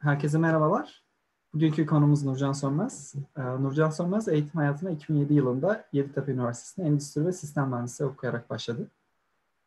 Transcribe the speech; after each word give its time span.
Herkese 0.00 0.38
merhabalar. 0.38 1.02
Bugünkü 1.54 1.86
konumuz 1.86 2.24
Nurcan 2.24 2.52
Sönmez. 2.52 3.14
Ee, 3.36 3.42
Nurcan 3.42 3.90
Sönmez 3.90 4.28
eğitim 4.28 4.60
hayatına 4.60 4.90
2007 4.90 5.34
yılında 5.34 5.84
Yeditepe 5.92 6.32
Üniversitesi'nde 6.32 6.86
Endüstri 6.86 7.26
ve 7.26 7.32
Sistem 7.32 7.68
Mühendisliği 7.68 8.10
okuyarak 8.10 8.50
başladı. 8.50 8.86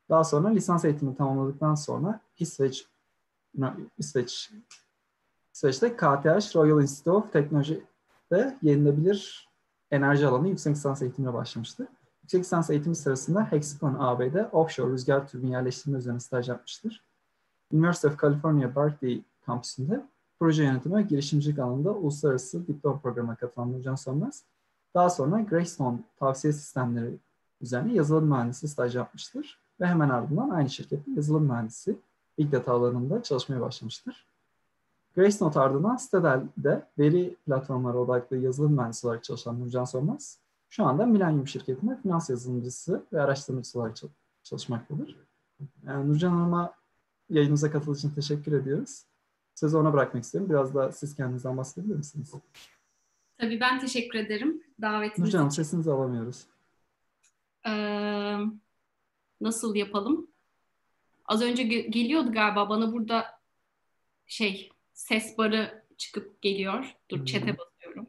Daha 0.10 0.24
sonra 0.24 0.48
lisans 0.48 0.86
eğitimini 0.86 1.18
tamamladıktan 1.18 1.76
sonra 1.76 2.20
İsveç, 2.40 2.88
İsveç 3.98 4.52
İsveç'te 5.54 5.96
KTH 5.96 6.56
Royal 6.56 6.82
Institute 6.82 7.12
of 7.12 7.34
Technology'de 7.34 8.58
yenilebilir 8.62 9.50
enerji 9.92 10.28
alanı 10.28 10.48
yüksek 10.48 10.76
lisans 10.76 11.02
eğitimine 11.02 11.34
başlamıştı. 11.34 11.88
Yüksek 12.22 12.42
lisans 12.42 12.70
eğitimi 12.70 12.96
sırasında 12.96 13.52
Hexicon 13.52 13.96
AB'de 14.00 14.46
offshore 14.46 14.92
rüzgar 14.92 15.28
türbin 15.28 15.48
yerleştirme 15.48 15.98
üzerine 15.98 16.20
staj 16.20 16.50
yapmıştır. 16.50 17.04
University 17.74 18.08
of 18.08 18.22
California 18.22 18.76
Berkeley 18.76 19.24
kampüsünde 19.46 20.13
proje 20.44 20.64
yönetimi 20.64 20.96
ve 20.96 21.02
girişimcilik 21.02 21.60
alanında 21.60 21.92
uluslararası 21.92 22.68
diploma 22.68 23.00
programına 23.00 23.36
katılan 23.36 23.74
Nurcan 23.74 23.96
Sönmez, 23.96 24.44
daha 24.94 25.10
sonra 25.10 25.42
Greystone 25.42 26.00
tavsiye 26.20 26.54
sistemleri 26.54 27.18
üzerine 27.62 27.94
yazılım 27.94 28.28
mühendisi 28.30 28.68
staj 28.68 28.96
yapmıştır 28.96 29.60
ve 29.80 29.86
hemen 29.86 30.10
ardından 30.10 30.50
aynı 30.50 30.70
şirkette 30.70 31.12
yazılım 31.12 31.44
mühendisi 31.44 31.98
Big 32.38 32.52
Data 32.52 32.74
alanında 32.74 33.24
çalışmaya 33.24 33.62
başlamıştır. 33.62 34.28
Gracenote 35.16 35.60
ardından 35.60 35.96
Stadel'de 35.96 36.88
veri 37.00 37.36
platformları 37.46 38.00
odaklı 38.00 38.38
yazılım 38.38 38.74
mühendisi 38.74 39.08
olarak 39.08 39.24
çalışan 39.24 39.60
Nurcan 39.60 39.86
Sönmez, 39.86 40.40
şu 40.70 40.86
anda 40.86 41.06
Millennium 41.06 41.48
şirketinde 41.48 41.98
finans 42.02 42.30
yazılımcısı 42.30 43.04
ve 43.14 43.22
araştırmacısı 43.22 43.80
olarak 43.80 43.98
çalışmaktadır. 44.44 45.18
Yani 45.88 46.10
Nurcan 46.10 46.32
Hanım'a 46.32 46.74
yayınımıza 47.30 47.72
katıldığı 47.72 47.98
için 47.98 48.10
teşekkür 48.10 48.52
ediyoruz. 48.52 49.04
Sözü 49.56 49.78
ona 49.78 49.94
bırakmak 49.94 50.24
istiyorum. 50.24 50.50
Biraz 50.50 50.76
da 50.76 50.92
siz 50.92 51.16
kendinizden 51.16 51.58
bahsedebilir 51.58 51.96
misiniz? 51.96 52.32
Tabii 53.38 53.60
ben 53.60 53.80
teşekkür 53.80 54.20
ederim 54.20 54.64
davetiniz 54.82 55.20
Nurcan 55.28 55.40
Hanım 55.40 55.52
sesinizi 55.52 55.92
alamıyoruz. 55.92 56.46
Ee, 57.68 58.38
nasıl 59.42 59.76
yapalım? 59.76 60.28
Az 61.26 61.42
önce 61.42 61.64
ge- 61.64 61.88
geliyordu 61.90 62.32
galiba 62.32 62.70
bana 62.70 62.94
burada 62.94 63.26
şey 64.28 64.70
ses 64.94 65.38
barı 65.38 65.84
çıkıp 65.98 66.42
geliyor. 66.42 66.96
Dur 67.10 67.26
chat'e 67.26 67.58
basıyorum. 67.58 68.08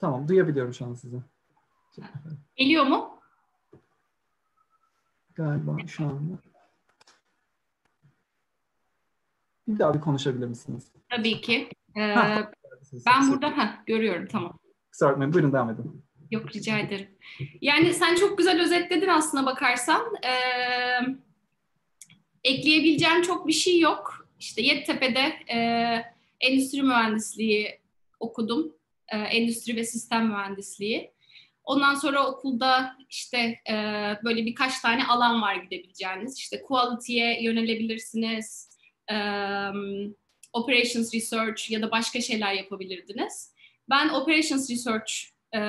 Tamam, 0.00 0.28
duyabiliyorum 0.28 0.74
şu 0.74 0.86
an 0.86 0.94
sizi. 0.94 1.22
Geliyor 2.56 2.84
mu? 2.84 3.20
Galiba 5.34 5.76
şu 5.86 6.04
anda. 6.04 6.38
Bir 9.68 9.78
daha 9.78 9.94
bir 9.94 10.00
konuşabilir 10.00 10.46
misiniz? 10.46 10.92
Tabii 11.10 11.40
ki. 11.40 11.68
Ee, 11.96 12.14
ben 13.06 13.30
burada 13.32 13.58
ha 13.58 13.82
görüyorum 13.86 14.26
tamam. 14.26 14.58
Kusura 14.92 15.10
bakmayın, 15.10 15.32
buyurun 15.32 15.52
devam 15.52 15.70
edin. 15.70 16.04
Yok 16.30 16.54
rica 16.54 16.78
ederim. 16.78 17.08
Yani 17.60 17.94
sen 17.94 18.14
çok 18.14 18.38
güzel 18.38 18.62
özetledin 18.62 19.08
aslına 19.08 19.46
bakarsan. 19.46 20.14
Ee, 20.24 21.00
ekleyebileceğim 22.44 23.22
çok 23.22 23.46
bir 23.46 23.52
şey 23.52 23.80
yok. 23.80 24.28
İşte 24.38 24.62
Yeditepe'de 24.62 25.54
e, 25.54 25.58
endüstri 26.40 26.82
mühendisliği 26.82 27.80
okudum. 28.20 28.72
E, 29.12 29.16
endüstri 29.16 29.76
ve 29.76 29.84
sistem 29.84 30.26
mühendisliği. 30.26 31.12
Ondan 31.64 31.94
sonra 31.94 32.26
okulda 32.26 32.96
işte 33.08 33.38
e, 33.70 33.74
böyle 34.24 34.46
birkaç 34.46 34.80
tane 34.80 35.06
alan 35.06 35.42
var 35.42 35.54
gidebileceğiniz. 35.54 36.38
İşte 36.38 36.62
quality'ye 36.62 37.42
yönelebilirsiniz. 37.42 38.70
E, 39.10 39.16
operations 40.52 41.14
research 41.14 41.70
ya 41.70 41.82
da 41.82 41.90
başka 41.90 42.20
şeyler 42.20 42.52
yapabilirdiniz. 42.52 43.54
Ben 43.90 44.08
operations 44.08 44.70
research 44.70 45.12
e, 45.54 45.60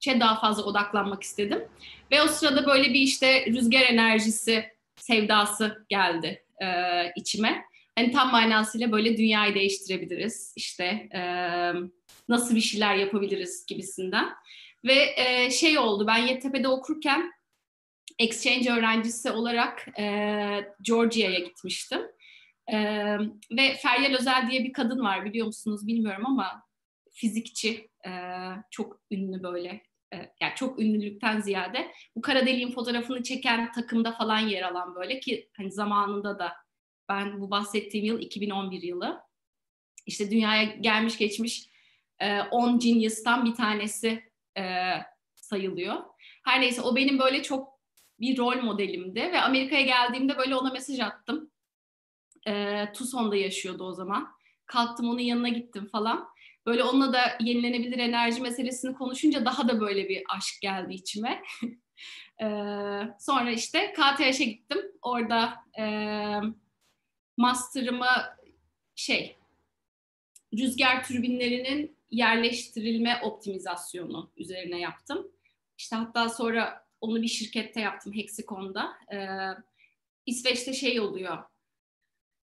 şey 0.00 0.20
daha 0.20 0.40
fazla 0.40 0.62
odaklanmak 0.62 1.22
istedim. 1.22 1.64
Ve 2.10 2.22
o 2.22 2.28
sırada 2.28 2.66
böyle 2.66 2.94
bir 2.94 3.00
işte 3.00 3.46
rüzgar 3.46 3.82
enerjisi 3.82 4.64
sevdası 4.96 5.86
geldi 5.88 6.44
e, 6.62 6.66
içime. 7.16 7.64
Hani 7.98 8.12
tam 8.12 8.30
manasıyla 8.30 8.92
böyle 8.92 9.16
dünyayı 9.16 9.54
değiştirebiliriz. 9.54 10.52
İşte 10.56 10.84
e, 11.14 11.20
nasıl 12.28 12.54
bir 12.54 12.60
şeyler 12.60 12.94
yapabiliriz 12.94 13.66
gibisinden. 13.66 14.28
Ve 14.84 15.14
e, 15.16 15.50
şey 15.50 15.78
oldu 15.78 16.06
ben 16.06 16.18
Yeditepe'de 16.18 16.68
okurken 16.68 17.32
exchange 18.18 18.72
öğrencisi 18.72 19.30
olarak 19.30 19.98
e, 19.98 20.04
Georgia'ya 20.82 21.38
gitmiştim. 21.38 22.00
E, 22.72 22.78
ve 23.50 23.74
Feryal 23.82 24.14
Özel 24.18 24.50
diye 24.50 24.64
bir 24.64 24.72
kadın 24.72 25.00
var 25.00 25.24
biliyor 25.24 25.46
musunuz 25.46 25.86
bilmiyorum 25.86 26.26
ama 26.26 26.62
fizikçi 27.12 27.88
e, 28.06 28.10
çok 28.70 29.00
ünlü 29.10 29.42
böyle 29.42 29.82
yani 30.40 30.52
çok 30.54 30.80
ünlülükten 30.80 31.40
ziyade 31.40 31.92
bu 32.16 32.20
kara 32.20 32.46
deliğin 32.46 32.70
fotoğrafını 32.70 33.22
çeken 33.22 33.72
takımda 33.72 34.12
falan 34.12 34.38
yer 34.38 34.62
alan 34.62 34.94
böyle 34.94 35.20
ki 35.20 35.50
hani 35.56 35.72
zamanında 35.72 36.38
da 36.38 36.52
ben 37.08 37.40
bu 37.40 37.50
bahsettiğim 37.50 38.06
yıl 38.06 38.20
2011 38.20 38.82
yılı 38.82 39.20
işte 40.06 40.30
dünyaya 40.30 40.64
gelmiş 40.64 41.18
geçmiş 41.18 41.68
10 42.50 42.74
e, 42.74 42.78
genius'tan 42.78 43.44
bir 43.44 43.54
tanesi 43.54 44.22
e, 44.58 44.92
sayılıyor. 45.34 45.96
Her 46.44 46.60
neyse 46.60 46.82
o 46.82 46.96
benim 46.96 47.18
böyle 47.18 47.42
çok 47.42 47.76
bir 48.20 48.38
rol 48.38 48.62
modelimdi 48.62 49.20
ve 49.20 49.40
Amerika'ya 49.40 49.82
geldiğimde 49.82 50.38
böyle 50.38 50.56
ona 50.56 50.70
mesaj 50.70 51.00
attım. 51.00 51.50
E, 52.46 52.84
Tucson'da 52.92 53.36
yaşıyordu 53.36 53.84
o 53.84 53.92
zaman. 53.92 54.36
Kalktım 54.66 55.08
onun 55.08 55.18
yanına 55.18 55.48
gittim 55.48 55.88
falan. 55.92 56.28
Böyle 56.66 56.84
onunla 56.84 57.12
da 57.12 57.20
yenilenebilir 57.40 57.98
enerji 57.98 58.42
meselesini 58.42 58.94
konuşunca 58.94 59.44
daha 59.44 59.68
da 59.68 59.80
böyle 59.80 60.08
bir 60.08 60.22
aşk 60.36 60.60
geldi 60.62 60.94
içime. 60.94 61.42
e, 62.42 62.46
sonra 63.18 63.50
işte 63.50 63.92
KTH'e 63.92 64.44
gittim. 64.44 64.78
Orada 65.02 65.54
e, 65.78 65.84
master'ımı 67.36 68.36
şey 68.94 69.36
rüzgar 70.58 71.04
türbinlerinin 71.04 71.96
yerleştirilme 72.10 73.20
optimizasyonu 73.22 74.30
üzerine 74.36 74.80
yaptım. 74.80 75.28
İşte 75.78 75.96
hatta 75.96 76.28
sonra 76.28 76.86
onu 77.00 77.22
bir 77.22 77.28
şirkette 77.28 77.80
yaptım 77.80 78.12
Hexicon'da. 78.14 78.92
Ee, 79.12 79.16
İsveç'te 80.26 80.72
şey 80.72 81.00
oluyor. 81.00 81.38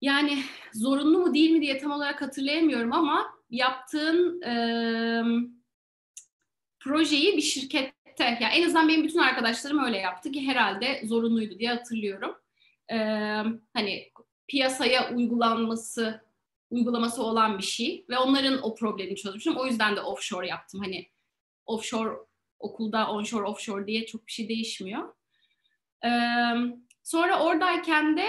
Yani 0.02 0.44
zorunlu 0.74 1.20
mu 1.20 1.34
değil 1.34 1.52
mi 1.52 1.62
diye 1.62 1.78
tam 1.78 1.92
olarak 1.92 2.22
hatırlayamıyorum 2.22 2.94
ama 2.94 3.26
yaptığın 3.50 4.42
e, 4.42 4.56
projeyi 6.80 7.38
bir 7.38 7.42
şirkette, 7.42 8.24
yani 8.42 8.54
en 8.54 8.64
azından 8.64 8.88
benim 8.88 9.04
bütün 9.04 9.20
arkadaşlarım 9.20 9.84
öyle 9.84 9.98
yaptı 9.98 10.32
ki 10.32 10.48
herhalde 10.48 11.02
zorunluydu 11.06 11.60
diye 11.60 11.70
hatırlıyorum. 11.70 12.36
E, 12.92 12.98
hani 13.74 14.12
piyasaya 14.48 15.16
uygulanması 15.16 16.26
uygulaması 16.70 17.24
olan 17.24 17.58
bir 17.58 17.64
şey 17.64 18.06
ve 18.10 18.18
onların 18.18 18.64
o 18.64 18.76
problemi 18.76 19.16
çözmüşüm. 19.16 19.58
O 19.58 19.66
yüzden 19.66 19.96
de 19.96 20.02
offshore 20.02 20.48
yaptım. 20.48 20.82
Hani 20.82 21.10
offshore 21.66 22.16
okulda 22.60 23.12
onshore 23.12 23.46
offshore 23.46 23.88
diye 23.88 24.06
çok 24.06 24.28
bir 24.28 24.32
şey 24.32 24.50
değişmiyor. 24.50 25.14
Ee, 26.06 26.10
sonra 27.04 27.44
oradayken 27.44 28.18
de 28.18 28.28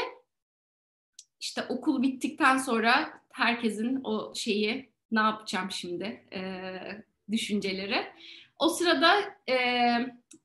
işte 1.40 1.62
okul 1.68 2.02
bittikten 2.02 2.58
sonra 2.58 3.20
herkesin 3.32 4.00
o 4.04 4.34
şeyi 4.34 4.90
ne 5.10 5.20
yapacağım 5.20 5.70
şimdi 5.70 6.04
e, 6.32 6.40
düşünceleri. 7.30 8.06
O 8.58 8.68
sırada 8.68 9.14
e, 9.48 9.56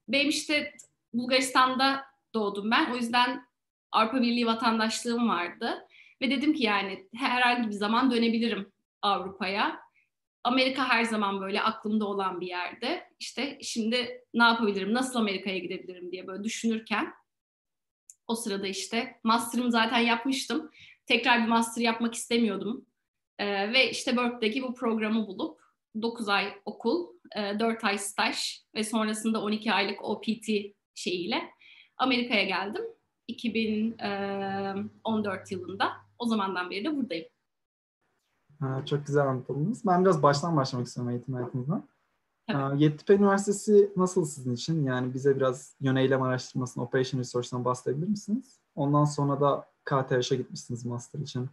benim 0.08 0.30
işte 0.30 0.74
Bulgaristan'da 1.14 2.06
doğdum 2.34 2.72
ben. 2.72 2.92
O 2.92 2.96
yüzden 2.96 3.46
Avrupa 3.92 4.22
Birliği 4.22 4.46
vatandaşlığım 4.46 5.30
vardı. 5.30 5.88
Ve 6.22 6.32
dedim 6.32 6.54
ki 6.54 6.64
yani 6.64 7.08
herhangi 7.16 7.68
bir 7.68 7.74
zaman 7.74 8.12
dönebilirim 8.12 8.72
Avrupa'ya. 9.02 9.80
Amerika 10.44 10.90
her 10.90 11.04
zaman 11.04 11.42
böyle 11.42 11.62
aklımda 11.62 12.06
olan 12.06 12.42
bir 12.42 12.48
yerde. 12.48 13.10
İşte 13.20 13.58
şimdi 13.62 14.24
ne 14.34 14.44
yapabilirim, 14.44 14.94
nasıl 14.94 15.20
Amerika'ya 15.20 15.58
gidebilirim 15.58 16.12
diye 16.12 16.28
böyle 16.28 16.44
düşünürken 16.44 17.14
o 18.28 18.36
sırada 18.36 18.68
işte 18.68 19.20
master'ımı 19.24 19.72
zaten 19.72 20.00
yapmıştım. 20.00 20.72
Tekrar 21.06 21.44
bir 21.44 21.48
master 21.48 21.82
yapmak 21.82 22.14
istemiyordum. 22.14 22.86
Ee, 23.40 23.74
ve 23.74 23.92
işte 23.92 24.18
Berkeley'deki 24.18 24.64
bu 24.64 24.74
programı 24.74 25.28
bulup 25.28 25.62
9 26.02 26.30
ay 26.30 26.54
okul, 26.66 27.08
4 27.60 27.84
e, 27.84 27.88
ay 27.88 27.98
staj 27.98 28.60
ve 28.76 28.84
sonrasında 28.84 29.42
12 29.42 29.74
aylık 29.74 30.04
OPT 30.04 30.50
şeyiyle 30.96 31.42
Amerika'ya 31.98 32.44
geldim. 32.44 32.84
2014 33.32 35.52
yılında. 35.52 35.92
O 36.20 36.26
zamandan 36.26 36.70
beri 36.70 36.86
de 36.86 36.98
buradayım. 36.98 37.26
Ha, 38.60 38.84
çok 38.86 39.08
güzel 39.08 39.28
anlatıldınız. 39.28 39.86
Ben 39.86 40.06
biraz 40.06 40.24
baştan 40.24 40.58
başlamak 40.58 40.88
istiyorum 40.88 41.12
eğitim 41.12 41.34
hayatınızdan. 41.34 41.88
Tabii. 42.48 42.84
Yeditepe 42.84 43.14
Üniversitesi 43.14 43.92
nasıl 43.96 44.26
sizin 44.26 44.54
için? 44.54 44.86
Yani 44.86 45.14
bize 45.14 45.36
biraz 45.36 45.76
yöneylem 45.82 46.22
araştırmasını, 46.22 46.84
Operation 46.84 47.20
Resource'dan 47.20 47.66
bahsedebilir 47.66 48.08
misiniz? 48.08 48.60
Ondan 48.76 49.06
sonra 49.06 49.42
da 49.42 49.72
KTH'e 49.84 50.36
gitmişsiniz 50.36 50.86
master 50.86 51.20
için. 51.20 51.50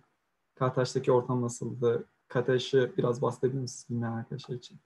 KTH'deki 0.55 1.13
ortam 1.13 1.43
nasıldı? 1.43 2.05
KTH'i 2.29 2.93
biraz 2.97 3.23
bahsedebilir 3.23 3.61
misiniz 3.61 3.87
bilmeyen 3.91 4.13
arkadaşlar 4.13 4.57
için? 4.57 4.79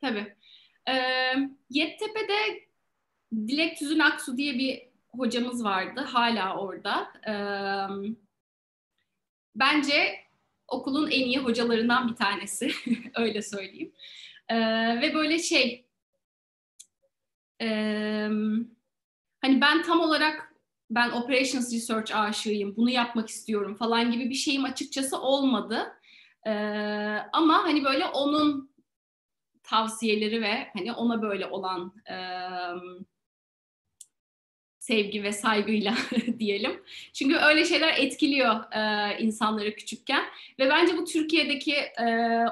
Tabii. 0.00 0.36
Ee, 0.88 0.92
Yeditepe'de 1.70 2.64
Dilek 3.34 3.78
Tüzün 3.78 3.98
Aksu 3.98 4.36
diye 4.36 4.54
bir 4.54 4.93
hocamız 5.18 5.64
vardı. 5.64 6.00
Hala 6.00 6.56
orada. 6.56 7.12
Bence 9.56 10.14
okulun 10.68 11.10
en 11.10 11.24
iyi 11.24 11.38
hocalarından 11.38 12.08
bir 12.08 12.14
tanesi. 12.14 12.72
Öyle 13.14 13.42
söyleyeyim. 13.42 13.92
Ve 15.02 15.14
böyle 15.14 15.38
şey 15.38 15.86
hani 19.40 19.60
ben 19.60 19.82
tam 19.82 20.00
olarak 20.00 20.54
ben 20.90 21.10
operations 21.10 21.74
research 21.74 22.16
aşığıyım, 22.16 22.76
bunu 22.76 22.90
yapmak 22.90 23.28
istiyorum 23.28 23.74
falan 23.74 24.12
gibi 24.12 24.30
bir 24.30 24.34
şeyim 24.34 24.64
açıkçası 24.64 25.20
olmadı. 25.20 25.92
Ama 27.32 27.62
hani 27.64 27.84
böyle 27.84 28.06
onun 28.06 28.74
tavsiyeleri 29.62 30.42
ve 30.42 30.68
hani 30.72 30.92
ona 30.92 31.22
böyle 31.22 31.46
olan 31.46 31.94
e, 32.10 32.16
sevgi 34.84 35.22
ve 35.22 35.32
saygıyla 35.32 35.94
diyelim. 36.38 36.82
Çünkü 37.12 37.36
öyle 37.36 37.64
şeyler 37.64 37.94
etkiliyor 37.98 38.72
e, 38.72 39.18
insanları 39.18 39.76
küçükken 39.76 40.24
ve 40.58 40.70
bence 40.70 40.96
bu 40.96 41.04
Türkiye'deki 41.04 41.74
e, 41.74 42.06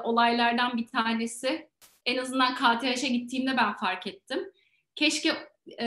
olaylardan 0.05 0.77
bir 0.77 0.87
tanesi. 0.87 1.69
En 2.07 2.19
azından 2.19 2.55
KTH'e 2.55 3.09
gittiğimde 3.09 3.57
ben 3.57 3.77
fark 3.77 4.07
ettim. 4.07 4.53
Keşke 4.95 5.29
e, 5.81 5.87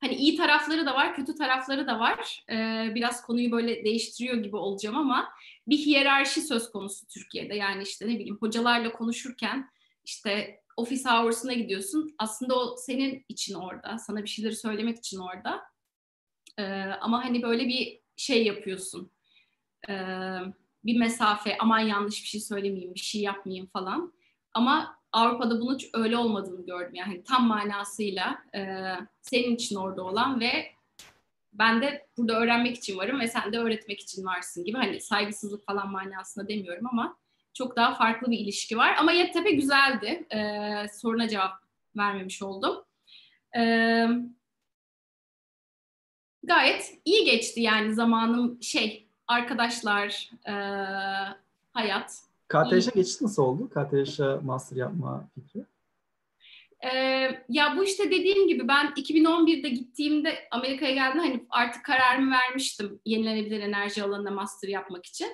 hani 0.00 0.14
iyi 0.14 0.36
tarafları 0.36 0.86
da 0.86 0.94
var, 0.94 1.14
kötü 1.14 1.34
tarafları 1.34 1.86
da 1.86 2.00
var. 2.00 2.44
E, 2.50 2.54
biraz 2.94 3.22
konuyu 3.22 3.52
böyle 3.52 3.84
değiştiriyor 3.84 4.36
gibi 4.36 4.56
olacağım 4.56 4.96
ama 4.96 5.28
bir 5.68 5.78
hiyerarşi 5.78 6.40
söz 6.40 6.70
konusu 6.72 7.06
Türkiye'de. 7.06 7.54
Yani 7.54 7.82
işte 7.82 8.08
ne 8.08 8.14
bileyim 8.14 8.36
hocalarla 8.40 8.92
konuşurken 8.92 9.70
işte 10.04 10.60
office 10.76 11.08
hours'ına 11.08 11.52
gidiyorsun. 11.52 12.14
Aslında 12.18 12.54
o 12.54 12.76
senin 12.76 13.24
için 13.28 13.54
orada. 13.54 13.98
Sana 13.98 14.22
bir 14.22 14.28
şeyleri 14.28 14.56
söylemek 14.56 14.98
için 14.98 15.18
orada. 15.18 15.62
Ee, 16.58 16.64
ama 17.00 17.24
hani 17.24 17.42
böyle 17.42 17.68
bir 17.68 18.00
şey 18.16 18.44
yapıyorsun. 18.44 19.10
Ee, 19.88 19.92
bir 20.84 20.98
mesafe, 20.98 21.58
aman 21.58 21.78
yanlış 21.78 22.22
bir 22.22 22.28
şey 22.28 22.40
söylemeyeyim, 22.40 22.94
bir 22.94 23.00
şey 23.00 23.20
yapmayayım 23.20 23.66
falan. 23.66 24.12
Ama 24.54 24.98
Avrupa'da 25.12 25.60
bunun 25.60 25.78
öyle 25.94 26.16
olmadığını 26.16 26.66
gördüm. 26.66 26.94
Yani 26.94 27.24
tam 27.24 27.46
manasıyla 27.46 28.38
e, 28.54 28.60
senin 29.22 29.54
için 29.54 29.76
orada 29.76 30.02
olan 30.02 30.40
ve 30.40 30.72
ben 31.52 31.82
de 31.82 32.06
burada 32.16 32.40
öğrenmek 32.40 32.76
için 32.76 32.98
varım 32.98 33.20
ve 33.20 33.28
sen 33.28 33.52
de 33.52 33.58
öğretmek 33.58 34.00
için 34.00 34.24
varsın 34.24 34.64
gibi. 34.64 34.76
Hani 34.78 35.00
saygısızlık 35.00 35.66
falan 35.66 35.90
manasında 35.90 36.48
demiyorum 36.48 36.86
ama 36.86 37.16
çok 37.56 37.76
daha 37.76 37.94
farklı 37.94 38.30
bir 38.30 38.38
ilişki 38.38 38.76
var. 38.76 38.96
Ama 38.98 39.12
Yeditepe 39.12 39.50
güzeldi. 39.50 40.26
Ee, 40.34 40.88
soruna 41.00 41.28
cevap 41.28 41.52
vermemiş 41.96 42.42
oldum. 42.42 42.84
Ee, 43.56 44.06
gayet 46.42 46.98
iyi 47.04 47.24
geçti 47.24 47.60
yani 47.60 47.94
zamanım 47.94 48.62
şey 48.62 49.08
arkadaşlar 49.26 50.30
e, 50.48 50.54
hayat. 51.72 52.22
KTŞ'e 52.48 52.90
geçiş 52.94 53.20
nasıl 53.20 53.42
oldu? 53.42 53.70
KTŞ'e 53.70 54.36
master 54.44 54.76
yapma 54.76 55.28
fikri? 55.34 55.64
Ee, 56.84 57.44
ya 57.48 57.74
bu 57.76 57.84
işte 57.84 58.10
dediğim 58.10 58.48
gibi 58.48 58.68
ben 58.68 58.86
2011'de 58.86 59.68
gittiğimde 59.68 60.48
Amerika'ya 60.50 60.94
geldim 60.94 61.20
hani 61.20 61.46
artık 61.50 61.84
kararımı 61.84 62.30
vermiştim 62.30 63.00
yenilenebilir 63.04 63.60
enerji 63.60 64.02
alanında 64.02 64.30
master 64.30 64.68
yapmak 64.68 65.06
için. 65.06 65.28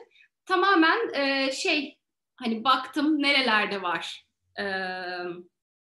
Tamamen 0.46 1.14
e, 1.14 1.52
şey 1.52 1.98
hani 2.44 2.64
baktım 2.64 3.22
nerelerde 3.22 3.82
var, 3.82 4.26
e, 4.58 4.64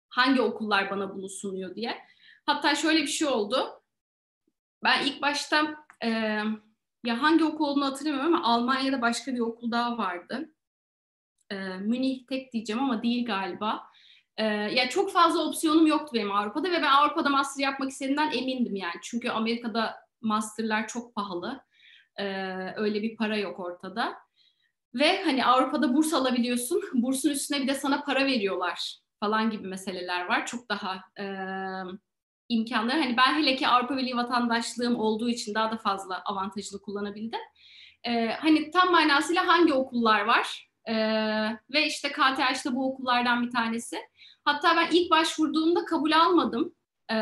hangi 0.09 0.41
okullar 0.41 0.89
bana 0.89 1.15
bunu 1.15 1.29
sunuyor 1.29 1.75
diye. 1.75 1.97
Hatta 2.45 2.75
şöyle 2.75 3.01
bir 3.01 3.07
şey 3.07 3.27
oldu. 3.27 3.81
Ben 4.83 5.05
ilk 5.05 5.21
başta 5.21 5.85
e, 6.03 6.09
ya 7.05 7.21
hangi 7.21 7.43
okul 7.43 7.65
olduğunu 7.65 7.85
hatırlamıyorum 7.85 8.35
ama 8.35 8.47
Almanya'da 8.47 9.01
başka 9.01 9.33
bir 9.33 9.39
okul 9.39 9.71
daha 9.71 9.97
vardı. 9.97 10.53
E, 11.49 11.55
Münih 11.57 12.27
tek 12.27 12.53
diyeceğim 12.53 12.83
ama 12.83 13.03
değil 13.03 13.25
galiba. 13.25 13.83
E, 14.37 14.45
ya 14.45 14.89
çok 14.89 15.11
fazla 15.11 15.45
opsiyonum 15.45 15.87
yoktu 15.87 16.11
benim 16.13 16.31
Avrupa'da 16.31 16.71
ve 16.71 16.81
ben 16.81 16.91
Avrupa'da 16.91 17.29
master 17.29 17.63
yapmak 17.63 17.89
istediğimden 17.89 18.31
emindim 18.31 18.75
yani. 18.75 18.95
Çünkü 19.03 19.29
Amerika'da 19.29 19.95
masterlar 20.21 20.87
çok 20.87 21.15
pahalı. 21.15 21.63
E, 22.19 22.25
öyle 22.75 23.01
bir 23.01 23.17
para 23.17 23.37
yok 23.37 23.59
ortada. 23.59 24.22
Ve 24.95 25.23
hani 25.23 25.45
Avrupa'da 25.45 25.93
burs 25.93 26.13
alabiliyorsun. 26.13 26.81
Bursun 26.93 27.29
üstüne 27.29 27.61
bir 27.61 27.67
de 27.67 27.73
sana 27.73 28.03
para 28.03 28.25
veriyorlar 28.25 28.97
falan 29.19 29.49
gibi 29.49 29.67
meseleler 29.67 30.25
var. 30.25 30.45
Çok 30.45 30.69
daha 30.69 31.01
e, 31.19 31.25
imkanları. 32.49 32.99
Hani 32.99 33.17
ben 33.17 33.35
hele 33.35 33.55
ki 33.55 33.67
Avrupa 33.67 33.97
Birliği 33.97 34.15
vatandaşlığım 34.15 34.95
olduğu 34.95 35.29
için 35.29 35.53
daha 35.53 35.71
da 35.71 35.77
fazla 35.77 36.21
avantajını 36.25 36.81
kullanabildim. 36.81 37.39
E, 38.03 38.27
hani 38.27 38.71
tam 38.71 38.91
manasıyla 38.91 39.47
hangi 39.47 39.73
okullar 39.73 40.21
var? 40.21 40.69
E, 40.85 40.93
ve 41.73 41.87
işte 41.87 42.11
KTH'de 42.11 42.75
bu 42.75 42.93
okullardan 42.93 43.45
bir 43.45 43.51
tanesi. 43.51 43.97
Hatta 44.45 44.75
ben 44.75 44.87
ilk 44.91 45.11
başvurduğumda 45.11 45.85
kabul 45.85 46.11
almadım. 46.11 46.75
E, 47.11 47.15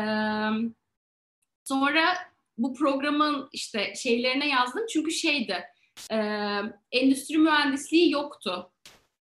sonra 1.64 2.14
bu 2.58 2.74
programın 2.74 3.48
işte 3.52 3.94
şeylerine 3.94 4.48
yazdım. 4.48 4.82
Çünkü 4.92 5.10
şeydi 5.10 5.64
e, 6.10 6.16
endüstri 6.92 7.38
mühendisliği 7.38 8.10
yoktu 8.10 8.72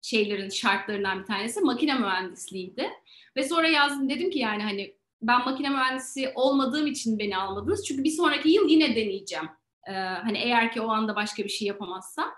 şeylerin 0.02 0.49
şartlarından 0.49 1.20
bir 1.20 1.26
tanesi. 1.26 1.61
Makine 1.61 1.94
mühendisliğiydi. 1.94 2.90
Ve 3.37 3.43
sonra 3.49 3.69
yazdım 3.69 4.11
dedim 4.11 4.31
ki 4.31 4.38
yani 4.38 4.62
hani 4.62 4.96
ben 5.22 5.44
makine 5.44 5.69
mühendisi 5.69 6.32
olmadığım 6.34 6.86
için 6.86 7.19
beni 7.19 7.36
almadınız. 7.36 7.86
Çünkü 7.86 8.05
bir 8.05 8.10
sonraki 8.10 8.48
yıl 8.48 8.69
yine 8.69 8.96
deneyeceğim. 8.96 9.48
Ee, 9.89 9.93
hani 9.93 10.39
eğer 10.39 10.72
ki 10.72 10.81
o 10.81 10.89
anda 10.89 11.17
başka 11.17 11.44
bir 11.44 11.48
şey 11.48 11.69
yapamazsam. 11.69 12.32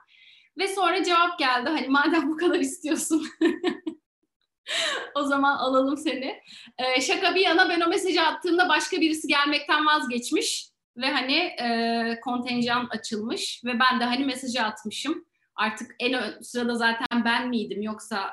Ve 0.59 0.69
sonra 0.69 1.05
cevap 1.05 1.39
geldi 1.39 1.69
hani 1.69 1.89
madem 1.89 2.29
bu 2.29 2.37
kadar 2.37 2.61
istiyorsun 2.61 3.27
o 5.15 5.23
zaman 5.23 5.57
alalım 5.59 5.97
seni. 5.97 6.41
Ee, 6.79 7.01
şaka 7.01 7.35
bir 7.35 7.41
yana 7.41 7.69
ben 7.69 7.81
o 7.81 7.89
mesajı 7.89 8.23
attığımda 8.23 8.69
başka 8.69 9.01
birisi 9.01 9.29
gelmekten 9.29 9.87
vazgeçmiş 9.87 10.69
ve 10.97 11.11
hani 11.11 11.37
e, 11.37 12.21
kontenjan 12.21 12.87
açılmış 12.91 13.63
ve 13.65 13.79
ben 13.79 14.01
de 14.01 14.05
hani 14.05 14.25
mesajı 14.25 14.63
atmışım. 14.63 15.25
Artık 15.55 15.95
en 16.01 16.15
ön 16.15 16.41
sırada 16.41 16.75
zaten 16.75 17.25
ben 17.25 17.49
miydim 17.49 17.83
yoksa 17.83 18.31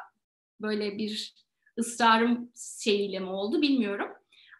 böyle 0.62 0.98
bir 0.98 1.34
ısrarım 1.79 2.51
şeyiyle 2.84 3.20
mi 3.20 3.29
oldu 3.29 3.62
bilmiyorum. 3.62 4.08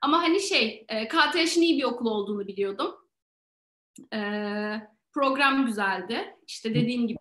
Ama 0.02 0.22
hani 0.22 0.40
şey, 0.40 0.86
e, 0.90 1.08
KTH'in 1.08 1.62
iyi 1.62 1.78
bir 1.78 1.84
okul 1.84 2.06
olduğunu 2.06 2.48
biliyordum. 2.48 2.96
E, 4.14 4.20
program 5.14 5.66
güzeldi. 5.66 6.36
İşte 6.48 6.76
dediğim 6.76 7.08
gibi. 7.08 7.20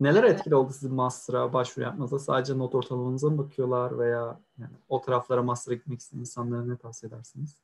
Neler 0.00 0.24
etkili 0.24 0.54
oldu 0.54 0.72
sizin 0.72 0.94
master'a 0.94 1.52
başvuru 1.52 1.84
yapmanıza? 1.84 2.18
Sadece 2.18 2.58
not 2.58 2.74
ortalamanıza 2.74 3.30
mı 3.30 3.38
bakıyorlar 3.38 3.98
veya 3.98 4.40
yani 4.58 4.74
o 4.88 5.00
taraflara 5.00 5.42
master'a 5.42 5.74
gitmek 5.74 6.00
isteyen 6.00 6.20
insanlara 6.20 6.64
ne 6.64 6.76
tavsiye 6.76 7.08
edersiniz? 7.08 7.56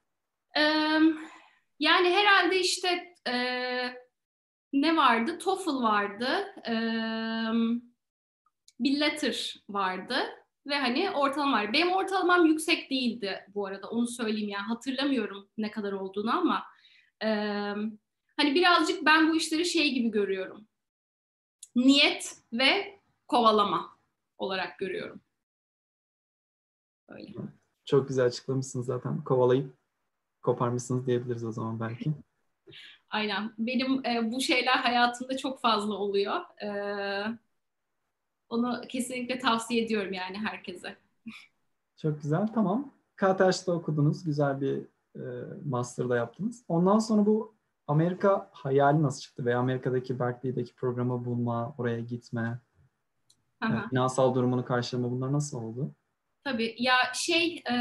Evet 0.54 1.14
yani 1.82 2.10
herhalde 2.10 2.60
işte 2.60 3.14
e, 3.28 3.34
ne 4.72 4.96
vardı? 4.96 5.38
TOEFL 5.38 5.82
vardı. 5.82 6.28
E, 6.68 6.74
bir 8.80 9.00
letter 9.00 9.64
vardı. 9.68 10.16
Ve 10.66 10.78
hani 10.78 11.10
ortalama 11.10 11.56
var. 11.56 11.72
Benim 11.72 11.92
ortalamam 11.92 12.46
yüksek 12.46 12.90
değildi 12.90 13.46
bu 13.54 13.66
arada. 13.66 13.88
Onu 13.88 14.06
söyleyeyim 14.06 14.48
yani. 14.48 14.62
Hatırlamıyorum 14.62 15.48
ne 15.58 15.70
kadar 15.70 15.92
olduğunu 15.92 16.38
ama 16.38 16.64
e, 17.22 17.28
hani 18.36 18.54
birazcık 18.54 19.04
ben 19.04 19.30
bu 19.30 19.36
işleri 19.36 19.64
şey 19.64 19.94
gibi 19.94 20.10
görüyorum. 20.10 20.66
Niyet 21.76 22.36
ve 22.52 23.00
kovalama 23.28 23.98
olarak 24.38 24.78
görüyorum. 24.78 25.20
Öyle. 27.08 27.32
Çok 27.84 28.08
güzel 28.08 28.24
açıklamışsınız 28.24 28.86
zaten. 28.86 29.24
Kovalayıp 29.24 29.81
koparmışsınız 30.42 31.06
diyebiliriz 31.06 31.44
o 31.44 31.52
zaman 31.52 31.80
belki. 31.80 32.12
Aynen. 33.10 33.52
Benim 33.58 34.06
e, 34.06 34.32
bu 34.32 34.40
şeyler 34.40 34.76
hayatımda 34.76 35.36
çok 35.36 35.60
fazla 35.60 35.94
oluyor. 35.94 36.40
E, 36.62 36.68
onu 38.48 38.80
kesinlikle 38.88 39.38
tavsiye 39.38 39.84
ediyorum 39.84 40.12
yani 40.12 40.38
herkese. 40.38 40.96
Çok 41.96 42.22
güzel. 42.22 42.46
Tamam. 42.46 42.92
KTH'da 43.16 43.72
okudunuz. 43.72 44.24
Güzel 44.24 44.60
bir 44.60 44.78
e, 45.16 45.22
master'da 45.64 46.16
yaptınız. 46.16 46.64
Ondan 46.68 46.98
sonra 46.98 47.26
bu 47.26 47.54
Amerika 47.86 48.50
hayali 48.52 49.02
nasıl 49.02 49.20
çıktı? 49.20 49.44
Veya 49.44 49.58
Amerika'daki 49.58 50.18
Berkeley'deki 50.18 50.74
programı 50.74 51.24
bulma, 51.24 51.74
oraya 51.78 52.00
gitme, 52.00 52.58
e, 53.62 53.88
finansal 53.90 54.34
durumunu 54.34 54.64
karşılama 54.64 55.10
bunlar 55.10 55.32
nasıl 55.32 55.62
oldu? 55.62 55.94
tabii. 56.44 56.74
Ya 56.78 56.94
şey, 57.14 57.62
e, 57.70 57.74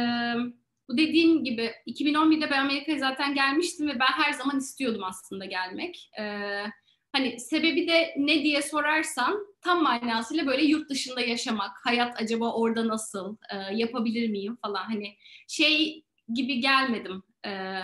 bu 0.92 0.98
dediğim 0.98 1.44
gibi 1.44 1.72
2011'de 1.88 2.50
ben 2.52 2.62
Amerika'ya 2.62 3.00
zaten 3.00 3.36
gelmiştim 3.36 3.88
ve 3.88 4.00
ben 4.00 4.24
her 4.24 4.34
zaman 4.34 4.58
istiyordum 4.58 5.04
aslında 5.04 5.46
gelmek. 5.46 6.10
E, 6.20 6.24
hani 7.12 7.40
sebebi 7.40 7.88
de 7.88 8.14
ne 8.18 8.44
diye 8.44 8.62
sorarsan 8.62 9.48
tam 9.62 9.84
manasıyla 9.84 10.48
böyle 10.48 10.64
yurt 10.64 10.90
dışında 10.90 11.22
yaşamak, 11.22 11.72
hayat 11.84 12.22
acaba 12.22 12.54
orada 12.54 12.88
nasıl, 12.88 13.38
e, 13.54 13.76
yapabilir 13.76 14.30
miyim 14.30 14.58
falan. 14.62 14.84
Hani 14.84 15.16
şey 15.48 16.04
gibi 16.34 16.60
gelmedim. 16.60 17.24
E, 17.46 17.80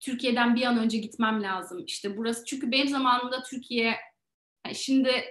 Türkiye'den 0.00 0.56
bir 0.56 0.62
an 0.62 0.78
önce 0.78 0.98
gitmem 0.98 1.42
lazım. 1.42 1.84
İşte 1.86 2.16
burası 2.16 2.44
çünkü 2.44 2.72
benim 2.72 2.88
zamanımda 2.88 3.42
Türkiye 3.42 3.96
şimdi 4.74 5.24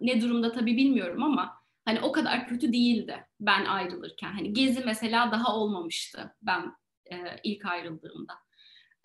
ne 0.00 0.20
durumda 0.20 0.52
tabii 0.52 0.76
bilmiyorum 0.76 1.22
ama 1.22 1.65
hani 1.86 2.00
o 2.00 2.12
kadar 2.12 2.48
kötü 2.48 2.72
değildi 2.72 3.26
ben 3.40 3.64
ayrılırken. 3.64 4.32
Hani 4.32 4.52
gezi 4.52 4.82
mesela 4.84 5.32
daha 5.32 5.56
olmamıştı 5.56 6.34
ben 6.42 6.76
e, 7.12 7.16
ilk 7.44 7.66
ayrıldığımda. 7.66 8.34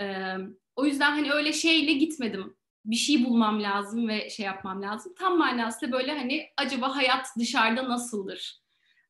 E, 0.01 0.35
o 0.75 0.85
yüzden 0.85 1.11
hani 1.11 1.31
öyle 1.31 1.53
şeyle 1.53 1.93
gitmedim. 1.93 2.55
Bir 2.85 2.95
şey 2.95 3.25
bulmam 3.25 3.63
lazım 3.63 4.07
ve 4.07 4.29
şey 4.29 4.45
yapmam 4.45 4.81
lazım. 4.81 5.13
Tam 5.19 5.38
manasıyla 5.38 5.97
böyle 5.97 6.17
hani 6.17 6.47
acaba 6.57 6.95
hayat 6.95 7.27
dışarıda 7.39 7.89
nasıldır 7.89 8.61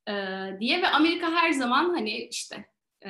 e, 0.08 0.14
diye 0.60 0.82
ve 0.82 0.88
Amerika 0.88 1.32
her 1.32 1.52
zaman 1.52 1.90
hani 1.90 2.18
işte 2.18 2.66
e, 3.06 3.10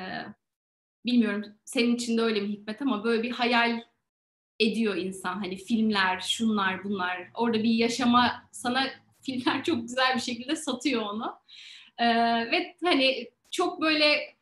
bilmiyorum 1.06 1.44
senin 1.64 1.94
için 1.96 2.18
de 2.18 2.22
öyle 2.22 2.40
mi 2.40 2.48
Hikmet 2.48 2.82
ama 2.82 3.04
böyle 3.04 3.22
bir 3.22 3.30
hayal 3.30 3.82
ediyor 4.60 4.96
insan. 4.96 5.34
Hani 5.34 5.56
filmler, 5.56 6.20
şunlar, 6.20 6.84
bunlar. 6.84 7.30
Orada 7.34 7.62
bir 7.62 7.74
yaşama 7.74 8.48
sana 8.52 9.01
filmler 9.22 9.64
çok 9.64 9.82
güzel 9.82 10.14
bir 10.14 10.20
şekilde 10.20 10.56
satıyor 10.56 11.02
onu. 11.02 11.34
Ee, 11.98 12.06
ve 12.50 12.76
hani 12.84 13.30
çok 13.50 13.80
böyle 13.80 14.34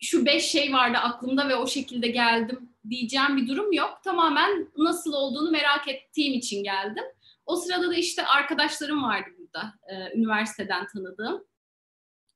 şu 0.00 0.26
beş 0.26 0.44
şey 0.44 0.72
vardı 0.72 0.98
aklımda 0.98 1.48
ve 1.48 1.56
o 1.56 1.66
şekilde 1.66 2.08
geldim 2.08 2.68
diyeceğim 2.90 3.36
bir 3.36 3.48
durum 3.48 3.72
yok. 3.72 4.00
Tamamen 4.04 4.68
nasıl 4.76 5.12
olduğunu 5.12 5.50
merak 5.50 5.88
ettiğim 5.88 6.34
için 6.34 6.64
geldim. 6.64 7.04
O 7.46 7.56
sırada 7.56 7.90
da 7.90 7.94
işte 7.94 8.26
arkadaşlarım 8.26 9.02
vardı 9.02 9.30
burada, 9.38 9.74
e, 9.86 10.18
üniversiteden 10.18 10.86
tanıdığım. 10.86 11.44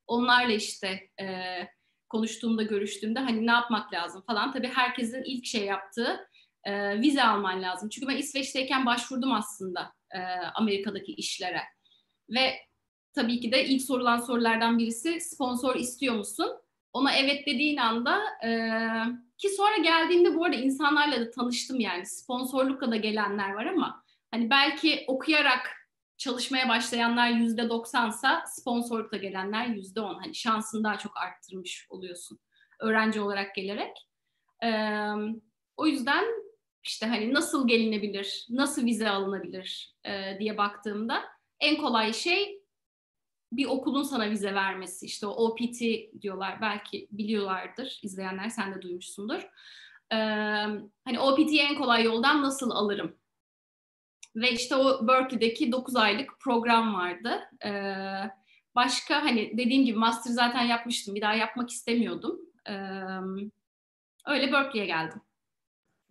Onlarla 0.07 0.53
işte 0.53 1.09
e, 1.21 1.27
konuştuğumda, 2.09 2.63
görüştüğümde 2.63 3.19
hani 3.19 3.47
ne 3.47 3.51
yapmak 3.51 3.93
lazım 3.93 4.21
falan. 4.21 4.53
Tabii 4.53 4.67
herkesin 4.67 5.23
ilk 5.23 5.45
şey 5.45 5.65
yaptığı 5.65 6.27
e, 6.63 7.01
vize 7.01 7.23
alman 7.23 7.61
lazım. 7.61 7.89
Çünkü 7.89 8.07
ben 8.07 8.17
İsveç'teyken 8.17 8.85
başvurdum 8.85 9.31
aslında 9.31 9.93
e, 10.15 10.19
Amerika'daki 10.55 11.13
işlere. 11.13 11.61
Ve 12.29 12.53
tabii 13.13 13.39
ki 13.39 13.51
de 13.51 13.65
ilk 13.65 13.81
sorulan 13.81 14.19
sorulardan 14.19 14.79
birisi 14.79 15.21
sponsor 15.21 15.75
istiyor 15.75 16.15
musun? 16.15 16.49
Ona 16.93 17.15
evet 17.15 17.47
dediğin 17.47 17.77
anda 17.77 18.21
e, 18.45 18.49
ki 19.37 19.49
sonra 19.49 19.77
geldiğimde 19.77 20.35
bu 20.35 20.45
arada 20.45 20.57
insanlarla 20.57 21.21
da 21.21 21.31
tanıştım 21.31 21.79
yani 21.79 22.05
sponsorlukla 22.05 22.91
da 22.91 22.95
gelenler 22.95 23.53
var 23.53 23.65
ama 23.65 24.03
hani 24.31 24.49
belki 24.49 25.03
okuyarak 25.07 25.79
çalışmaya 26.17 26.69
başlayanlar 26.69 27.29
yüzde 27.29 27.69
doksansa 27.69 28.43
sponsorlukla 28.47 29.17
gelenler 29.17 29.65
yüzde 29.65 30.01
on. 30.01 30.19
Hani 30.19 30.35
şansını 30.35 30.83
daha 30.83 30.97
çok 30.97 31.17
arttırmış 31.17 31.87
oluyorsun 31.89 32.39
öğrenci 32.79 33.21
olarak 33.21 33.55
gelerek. 33.55 34.07
Ee, 34.63 34.69
o 35.77 35.87
yüzden 35.87 36.25
işte 36.83 37.05
hani 37.05 37.33
nasıl 37.33 37.67
gelinebilir, 37.67 38.45
nasıl 38.49 38.85
vize 38.85 39.09
alınabilir 39.09 39.95
e, 40.05 40.39
diye 40.39 40.57
baktığımda 40.57 41.23
en 41.59 41.77
kolay 41.77 42.13
şey 42.13 42.59
bir 43.51 43.65
okulun 43.65 44.03
sana 44.03 44.29
vize 44.29 44.53
vermesi. 44.53 45.05
İşte 45.05 45.27
o 45.27 45.31
OPT 45.31 45.81
diyorlar 46.21 46.61
belki 46.61 47.07
biliyorlardır 47.11 47.99
izleyenler 48.03 48.49
sen 48.49 48.75
de 48.75 48.81
duymuşsundur. 48.81 49.49
Ee, 50.11 50.15
hani 51.05 51.19
OPT'yi 51.19 51.59
en 51.59 51.77
kolay 51.77 52.03
yoldan 52.03 52.43
nasıl 52.43 52.71
alırım 52.71 53.15
ve 54.35 54.51
işte 54.51 54.75
o 54.75 55.07
Berkeley'deki 55.07 55.71
9 55.71 55.95
aylık 55.95 56.39
program 56.39 56.93
vardı. 56.93 57.39
Ee, 57.65 58.31
başka 58.75 59.23
hani 59.23 59.57
dediğim 59.57 59.85
gibi 59.85 59.97
master 59.97 60.31
zaten 60.31 60.63
yapmıştım. 60.63 61.15
Bir 61.15 61.21
daha 61.21 61.33
yapmak 61.33 61.69
istemiyordum. 61.69 62.39
Ee, 62.69 62.73
öyle 64.25 64.51
Berkeley'e 64.51 64.85
geldim. 64.85 65.21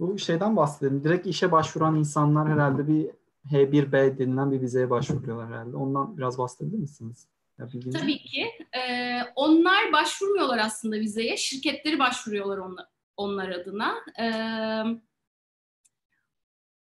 Bu 0.00 0.18
şeyden 0.18 0.56
bahsedelim. 0.56 1.04
Direkt 1.04 1.26
işe 1.26 1.52
başvuran 1.52 1.96
insanlar 1.96 2.48
herhalde 2.48 2.88
bir 2.88 3.10
H1B 3.50 4.18
denilen 4.18 4.52
bir 4.52 4.60
vizeye 4.60 4.90
başvuruyorlar 4.90 5.48
herhalde. 5.48 5.76
Ondan 5.76 6.18
biraz 6.18 6.38
bahsedebilir 6.38 6.78
misiniz? 6.78 7.28
Ya 7.58 7.68
Tabii 7.92 8.18
ki. 8.18 8.46
Ee, 8.76 9.20
onlar 9.36 9.92
başvurmuyorlar 9.92 10.58
aslında 10.58 10.96
vizeye. 10.96 11.36
Şirketleri 11.36 11.98
başvuruyorlar 11.98 12.58
onlar, 12.58 12.86
onlar 13.16 13.48
adına. 13.48 13.94
Ee, 14.20 14.84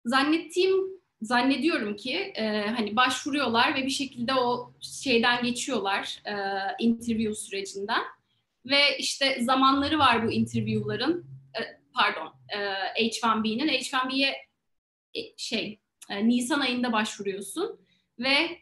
zannettiğim 0.05 1.01
zannediyorum 1.23 1.97
ki 1.97 2.15
e, 2.35 2.67
hani 2.67 2.97
başvuruyorlar 2.97 3.75
ve 3.75 3.85
bir 3.85 3.91
şekilde 3.91 4.35
o 4.35 4.73
şeyden 4.81 5.43
geçiyorlar 5.43 6.23
e, 6.25 6.35
interview 6.79 7.35
sürecinden 7.35 8.03
ve 8.67 8.99
işte 8.99 9.45
zamanları 9.45 9.99
var 9.99 10.27
bu 10.27 10.31
interview'ların 10.33 11.25
pardon 12.01 12.33
e, 12.49 12.59
H1B'nin 13.09 13.69
H1B'ye 13.69 14.35
e, 15.15 15.21
şey 15.37 15.81
e, 16.11 16.29
Nisan 16.29 16.61
ayında 16.61 16.93
başvuruyorsun 16.93 17.81
ve 18.19 18.59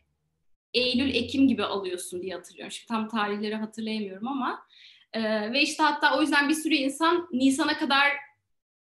Eylül 0.75 1.14
Ekim 1.14 1.49
gibi 1.49 1.64
alıyorsun 1.64 2.23
diye 2.23 2.35
hatırlıyorum. 2.35 2.73
Şimdi 2.73 2.88
tam 2.88 3.09
tarihleri 3.09 3.54
hatırlayamıyorum 3.54 4.28
ama 4.28 4.66
e, 5.12 5.52
ve 5.52 5.62
işte 5.62 5.83
hatta 5.83 6.18
o 6.18 6.21
yüzden 6.21 6.49
bir 6.49 6.54
sürü 6.54 6.75
insan 6.75 7.28
Nisan'a 7.33 7.78
kadar 7.78 8.12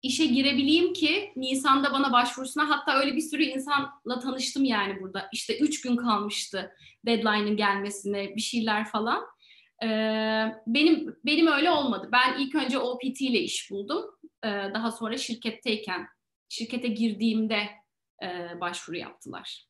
işe 0.02 0.26
girebileyim 0.26 0.92
ki 0.92 1.32
Nisan'da 1.36 1.92
bana 1.92 2.12
başvurusuna 2.12 2.70
hatta 2.70 2.98
öyle 2.98 3.16
bir 3.16 3.20
sürü 3.20 3.42
insanla 3.42 4.20
tanıştım 4.22 4.64
yani 4.64 5.00
burada. 5.00 5.28
İşte 5.32 5.58
üç 5.58 5.80
gün 5.80 5.96
kalmıştı 5.96 6.72
deadline'ın 7.06 7.56
gelmesine 7.56 8.36
bir 8.36 8.40
şeyler 8.40 8.84
falan. 8.84 9.24
Ee, 9.82 9.86
benim 10.66 11.16
benim 11.24 11.46
öyle 11.46 11.70
olmadı. 11.70 12.08
Ben 12.12 12.38
ilk 12.38 12.54
önce 12.54 12.78
OPT 12.78 13.20
ile 13.20 13.38
iş 13.38 13.70
buldum. 13.70 14.04
Ee, 14.44 14.70
daha 14.74 14.92
sonra 14.92 15.16
şirketteyken, 15.16 16.06
şirkete 16.48 16.88
girdiğimde 16.88 17.60
e, 18.22 18.60
başvuru 18.60 18.96
yaptılar. 18.96 19.68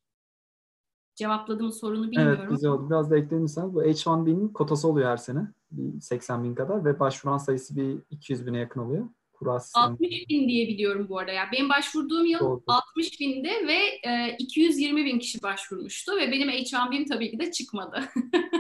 Cevapladım 1.15 1.73
sorunu 1.73 2.11
bilmiyorum. 2.11 2.39
Evet 2.41 2.51
güzel 2.51 2.71
oldu. 2.71 2.91
Biraz 2.91 3.11
da 3.11 3.19
eklemişseniz 3.19 3.75
bu 3.75 3.83
H1B'nin 3.83 4.49
kotası 4.49 4.89
oluyor 4.89 5.11
her 5.11 5.17
sene. 5.17 5.41
Bir 5.71 6.01
80 6.01 6.45
bin 6.45 6.55
kadar 6.55 6.85
ve 6.85 7.01
başvuran 7.01 7.39
sayısı 7.39 7.77
bir 7.77 7.99
200 8.11 8.47
bine 8.47 8.59
yakın 8.59 8.81
oluyor 8.81 9.09
kurası. 9.43 9.81
60 9.81 10.29
bin 10.29 10.49
diye 10.49 10.69
biliyorum 10.69 11.07
bu 11.09 11.19
arada. 11.19 11.33
Yani 11.33 11.49
benim 11.53 11.69
başvurduğum 11.69 12.27
yıl 12.27 12.41
Doğru. 12.41 12.63
60 12.67 13.21
bindi 13.21 13.49
ve 13.49 14.11
e, 14.11 14.37
220 14.39 15.05
bin 15.05 15.19
kişi 15.19 15.43
başvurmuştu 15.43 16.13
ve 16.17 16.33
benim 16.33 16.49
H1B'm 16.49 17.05
tabii 17.05 17.31
ki 17.31 17.39
de 17.39 17.51
çıkmadı. 17.51 18.01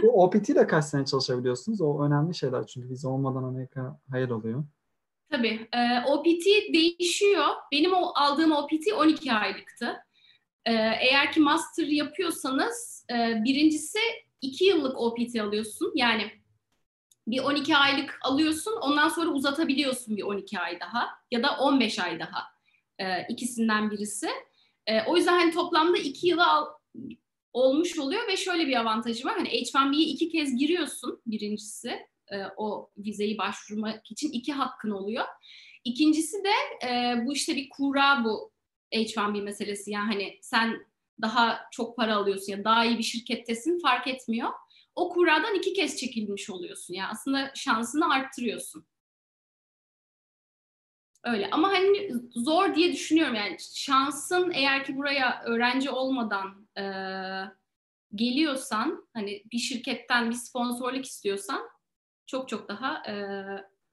bu 0.02 0.24
OPT 0.24 0.48
ile 0.48 0.66
kaç 0.66 0.84
sene 0.84 1.04
çalışabiliyorsunuz? 1.04 1.80
O 1.80 2.04
önemli 2.04 2.34
şeyler 2.34 2.66
çünkü 2.66 2.88
vize 2.88 3.08
olmadan 3.08 3.42
Amerika 3.42 4.00
hayır 4.10 4.30
oluyor. 4.30 4.64
Tabii. 5.32 5.68
E, 5.72 6.00
OPT 6.06 6.46
değişiyor. 6.74 7.48
Benim 7.72 7.92
o 7.92 8.12
aldığım 8.14 8.52
OPT 8.52 8.92
12 8.96 9.32
aylıktı. 9.32 9.96
E, 10.66 10.72
eğer 11.00 11.32
ki 11.32 11.40
master 11.40 11.86
yapıyorsanız 11.86 13.06
e, 13.10 13.44
birincisi 13.44 13.98
2 14.40 14.64
yıllık 14.64 14.98
OPT 14.98 15.40
alıyorsun. 15.40 15.92
Yani 15.94 16.30
bir 17.26 17.38
12 17.38 17.76
aylık 17.76 18.18
alıyorsun 18.22 18.72
ondan 18.80 19.08
sonra 19.08 19.30
uzatabiliyorsun 19.30 20.16
bir 20.16 20.22
12 20.22 20.58
ay 20.58 20.80
daha 20.80 21.08
ya 21.30 21.42
da 21.42 21.56
15 21.58 21.98
ay 21.98 22.20
daha 22.20 22.42
e, 22.98 23.26
ikisinden 23.28 23.90
birisi. 23.90 24.28
E, 24.86 25.02
o 25.02 25.16
yüzden 25.16 25.38
hani 25.38 25.52
toplamda 25.52 25.98
2 25.98 26.26
yılı 26.26 26.46
al, 26.46 26.66
olmuş 27.52 27.98
oluyor 27.98 28.28
ve 28.28 28.36
şöyle 28.36 28.66
bir 28.66 28.80
avantajı 28.80 29.24
var. 29.24 29.34
Hani 29.36 29.48
H1B'ye 29.48 30.04
iki 30.04 30.28
kez 30.28 30.56
giriyorsun 30.56 31.22
birincisi 31.26 32.06
e, 32.32 32.36
o 32.56 32.90
vizeyi 32.96 33.38
başvurmak 33.38 34.10
için 34.10 34.32
iki 34.32 34.52
hakkın 34.52 34.90
oluyor. 34.90 35.24
İkincisi 35.84 36.36
de 36.44 36.86
e, 36.86 37.16
bu 37.26 37.32
işte 37.32 37.56
bir 37.56 37.68
kura 37.68 38.24
bu 38.24 38.52
H1B 38.92 39.42
meselesi 39.42 39.90
yani 39.90 40.12
hani 40.12 40.38
sen 40.42 40.86
daha 41.22 41.60
çok 41.72 41.96
para 41.96 42.16
alıyorsun 42.16 42.52
ya 42.52 42.64
daha 42.64 42.84
iyi 42.84 42.98
bir 42.98 43.02
şirkettesin 43.02 43.80
fark 43.80 44.06
etmiyor 44.06 44.50
o 44.94 45.08
kuradan 45.08 45.54
iki 45.54 45.72
kez 45.72 45.96
çekilmiş 45.96 46.50
oluyorsun. 46.50 46.94
Yani 46.94 47.08
aslında 47.08 47.52
şansını 47.54 48.14
arttırıyorsun. 48.14 48.86
Öyle 51.24 51.50
ama 51.50 51.68
hani 51.68 52.12
zor 52.34 52.74
diye 52.74 52.92
düşünüyorum 52.92 53.34
yani 53.34 53.56
şansın 53.74 54.50
eğer 54.50 54.84
ki 54.84 54.96
buraya 54.96 55.42
öğrenci 55.44 55.90
olmadan 55.90 56.68
e, 56.78 56.84
geliyorsan 58.14 59.08
hani 59.14 59.42
bir 59.52 59.58
şirketten 59.58 60.30
bir 60.30 60.34
sponsorluk 60.34 61.04
istiyorsan 61.04 61.60
çok 62.32 62.48
çok 62.48 62.68
daha 62.68 63.02
e, 63.08 63.14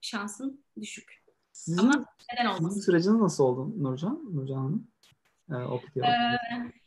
şansın 0.00 0.64
düşük. 0.80 1.24
Sizin, 1.52 1.78
ama 1.78 2.04
neden 2.32 2.46
olmasın? 2.46 2.68
Sizin 2.68 2.80
süreciniz 2.80 3.20
nasıl 3.20 3.44
oldu 3.44 3.82
Nurcan? 3.82 4.20
Nurcan 4.32 4.56
Hanım? 4.56 4.90
Ee, 5.50 6.38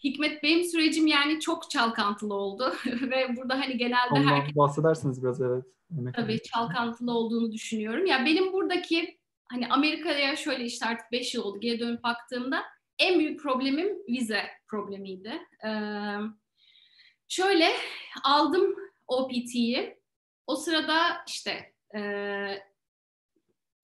Hikmet 0.04 0.44
benim 0.44 0.64
sürecim 0.64 1.08
yani 1.08 1.40
çok 1.40 1.70
çalkantılı 1.70 2.34
oldu 2.34 2.74
ve 2.86 3.36
burada 3.38 3.60
hani 3.60 3.78
genelde 3.78 4.10
Ondan 4.12 4.28
herkes... 4.28 4.56
bahsedersiniz 4.56 5.24
biraz 5.24 5.42
evet. 5.42 5.66
Örnek 6.00 6.16
tabii 6.16 6.42
çalkantılı 6.42 7.12
olduğunu 7.12 7.52
düşünüyorum. 7.52 8.06
Ya 8.06 8.26
benim 8.26 8.54
buradaki 8.54 9.20
hani 9.50 9.68
Amerika'ya 9.68 10.36
şöyle 10.36 10.66
işte 10.66 10.86
artık 10.86 11.12
5 11.12 11.36
yıl 11.36 11.44
oldu 11.44 11.60
geri 11.60 11.80
dönüp 11.80 12.04
baktığımda 12.04 12.64
en 13.00 13.20
büyük 13.20 13.40
problemim 13.40 13.88
vize 14.10 14.44
problemiydi. 14.68 15.34
Ee, 15.66 15.70
şöyle 17.28 17.70
aldım 18.24 18.76
OPT'yi. 19.08 20.03
O 20.48 20.56
sırada 20.56 21.24
işte 21.28 21.74
e, 21.96 22.02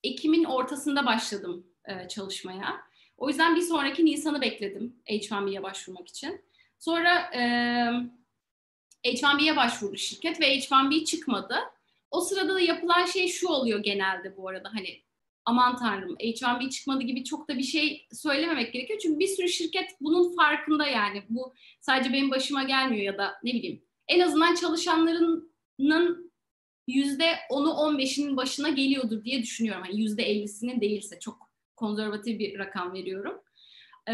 Ekim'in 0.03 0.43
ortasında 0.43 1.05
başladım 1.05 1.67
e, 1.85 2.07
çalışmaya. 2.07 2.81
O 3.17 3.29
yüzden 3.29 3.55
bir 3.55 3.61
sonraki 3.61 4.05
Nisan'ı 4.05 4.41
bekledim 4.41 4.95
H1B'ye 5.07 5.63
başvurmak 5.63 6.07
için. 6.07 6.41
Sonra 6.79 7.19
e, 7.33 7.41
H1B'ye 9.05 9.55
başvurdu 9.55 9.97
şirket 9.97 10.41
ve 10.41 10.57
H1B 10.57 11.05
çıkmadı. 11.05 11.55
O 12.11 12.21
sırada 12.21 12.53
da 12.53 12.59
yapılan 12.59 13.05
şey 13.05 13.27
şu 13.27 13.47
oluyor 13.47 13.79
genelde 13.79 14.37
bu 14.37 14.49
arada 14.49 14.69
hani 14.73 15.03
aman 15.45 15.75
tanrım 15.75 16.15
H1B 16.15 16.69
çıkmadı 16.69 17.03
gibi 17.03 17.23
çok 17.23 17.49
da 17.49 17.57
bir 17.57 17.63
şey 17.63 18.07
söylememek 18.13 18.73
gerekiyor. 18.73 18.99
Çünkü 18.99 19.19
bir 19.19 19.27
sürü 19.27 19.49
şirket 19.49 19.89
bunun 20.01 20.35
farkında 20.35 20.87
yani. 20.87 21.23
Bu 21.29 21.53
sadece 21.81 22.13
benim 22.13 22.31
başıma 22.31 22.63
gelmiyor 22.63 23.03
ya 23.03 23.17
da 23.17 23.39
ne 23.43 23.53
bileyim. 23.53 23.83
En 24.07 24.19
azından 24.19 24.55
çalışanlarının 24.55 26.28
yüzde 26.93 27.35
onu 27.49 27.69
15'inin 27.69 28.37
başına 28.37 28.69
geliyordur 28.69 29.23
diye 29.23 29.41
düşünüyorum. 29.41 29.83
Yani 29.85 30.01
yüzde 30.01 30.31
50'sinin 30.33 30.81
değilse 30.81 31.19
çok 31.19 31.49
konservatif 31.75 32.39
bir 32.39 32.59
rakam 32.59 32.93
veriyorum. 32.93 33.41
Ee, 34.07 34.13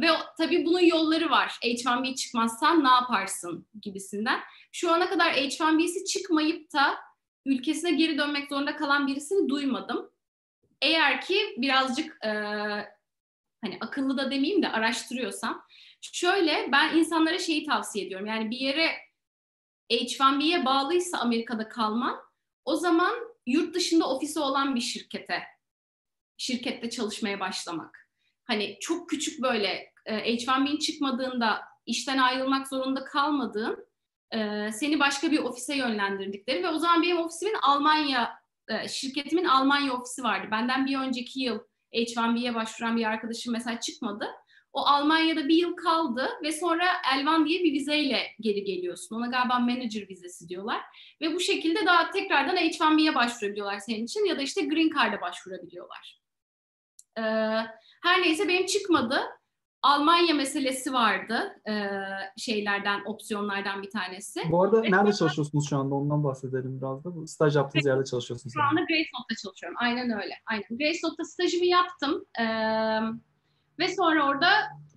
ve 0.00 0.08
tabii 0.38 0.66
bunun 0.66 0.80
yolları 0.80 1.30
var. 1.30 1.58
H1B 1.62 2.14
çıkmazsan 2.14 2.84
ne 2.84 2.88
yaparsın 2.88 3.66
gibisinden. 3.82 4.40
Şu 4.72 4.92
ana 4.92 5.08
kadar 5.08 5.32
H1B'si 5.32 6.04
çıkmayıp 6.04 6.72
da 6.72 6.98
ülkesine 7.46 7.90
geri 7.90 8.18
dönmek 8.18 8.48
zorunda 8.48 8.76
kalan 8.76 9.06
birisini 9.06 9.48
duymadım. 9.48 10.10
Eğer 10.82 11.20
ki 11.20 11.54
birazcık 11.56 12.24
e, 12.24 12.30
hani 13.62 13.78
akıllı 13.80 14.16
da 14.16 14.30
demeyeyim 14.30 14.62
de 14.62 14.68
araştırıyorsam 14.68 15.64
şöyle 16.00 16.68
ben 16.72 16.96
insanlara 16.96 17.38
şeyi 17.38 17.66
tavsiye 17.66 18.06
ediyorum. 18.06 18.26
Yani 18.26 18.50
bir 18.50 18.56
yere 18.56 18.90
H1B'ye 19.92 20.64
bağlıysa 20.64 21.18
Amerika'da 21.18 21.68
kalman 21.68 22.16
o 22.64 22.76
zaman 22.76 23.14
yurt 23.46 23.74
dışında 23.74 24.08
ofisi 24.08 24.40
olan 24.40 24.74
bir 24.74 24.80
şirkete 24.80 25.42
şirkette 26.36 26.90
çalışmaya 26.90 27.40
başlamak. 27.40 28.08
Hani 28.44 28.78
çok 28.80 29.10
küçük 29.10 29.42
böyle 29.42 29.92
e, 30.06 30.34
H1B'nin 30.34 30.78
çıkmadığında 30.78 31.60
işten 31.86 32.18
ayrılmak 32.18 32.68
zorunda 32.68 33.04
kalmadığın 33.04 33.86
e, 34.30 34.70
seni 34.72 35.00
başka 35.00 35.30
bir 35.30 35.38
ofise 35.38 35.76
yönlendirdikleri 35.76 36.62
ve 36.62 36.68
o 36.68 36.78
zaman 36.78 37.02
benim 37.02 37.18
ofisimin 37.18 37.56
Almanya 37.62 38.32
e, 38.68 38.88
şirketimin 38.88 39.44
Almanya 39.44 39.92
ofisi 39.92 40.22
vardı. 40.22 40.48
Benden 40.50 40.86
bir 40.86 40.98
önceki 40.98 41.40
yıl 41.40 41.58
H1B'ye 41.94 42.54
başvuran 42.54 42.96
bir 42.96 43.04
arkadaşım 43.04 43.52
mesela 43.52 43.80
çıkmadı. 43.80 44.26
O 44.72 44.80
Almanya'da 44.80 45.48
bir 45.48 45.54
yıl 45.54 45.76
kaldı 45.76 46.28
ve 46.42 46.52
sonra 46.52 46.84
Elvan 47.14 47.46
diye 47.46 47.64
bir 47.64 47.72
vizeyle 47.72 48.20
geri 48.40 48.64
geliyorsun. 48.64 49.16
Ona 49.16 49.26
galiba 49.26 49.58
manager 49.58 50.08
vizesi 50.08 50.48
diyorlar. 50.48 50.80
Ve 51.20 51.34
bu 51.34 51.40
şekilde 51.40 51.86
daha 51.86 52.10
tekrardan 52.10 52.56
H1B'ye 52.56 53.14
başvurabiliyorlar 53.14 53.78
senin 53.78 54.04
için 54.04 54.24
ya 54.24 54.38
da 54.38 54.42
işte 54.42 54.62
Green 54.62 54.90
Card'a 54.94 55.20
başvurabiliyorlar. 55.20 56.20
Ee, 57.18 57.22
her 58.02 58.22
neyse 58.22 58.48
benim 58.48 58.66
çıkmadı. 58.66 59.20
Almanya 59.82 60.34
meselesi 60.34 60.92
vardı 60.92 61.60
e, 61.68 61.72
şeylerden, 62.36 63.04
opsiyonlardan 63.04 63.82
bir 63.82 63.90
tanesi. 63.90 64.40
Bu 64.50 64.62
arada 64.62 64.82
Ve 64.82 64.90
nerede 64.90 65.12
çalışıyorsunuz 65.12 65.68
şu 65.68 65.76
anda? 65.76 65.94
Ondan 65.94 66.24
bahsedelim 66.24 66.78
biraz 66.80 67.04
da. 67.04 67.14
Bu 67.14 67.26
staj 67.26 67.56
yaptığınız 67.56 67.86
yerde 67.86 68.04
çalışıyorsunuz. 68.04 68.54
Şu 68.54 68.62
anda 68.62 68.80
Grace 68.80 69.10
Note'da 69.14 69.36
çalışıyorum. 69.42 69.76
Aynen 69.80 70.10
öyle. 70.22 70.34
Aynen. 70.46 70.64
Grace 70.70 70.98
Note'da 71.04 71.24
stajımı 71.24 71.64
yaptım. 71.64 72.24
E, 72.40 72.44
ve 73.82 73.94
sonra 73.94 74.28
orada 74.28 74.48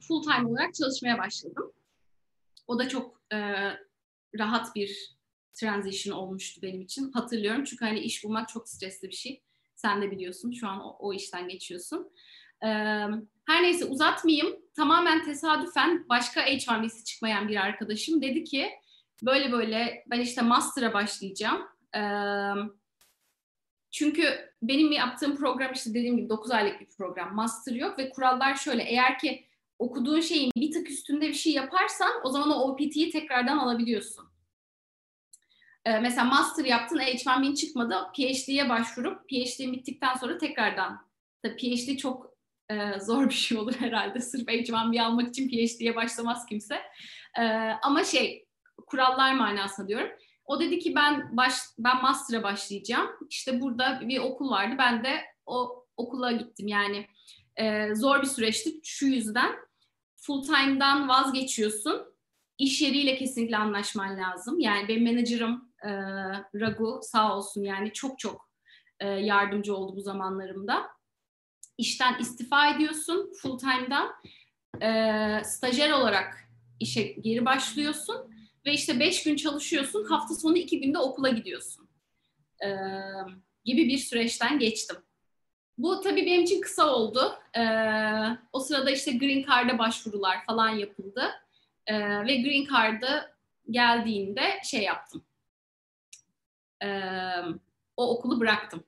full 0.07 0.21
time 0.21 0.49
olarak 0.49 0.73
çalışmaya 0.73 1.17
başladım. 1.17 1.71
O 2.67 2.79
da 2.79 2.89
çok 2.89 3.21
e, 3.33 3.37
rahat 4.39 4.75
bir 4.75 5.15
transition 5.53 6.17
olmuştu 6.17 6.61
benim 6.61 6.81
için. 6.81 7.11
Hatırlıyorum 7.11 7.63
çünkü 7.63 7.85
hani 7.85 7.99
iş 7.99 8.23
bulmak 8.23 8.49
çok 8.49 8.69
stresli 8.69 9.07
bir 9.09 9.15
şey. 9.15 9.41
Sen 9.75 10.01
de 10.01 10.11
biliyorsun 10.11 10.51
şu 10.51 10.67
an 10.67 10.79
o, 10.79 10.95
o 10.99 11.13
işten 11.13 11.47
geçiyorsun. 11.47 12.11
Ee, 12.63 12.67
her 13.47 13.63
neyse 13.63 13.85
uzatmayayım. 13.85 14.55
Tamamen 14.75 15.23
tesadüfen 15.23 16.05
başka 16.09 16.41
H1B'si 16.41 17.03
çıkmayan 17.03 17.47
bir 17.47 17.55
arkadaşım 17.55 18.21
dedi 18.21 18.43
ki 18.43 18.69
böyle 19.23 19.51
böyle 19.51 20.03
ben 20.07 20.19
işte 20.19 20.41
master'a 20.41 20.93
başlayacağım. 20.93 21.61
Ee, 21.95 22.01
çünkü 23.95 24.51
benim 24.61 24.91
yaptığım 24.91 25.35
program 25.35 25.73
işte 25.73 25.89
dediğim 25.89 26.17
gibi 26.17 26.29
9 26.29 26.51
aylık 26.51 26.81
bir 26.81 26.87
program. 26.97 27.35
Master 27.35 27.75
yok 27.75 27.99
ve 27.99 28.09
kurallar 28.09 28.55
şöyle. 28.55 28.83
Eğer 28.83 29.19
ki 29.19 29.45
okuduğun 29.79 30.21
şeyin 30.21 30.51
bir 30.55 30.71
tık 30.71 30.89
üstünde 30.89 31.27
bir 31.27 31.33
şey 31.33 31.53
yaparsan 31.53 32.11
o 32.23 32.29
zaman 32.29 32.51
o 32.51 32.53
OPT'yi 32.53 33.11
tekrardan 33.11 33.57
alabiliyorsun. 33.57 34.25
Ee, 35.85 35.99
mesela 35.99 36.25
master 36.25 36.65
yaptın, 36.65 36.97
H1B'in 36.97 37.53
çıkmadı. 37.53 37.95
PhD'ye 38.13 38.69
başvurup 38.69 39.29
PhD 39.29 39.59
bittikten 39.59 40.15
sonra 40.15 40.37
tekrardan. 40.37 41.07
Tabii 41.43 41.57
PhD 41.57 41.97
çok 41.97 42.29
e, 42.69 42.99
zor 42.99 43.29
bir 43.29 43.33
şey 43.33 43.57
olur 43.57 43.75
herhalde. 43.79 44.21
Sırf 44.21 44.47
H1B 44.47 45.01
almak 45.01 45.29
için 45.29 45.49
PhD'ye 45.49 45.95
başlamaz 45.95 46.45
kimse. 46.45 46.75
E, 47.39 47.43
ama 47.81 48.03
şey 48.03 48.45
kurallar 48.87 49.33
manasında 49.33 49.87
diyorum. 49.87 50.09
O 50.45 50.59
dedi 50.59 50.79
ki 50.79 50.95
ben 50.95 51.37
baş, 51.37 51.53
ben 51.79 52.01
master'a 52.01 52.43
başlayacağım. 52.43 53.09
İşte 53.29 53.61
burada 53.61 54.01
bir 54.03 54.19
okul 54.19 54.49
vardı. 54.49 54.75
Ben 54.77 55.03
de 55.03 55.21
o 55.45 55.85
okula 55.97 56.31
gittim. 56.31 56.67
Yani 56.67 57.07
e, 57.55 57.95
zor 57.95 58.21
bir 58.21 58.27
süreçti 58.27 58.79
şu 58.83 59.05
yüzden. 59.05 59.55
Full 60.15 60.43
time'dan 60.43 61.09
vazgeçiyorsun. 61.09 62.15
İş 62.57 62.81
yeriyle 62.81 63.17
kesinlikle 63.17 63.57
anlaşman 63.57 64.17
lazım. 64.17 64.59
Yani 64.59 64.87
benim 64.87 65.03
menajerim 65.03 65.61
e, 65.83 65.89
Ragu 66.59 66.99
sağ 67.03 67.37
olsun 67.37 67.63
yani 67.63 67.93
çok 67.93 68.19
çok 68.19 68.49
e, 68.99 69.07
yardımcı 69.07 69.75
oldu 69.75 69.95
bu 69.95 70.01
zamanlarımda 70.01 70.87
işten 71.77 72.19
istifa 72.19 72.69
ediyorsun 72.69 73.31
full 73.41 73.57
time'dan. 73.57 74.11
E, 74.81 75.43
stajyer 75.43 75.91
olarak 75.91 76.49
işe 76.79 77.03
geri 77.03 77.45
başlıyorsun 77.45 78.34
ve 78.65 78.73
işte 78.73 78.99
beş 78.99 79.23
gün 79.23 79.35
çalışıyorsun. 79.35 80.05
Hafta 80.05 80.35
sonu 80.35 80.57
iki 80.57 80.81
günde 80.81 80.97
okula 80.97 81.29
gidiyorsun. 81.29 81.89
E, 82.63 82.69
gibi 83.65 83.87
bir 83.87 83.97
süreçten 83.97 84.59
geçtim. 84.59 84.97
Bu 85.77 86.01
tabii 86.01 86.25
benim 86.25 86.41
için 86.41 86.61
kısa 86.61 86.93
oldu. 86.95 87.39
E, 87.57 87.63
o 88.53 88.59
sırada 88.59 88.91
işte 88.91 89.11
Green 89.11 89.45
Card'a 89.47 89.79
başvurular 89.79 90.45
falan 90.45 90.69
yapıldı. 90.69 91.31
E, 91.87 91.99
ve 91.99 92.41
Green 92.41 92.67
Card'ı 92.71 93.35
geldiğinde 93.69 94.41
şey 94.63 94.83
yaptım. 94.83 95.25
E, 96.83 96.89
o 97.97 98.17
okulu 98.17 98.39
bıraktım. 98.39 98.83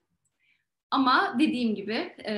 Ama 0.92 1.36
dediğim 1.40 1.76
gibi 1.76 1.94
e, 2.26 2.36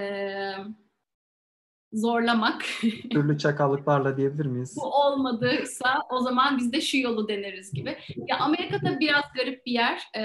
zorlamak. 1.93 2.65
Türlü 3.11 3.37
çakallıklarla 3.37 4.17
diyebilir 4.17 4.45
miyiz? 4.45 4.75
Bu 4.77 4.85
olmadıysa 4.85 6.01
o 6.09 6.19
zaman 6.19 6.57
biz 6.57 6.73
de 6.73 6.81
şu 6.81 6.97
yolu 6.97 7.27
deneriz 7.27 7.73
gibi. 7.73 7.97
Ya 8.27 8.37
Amerika'da 8.39 8.99
biraz 8.99 9.23
garip 9.35 9.65
bir 9.65 9.71
yer. 9.71 10.03
E, 10.17 10.23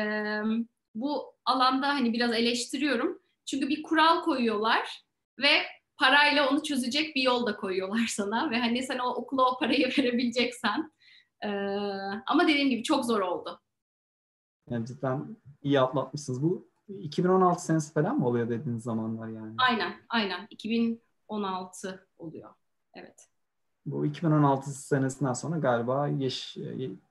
bu 0.94 1.34
alanda 1.44 1.88
hani 1.88 2.12
biraz 2.12 2.32
eleştiriyorum. 2.32 3.18
Çünkü 3.46 3.68
bir 3.68 3.82
kural 3.82 4.22
koyuyorlar 4.22 5.04
ve 5.38 5.50
parayla 5.96 6.48
onu 6.48 6.62
çözecek 6.62 7.16
bir 7.16 7.22
yol 7.22 7.46
da 7.46 7.56
koyuyorlar 7.56 8.06
sana. 8.08 8.50
Ve 8.50 8.58
hani 8.58 8.82
sen 8.82 8.98
o 8.98 9.08
okula 9.14 9.50
o 9.50 9.58
parayı 9.58 9.88
verebileceksen. 9.98 10.92
E, 11.44 11.48
ama 12.26 12.48
dediğim 12.48 12.70
gibi 12.70 12.82
çok 12.82 13.04
zor 13.04 13.20
oldu. 13.20 13.60
Yani 14.70 14.86
cidden 14.86 15.36
iyi 15.62 15.80
atlatmışsınız. 15.80 16.42
Bu 16.42 16.68
2016 16.88 17.64
senesi 17.64 17.92
falan 17.92 18.18
mı 18.18 18.28
oluyor 18.28 18.48
dediğiniz 18.48 18.82
zamanlar 18.82 19.28
yani? 19.28 19.54
Aynen, 19.68 19.92
aynen. 20.08 20.46
2016 21.24 22.06
oluyor. 22.18 22.50
Evet. 22.94 23.28
Bu 23.86 24.06
2016 24.06 24.70
senesinden 24.70 25.32
sonra 25.32 25.58
galiba 25.58 26.08
yeş, 26.08 26.56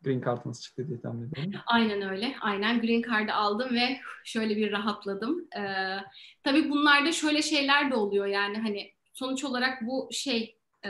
Green 0.03 0.21
Card'ınız 0.25 0.63
çıktı 0.63 0.87
diye 0.87 1.01
tahmin 1.01 1.29
ediyorum. 1.29 1.53
Aynen 1.65 2.01
öyle. 2.01 2.35
Aynen 2.41 2.81
Green 2.81 3.01
Card'ı 3.01 3.33
aldım 3.33 3.75
ve 3.75 3.99
şöyle 4.23 4.55
bir 4.55 4.71
rahatladım. 4.71 5.47
Ee, 5.57 5.97
tabii 6.43 6.69
bunlarda 6.69 7.11
şöyle 7.11 7.41
şeyler 7.41 7.91
de 7.91 7.95
oluyor 7.95 8.25
yani 8.25 8.57
hani 8.57 8.91
sonuç 9.13 9.43
olarak 9.43 9.81
bu 9.81 10.09
şey 10.11 10.57
e, 10.85 10.89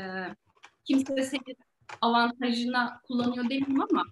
kimse 0.86 1.24
senin 1.24 1.58
avantajına 2.02 3.02
kullanıyor 3.08 3.44
demeyeyim 3.44 3.82
ama 3.82 4.04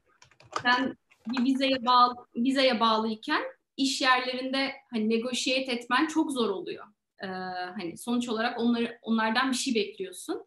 sen 0.61 0.97
bir 1.27 1.43
vizeye 1.45 1.85
bağlı 1.85 2.15
vizeye 2.35 2.79
bağlıyken 2.79 3.41
iş 3.77 4.01
yerlerinde 4.01 4.71
hani 4.91 5.09
negotiate 5.09 5.71
etmen 5.71 6.07
çok 6.07 6.31
zor 6.31 6.49
oluyor. 6.49 6.85
Ee, 7.23 7.27
hani 7.77 7.97
sonuç 7.97 8.29
olarak 8.29 8.59
onları 8.59 8.99
onlardan 9.01 9.51
bir 9.51 9.57
şey 9.57 9.75
bekliyorsun. 9.75 10.45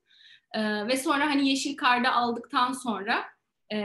E, 0.53 0.87
ve 0.87 0.97
sonra 0.97 1.27
hani 1.27 1.49
yeşil 1.49 1.77
karda 1.77 2.13
aldıktan 2.13 2.73
sonra 2.73 3.25
e, 3.73 3.79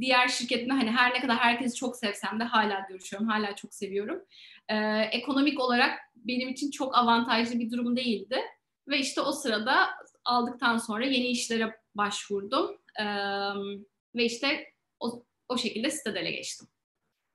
diğer 0.00 0.28
şirketimde 0.28 0.72
hani 0.72 0.90
her 0.90 1.14
ne 1.14 1.20
kadar 1.20 1.36
herkesi 1.36 1.76
çok 1.76 1.96
sevsem 1.96 2.40
de 2.40 2.44
hala 2.44 2.86
görüşüyorum, 2.88 3.28
hala 3.28 3.56
çok 3.56 3.74
seviyorum. 3.74 4.24
E, 4.68 4.76
ekonomik 5.12 5.60
olarak 5.60 5.98
benim 6.16 6.48
için 6.48 6.70
çok 6.70 6.98
avantajlı 6.98 7.58
bir 7.58 7.70
durum 7.70 7.96
değildi. 7.96 8.40
Ve 8.88 8.98
işte 8.98 9.20
o 9.20 9.32
sırada 9.32 9.88
aldıktan 10.24 10.78
sonra 10.78 11.04
yeni 11.04 11.26
işlere 11.26 11.76
başvurdum. 11.94 12.78
E, 13.00 13.04
ve 14.14 14.24
işte 14.24 14.66
o, 15.00 15.24
o 15.48 15.58
şekilde 15.58 15.90
Citadel'e 15.90 16.30
geçtim. 16.30 16.68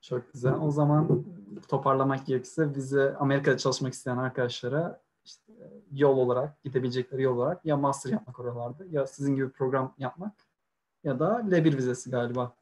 Çok 0.02 0.34
güzel. 0.34 0.54
O 0.54 0.72
zaman 0.72 1.26
toparlamak 1.68 2.26
gerekirse 2.26 2.76
bize 2.76 3.16
Amerika'da 3.20 3.58
çalışmak 3.58 3.94
isteyen 3.94 4.18
arkadaşlara 4.18 5.02
işte 5.26 5.54
yol 5.92 6.18
olarak, 6.18 6.64
gidebilecekleri 6.64 7.22
yol 7.22 7.38
olarak 7.38 7.66
ya 7.66 7.78
master 7.78 8.12
yapmak 8.12 8.40
oralarda 8.40 8.86
ya 8.92 9.08
sizin 9.08 9.36
gibi 9.36 9.50
program 9.50 9.96
yapmak 9.98 10.34
ya 11.04 11.20
da 11.20 11.42
L1 11.50 11.78
vizesi 11.78 12.10
galiba. 12.10 12.56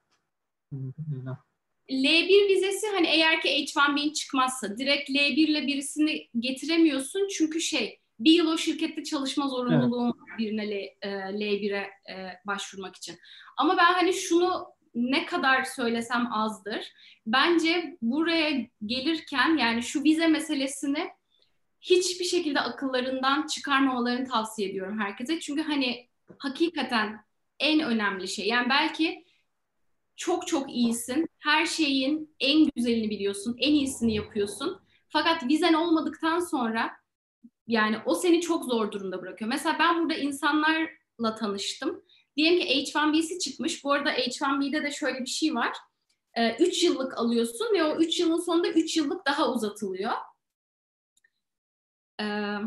L1 1.90 2.50
vizesi 2.50 2.88
hani 2.88 3.08
eğer 3.08 3.42
ki 3.42 3.50
H1B'in 3.50 4.14
çıkmazsa 4.14 4.78
direkt 4.78 5.10
L1 5.10 5.34
ile 5.34 5.68
birisini 5.68 6.28
getiremiyorsun 6.40 7.28
çünkü 7.28 7.62
şey 7.62 8.00
bir 8.20 8.32
yıl 8.32 8.48
o 8.48 8.58
şirkette 8.58 9.04
çalışma 9.04 9.48
zorunluluğum 9.48 10.18
evet. 10.30 10.40
birine 10.40 10.70
L, 10.70 10.74
e, 10.74 11.10
L1'e 11.12 12.14
e, 12.14 12.40
başvurmak 12.48 12.96
için. 12.96 13.16
Ama 13.58 13.78
ben 13.78 13.94
hani 13.94 14.14
şunu 14.14 14.68
ne 14.98 15.26
kadar 15.26 15.64
söylesem 15.64 16.34
azdır. 16.34 16.94
Bence 17.26 17.98
buraya 18.02 18.68
gelirken 18.86 19.58
yani 19.58 19.84
şu 19.84 20.04
vize 20.04 20.28
meselesini 20.28 21.10
hiçbir 21.82 22.26
şekilde 22.26 22.60
akıllarından 22.60 23.48
çıkarmamalarını 23.48 24.28
tavsiye 24.28 24.70
ediyorum 24.70 25.00
herkese. 25.00 25.40
Çünkü 25.40 25.62
hani 25.62 26.08
hakikaten 26.38 27.26
en 27.60 27.80
önemli 27.80 28.28
şey. 28.28 28.48
Yani 28.48 28.70
belki 28.70 29.26
çok 30.16 30.48
çok 30.48 30.70
iyisin. 30.74 31.28
Her 31.40 31.66
şeyin 31.66 32.36
en 32.40 32.70
güzelini 32.76 33.10
biliyorsun. 33.10 33.56
En 33.60 33.74
iyisini 33.74 34.16
yapıyorsun. 34.16 34.82
Fakat 35.10 35.44
vizen 35.44 35.74
olmadıktan 35.74 36.40
sonra 36.40 36.92
yani 37.68 37.98
o 38.06 38.16
seni 38.16 38.42
çok 38.42 38.66
zor 38.66 38.92
durumda 38.92 39.22
bırakıyor. 39.22 39.50
Mesela 39.50 39.76
ben 39.80 40.02
burada 40.02 40.16
insanlarla 40.16 41.36
tanıştım. 41.40 42.04
Diyelim 42.38 42.60
ki 42.60 42.68
H1B'si 42.68 43.40
çıkmış. 43.40 43.84
Bu 43.84 43.92
arada 43.94 44.14
H1B'de 44.14 44.84
de 44.84 44.92
şöyle 44.92 45.20
bir 45.20 45.30
şey 45.30 45.56
var. 45.56 45.78
3 46.60 46.84
ee, 46.84 46.86
yıllık 46.86 47.18
alıyorsun 47.18 47.68
ve 47.74 47.84
o 47.84 47.98
3 47.98 48.20
yılın 48.20 48.40
sonunda 48.40 48.70
3 48.70 48.98
yıllık 48.98 49.26
daha 49.26 49.52
uzatılıyor. 49.52 50.12
Ee, 52.22 52.58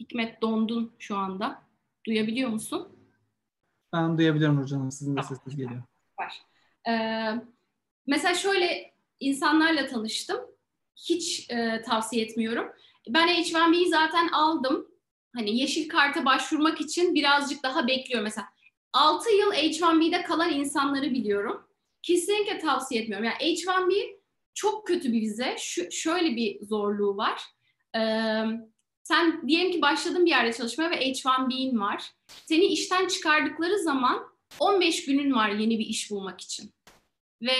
Hikmet 0.00 0.42
dondun 0.42 0.94
şu 0.98 1.16
anda. 1.16 1.62
Duyabiliyor 2.06 2.50
musun? 2.50 2.88
Ben 3.92 4.18
duyabiliyorum 4.18 4.62
hocam. 4.62 4.92
Sizin 4.92 5.16
de 5.16 5.22
sesiniz 5.22 5.56
geliyor. 5.56 5.82
Var. 6.20 6.42
Ee, 6.88 7.34
mesela 8.06 8.34
şöyle 8.34 8.94
insanlarla 9.20 9.86
tanıştım. 9.86 10.40
Hiç 10.96 11.50
e, 11.50 11.82
tavsiye 11.82 12.24
etmiyorum. 12.24 12.72
Ben 13.08 13.28
H1B'yi 13.28 13.88
zaten 13.88 14.28
aldım. 14.28 14.88
Hani 15.34 15.58
yeşil 15.58 15.88
karta 15.88 16.24
başvurmak 16.24 16.80
için 16.80 17.14
birazcık 17.14 17.62
daha 17.62 17.86
bekliyorum. 17.86 18.24
Mesela 18.24 18.48
6 18.92 19.30
yıl 19.30 19.52
H1B'de 19.52 20.22
kalan 20.22 20.52
insanları 20.52 21.10
biliyorum. 21.10 21.68
Kesinlikle 22.02 22.58
tavsiye 22.58 23.02
etmiyorum. 23.02 23.24
Yani 23.24 23.54
H1B 23.54 24.16
çok 24.54 24.86
kötü 24.86 25.12
bir 25.12 25.20
vize. 25.20 25.56
Şu, 25.58 25.92
şöyle 25.92 26.36
bir 26.36 26.66
zorluğu 26.66 27.16
var. 27.16 27.42
Ee, 27.96 28.42
sen 29.02 29.48
diyelim 29.48 29.72
ki 29.72 29.82
başladın 29.82 30.26
bir 30.26 30.30
yerde 30.30 30.52
çalışmaya 30.52 30.90
ve 30.90 30.96
H1B'in 30.96 31.80
var. 31.80 32.10
Seni 32.26 32.64
işten 32.64 33.06
çıkardıkları 33.06 33.78
zaman 33.78 34.22
15 34.60 35.04
günün 35.04 35.34
var 35.34 35.48
yeni 35.48 35.78
bir 35.78 35.86
iş 35.86 36.10
bulmak 36.10 36.40
için. 36.40 36.74
Ve 37.42 37.56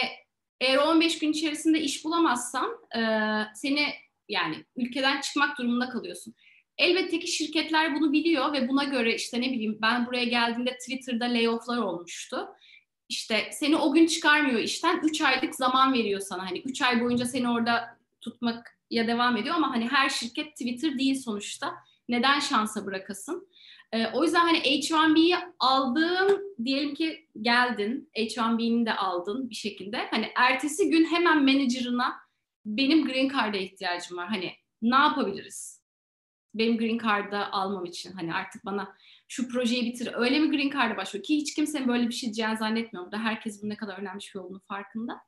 eğer 0.60 0.78
15 0.78 1.18
gün 1.18 1.32
içerisinde 1.32 1.80
iş 1.80 2.04
bulamazsan 2.04 2.70
e, 2.96 3.00
seni 3.54 3.86
yani 4.28 4.64
ülkeden 4.76 5.20
çıkmak 5.20 5.58
durumunda 5.58 5.88
kalıyorsun. 5.88 6.34
Elbette 6.78 7.18
ki 7.18 7.26
şirketler 7.26 7.94
bunu 7.94 8.12
biliyor 8.12 8.52
ve 8.52 8.68
buna 8.68 8.84
göre 8.84 9.14
işte 9.14 9.40
ne 9.40 9.52
bileyim 9.52 9.78
ben 9.82 10.06
buraya 10.06 10.24
geldiğimde 10.24 10.78
Twitter'da 10.78 11.24
layoff'lar 11.24 11.78
olmuştu. 11.78 12.48
İşte 13.08 13.48
seni 13.52 13.76
o 13.76 13.92
gün 13.92 14.06
çıkarmıyor 14.06 14.60
işten 14.60 15.00
3 15.04 15.20
aylık 15.20 15.54
zaman 15.54 15.94
veriyor 15.94 16.20
sana. 16.20 16.50
Hani 16.50 16.58
3 16.58 16.82
ay 16.82 17.00
boyunca 17.00 17.24
seni 17.24 17.50
orada 17.50 17.98
tutmak 18.20 18.78
ya 18.90 19.06
devam 19.06 19.36
ediyor 19.36 19.54
ama 19.54 19.70
hani 19.70 19.88
her 19.88 20.08
şirket 20.08 20.52
Twitter 20.52 20.98
değil 20.98 21.22
sonuçta. 21.22 21.74
Neden 22.08 22.40
şansa 22.40 22.86
bırakasın? 22.86 23.48
Ee, 23.92 24.06
o 24.06 24.24
yüzden 24.24 24.40
hani 24.40 24.58
H1B'yi 24.58 25.36
aldığım 25.58 26.40
diyelim 26.64 26.94
ki 26.94 27.26
geldin 27.40 28.10
H1B'ni 28.16 28.86
de 28.86 28.94
aldın 28.94 29.50
bir 29.50 29.54
şekilde. 29.54 29.96
Hani 30.10 30.32
ertesi 30.36 30.90
gün 30.90 31.04
hemen 31.04 31.42
menajerına 31.42 32.16
benim 32.64 33.06
green 33.06 33.28
card'a 33.28 33.56
ihtiyacım 33.56 34.16
var. 34.16 34.28
Hani 34.28 34.52
ne 34.82 34.96
yapabiliriz? 34.96 35.75
Benim 36.58 36.78
green 36.78 36.98
card'ı 36.98 37.46
almam 37.46 37.84
için 37.84 38.12
hani 38.12 38.34
artık 38.34 38.64
bana 38.64 38.94
şu 39.28 39.48
projeyi 39.48 39.86
bitir. 39.86 40.10
Öyle 40.14 40.38
mi 40.38 40.50
green 40.50 40.70
card'a 40.70 40.96
başlıyor 40.96 41.24
ki 41.24 41.36
hiç 41.36 41.54
kimsenin 41.54 41.88
böyle 41.88 42.08
bir 42.08 42.12
şey 42.12 42.26
diyeceğini 42.26 42.56
zannetmiyorum. 42.56 43.12
Burada 43.12 43.24
herkes 43.24 43.62
bunun 43.62 43.70
ne 43.70 43.76
kadar 43.76 43.98
önemli 43.98 44.18
bir 44.18 44.22
şey 44.22 44.42
olduğunu 44.42 44.60
farkında. 44.60 45.20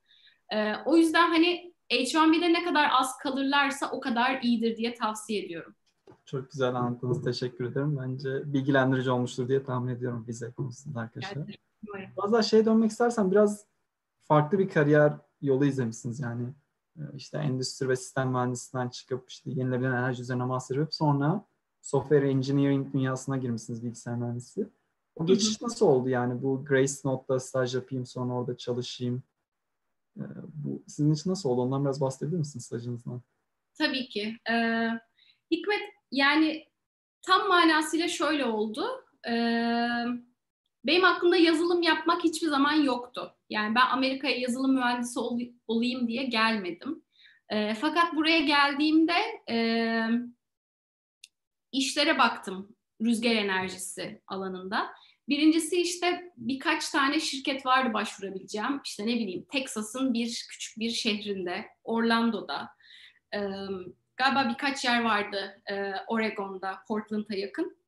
Ee, 0.52 0.74
o 0.86 0.96
yüzden 0.96 1.28
hani 1.28 1.74
H1B'de 1.90 2.52
ne 2.52 2.64
kadar 2.64 2.88
az 2.92 3.18
kalırlarsa 3.18 3.90
o 3.90 4.00
kadar 4.00 4.42
iyidir 4.42 4.76
diye 4.76 4.94
tavsiye 4.94 5.44
ediyorum. 5.44 5.74
Çok 6.26 6.50
güzel 6.50 6.74
anlattınız. 6.74 7.24
Teşekkür 7.24 7.64
ederim. 7.64 7.98
Bence 8.02 8.52
bilgilendirici 8.52 9.10
olmuştur 9.10 9.48
diye 9.48 9.62
tahmin 9.62 9.94
ediyorum 9.94 10.24
vize 10.28 10.52
konusunda 10.52 11.00
arkadaşlar. 11.00 11.56
Bazen 12.16 12.40
şey 12.40 12.64
dönmek 12.64 12.90
istersen 12.90 13.30
biraz 13.30 13.66
farklı 14.24 14.58
bir 14.58 14.68
kariyer 14.68 15.12
yolu 15.42 15.64
izlemişsiniz 15.64 16.20
yani. 16.20 16.48
Ee, 16.98 17.16
işte 17.16 17.38
endüstri 17.38 17.88
ve 17.88 17.96
sistem 17.96 18.30
mühendisinden 18.30 18.88
çıkıp 18.88 19.30
işte 19.30 19.50
yenilebilen 19.50 19.92
enerji 19.92 20.22
üzerine 20.22 20.44
master 20.44 20.76
yapıp 20.76 20.94
sonra 20.94 21.44
software 21.80 22.30
engineering 22.30 22.92
dünyasına 22.94 23.36
girmişsiniz 23.36 23.84
bilgisayar 23.84 24.16
mühendisi. 24.16 24.68
O 25.14 25.26
geçiş 25.26 25.60
nasıl 25.60 25.86
oldu 25.86 26.08
yani 26.08 26.42
bu 26.42 26.64
Grace 26.64 26.92
Note'da 27.04 27.40
staj 27.40 27.74
yapayım 27.74 28.06
sonra 28.06 28.34
orada 28.34 28.56
çalışayım. 28.56 29.22
Ee, 30.16 30.22
bu 30.54 30.82
sizin 30.86 31.12
için 31.12 31.30
nasıl 31.30 31.48
oldu? 31.48 31.60
Ondan 31.60 31.84
biraz 31.84 32.00
bahsedebilir 32.00 32.38
misiniz 32.38 32.64
stajınızdan? 32.64 33.22
Tabii 33.78 34.08
ki. 34.08 34.36
Ee, 34.50 34.88
Hikmet 35.50 35.80
yani 36.10 36.64
tam 37.22 37.48
manasıyla 37.48 38.08
şöyle 38.08 38.44
oldu. 38.44 38.86
Ee, 39.28 40.04
benim 40.84 41.04
aklımda 41.04 41.36
yazılım 41.36 41.82
yapmak 41.82 42.24
hiçbir 42.24 42.48
zaman 42.48 42.72
yoktu. 42.72 43.37
Yani 43.50 43.74
ben 43.74 43.86
Amerika'ya 43.90 44.36
yazılım 44.36 44.74
mühendisi 44.74 45.18
ol, 45.18 45.40
olayım 45.66 46.08
diye 46.08 46.24
gelmedim. 46.24 47.02
E, 47.48 47.74
fakat 47.74 48.14
buraya 48.14 48.40
geldiğimde 48.40 49.14
e, 49.50 49.56
işlere 51.72 52.18
baktım 52.18 52.76
rüzgar 53.02 53.34
enerjisi 53.34 54.22
alanında. 54.26 54.90
Birincisi 55.28 55.80
işte 55.80 56.32
birkaç 56.36 56.90
tane 56.90 57.20
şirket 57.20 57.66
vardı 57.66 57.94
başvurabileceğim. 57.94 58.80
İşte 58.84 59.06
ne 59.06 59.14
bileyim 59.14 59.46
Texas'ın 59.52 60.14
bir 60.14 60.46
küçük 60.50 60.78
bir 60.78 60.90
şehrinde, 60.90 61.66
Orlando'da. 61.84 62.68
E, 63.34 63.38
galiba 64.16 64.48
birkaç 64.48 64.84
yer 64.84 65.02
vardı 65.02 65.62
e, 65.70 65.92
Oregon'da, 66.06 66.78
Portland'a 66.88 67.34
yakın. 67.34 67.78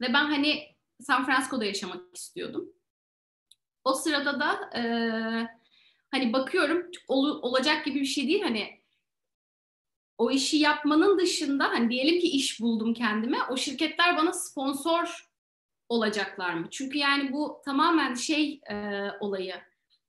Ve 0.00 0.06
ben 0.12 0.24
hani 0.24 0.76
San 1.00 1.26
Francisco'da 1.26 1.64
yaşamak 1.64 2.16
istiyordum. 2.16 2.72
O 3.84 3.94
sırada 3.94 4.40
da 4.40 4.78
e, 4.78 4.82
hani 6.10 6.32
bakıyorum 6.32 6.90
ol, 7.08 7.42
olacak 7.42 7.84
gibi 7.84 8.00
bir 8.00 8.06
şey 8.06 8.28
değil. 8.28 8.42
Hani 8.42 8.80
o 10.18 10.30
işi 10.30 10.56
yapmanın 10.56 11.18
dışında 11.18 11.68
hani 11.68 11.90
diyelim 11.90 12.20
ki 12.20 12.26
iş 12.26 12.60
buldum 12.60 12.94
kendime. 12.94 13.38
O 13.50 13.56
şirketler 13.56 14.16
bana 14.16 14.32
sponsor 14.32 15.30
olacaklar 15.88 16.54
mı? 16.54 16.68
Çünkü 16.70 16.98
yani 16.98 17.32
bu 17.32 17.62
tamamen 17.64 18.14
şey 18.14 18.60
e, 18.70 18.74
olayı. 19.20 19.54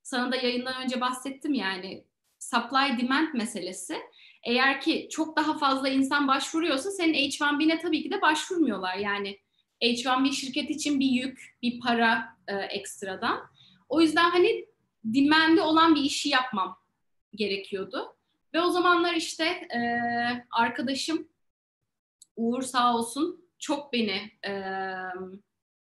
Sana 0.04 0.32
da 0.32 0.36
yayından 0.36 0.84
önce 0.84 1.02
bahsettim 1.02 1.54
yani 1.54 2.06
supply 2.40 3.02
demand 3.02 3.34
meselesi. 3.34 3.98
Eğer 4.44 4.82
ki 4.82 5.08
çok 5.12 5.38
daha 5.38 5.58
fazla 5.58 5.90
insan 5.90 6.28
başvuruyorsa 6.28 6.92
senin 6.92 7.14
H1B'ne 7.14 7.80
tabii 7.80 8.04
ki 8.04 8.12
de 8.12 8.22
başvurmuyorlar. 8.22 8.96
Yani 8.96 9.40
H1B 9.82 10.32
şirket 10.32 10.70
için 10.70 11.00
bir 11.00 11.10
yük, 11.10 11.58
bir 11.62 11.80
para 11.80 12.38
e, 12.48 12.56
ekstradan. 12.56 13.51
O 13.92 14.02
yüzden 14.02 14.30
hani 14.30 14.66
dimende 15.14 15.62
olan 15.62 15.96
bir 15.96 16.02
işi 16.02 16.30
yapmam 16.30 16.78
gerekiyordu. 17.36 18.16
Ve 18.54 18.62
o 18.62 18.70
zamanlar 18.70 19.14
işte 19.14 19.46
e, 19.46 19.80
arkadaşım 20.52 21.28
Uğur 22.36 22.62
sağ 22.62 22.96
olsun 22.96 23.46
çok 23.60 23.94
beni 23.94 24.32
e, 24.48 24.52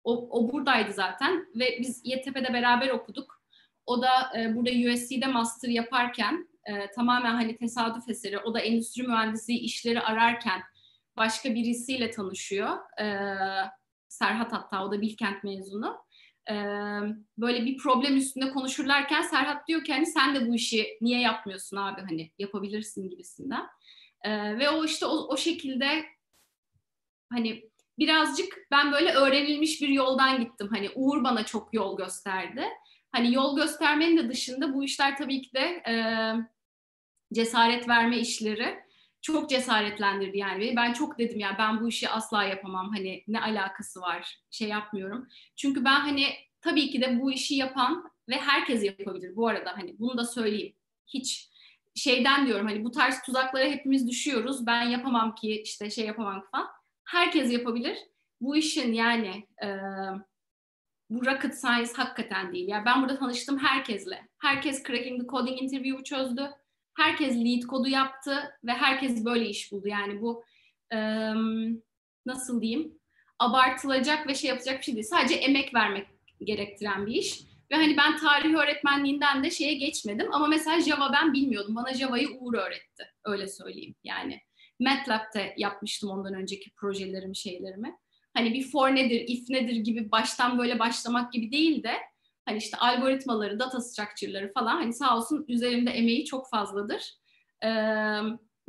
o, 0.04 0.30
o 0.40 0.52
buradaydı 0.52 0.94
zaten 0.94 1.48
ve 1.56 1.78
biz 1.80 2.02
YTP'de 2.06 2.54
beraber 2.54 2.90
okuduk. 2.90 3.42
O 3.86 4.02
da 4.02 4.40
e, 4.40 4.56
burada 4.56 4.70
USC'de 4.70 5.28
master 5.28 5.70
yaparken 5.70 6.50
e, 6.66 6.92
tamamen 6.92 7.34
hani 7.34 7.58
tesadüf 7.58 8.10
eseri. 8.10 8.40
O 8.40 8.54
da 8.54 8.60
endüstri 8.60 9.04
mühendisliği 9.04 9.60
işleri 9.60 10.02
ararken 10.02 10.62
başka 11.18 11.56
birisiyle 11.56 12.12
tanışıyor. 12.12 12.78
E, 13.02 13.06
Serhat 14.08 14.54
hatta 14.54 14.86
o 14.86 14.92
da 14.92 15.02
Bilkent 15.02 15.44
mezunu. 15.44 15.98
Böyle 17.38 17.66
bir 17.66 17.78
problem 17.78 18.18
üstünde 18.18 18.50
konuşurlarken 18.50 19.22
Serhat 19.22 19.68
diyor 19.68 19.84
ki 19.84 19.94
hani 19.94 20.06
sen 20.06 20.36
de 20.36 20.48
bu 20.48 20.56
işi 20.56 20.98
niye 21.02 21.20
yapmıyorsun 21.20 21.78
abi 21.78 22.02
hani 22.02 22.32
yapabilirsin 22.40 23.10
gibisinden. 23.10 23.68
Ve 24.60 24.70
o 24.70 24.86
işte 24.86 25.06
o, 25.06 25.28
o 25.28 25.38
şekilde 25.38 26.06
hani 27.32 27.70
birazcık 28.00 28.58
ben 28.72 28.92
böyle 28.92 29.12
öğrenilmiş 29.12 29.82
bir 29.82 29.88
yoldan 29.88 30.40
gittim. 30.40 30.70
Hani 30.72 30.90
Uğur 30.96 31.24
bana 31.24 31.46
çok 31.46 31.74
yol 31.74 31.98
gösterdi. 31.98 32.64
Hani 33.12 33.34
yol 33.34 33.58
göstermenin 33.58 34.18
de 34.18 34.30
dışında 34.30 34.74
bu 34.74 34.84
işler 34.84 35.18
tabii 35.18 35.42
ki 35.42 35.54
de 35.54 35.84
e, 35.88 35.94
cesaret 37.34 37.88
verme 37.88 38.18
işleri 38.18 38.80
çok 39.22 39.50
cesaretlendirdi 39.50 40.38
yani. 40.38 40.74
Ben 40.76 40.94
çok 40.94 41.20
dedim 41.20 41.40
ya 41.40 41.56
ben 41.60 41.82
bu 41.82 41.88
işi 41.88 42.10
asla 42.10 42.44
yapamam. 42.44 42.90
Hani 42.90 43.24
ne 43.28 43.42
alakası 43.42 44.02
var? 44.02 44.40
Şey 44.52 44.68
yapmıyorum. 44.68 45.28
Çünkü 45.56 45.86
ben 45.86 46.00
hani 46.00 46.26
tabii 46.62 46.90
ki 46.90 47.02
de 47.02 47.20
bu 47.20 47.32
işi 47.32 47.56
yapan 47.56 48.12
ve 48.30 48.36
herkes 48.36 48.84
yapabilir 48.84 49.36
bu 49.36 49.48
arada 49.48 49.78
hani 49.78 50.00
bunu 50.00 50.18
da 50.18 50.26
söyleyeyim. 50.26 50.76
Hiç 51.08 51.50
şeyden 51.96 52.48
diyorum 52.48 52.68
hani 52.68 52.84
bu 52.84 52.92
tarz 52.92 53.22
tuzaklara 53.22 53.66
hepimiz 53.66 54.08
düşüyoruz. 54.08 54.66
Ben 54.66 54.84
yapamam 54.84 55.36
ki 55.36 55.62
işte 55.62 55.90
şey 55.90 56.06
yapamam 56.06 56.46
falan. 56.52 56.68
Herkes 57.04 57.52
yapabilir. 57.52 57.98
Bu 58.42 58.56
işin 58.56 58.94
yani 58.94 59.48
e, 59.64 59.68
bu 61.10 61.26
rocket 61.26 61.60
science 61.60 61.92
hakikaten 61.96 62.54
değil. 62.54 62.68
Yani 62.68 62.86
ben 62.86 63.02
burada 63.02 63.20
tanıştım 63.20 63.58
herkesle. 63.58 64.28
Herkes 64.38 64.84
Cracking 64.84 65.22
the 65.22 65.28
Coding 65.28 65.62
interview'u 65.62 66.04
çözdü. 66.04 66.52
Herkes 67.00 67.36
lead 67.36 67.62
kodu 67.62 67.88
yaptı 67.88 68.56
ve 68.64 68.72
herkes 68.72 69.26
böyle 69.26 69.50
iş 69.50 69.72
buldu. 69.72 69.88
Yani 69.88 70.22
bu 70.22 70.44
nasıl 72.26 72.62
diyeyim 72.62 73.00
abartılacak 73.40 74.28
ve 74.28 74.36
şey 74.36 74.50
yapacak 74.50 74.80
bir 74.80 74.84
şey 74.84 74.96
değil. 74.96 75.08
Sadece 75.08 75.36
emek 75.36 75.74
vermek 75.74 76.08
gerektiren 76.44 77.06
bir 77.06 77.16
iş. 77.16 77.42
Ve 77.72 77.76
hani 77.76 77.98
ben 77.98 78.18
tarih 78.18 78.56
öğretmenliğinden 78.56 79.44
de 79.44 79.52
şeye 79.52 79.74
geçmedim 79.74 80.34
ama 80.34 80.48
mesela 80.48 80.82
Java 80.82 81.14
ben 81.14 81.34
bilmiyordum. 81.34 81.76
Bana 81.76 81.94
Java'yı 81.94 82.28
Uğur 82.40 82.54
öğretti. 82.54 83.04
Öyle 83.26 83.48
söyleyeyim 83.48 83.96
yani. 84.04 84.42
MATLab'te 84.80 85.54
yapmıştım 85.58 86.10
ondan 86.10 86.34
önceki 86.34 86.72
projelerimi, 86.72 87.36
şeylerimi. 87.36 87.96
Hani 88.34 88.54
bir 88.54 88.72
for 88.72 88.96
nedir, 88.96 89.26
if 89.28 89.50
nedir 89.50 89.76
gibi 89.76 90.12
baştan 90.12 90.60
böyle 90.60 90.80
başlamak 90.80 91.34
gibi 91.34 91.52
değil 91.52 91.84
de 91.84 91.94
hani 92.50 92.58
işte 92.58 92.78
algoritmaları, 92.78 93.60
data 93.60 93.82
structure'ları 93.82 94.54
falan 94.54 94.76
hani 94.76 94.94
sağ 94.94 95.18
olsun 95.18 95.46
üzerimde 95.48 95.92
emeği 95.92 96.26
çok 96.26 96.50
fazladır. 96.50 97.14
Ee, 97.64 97.70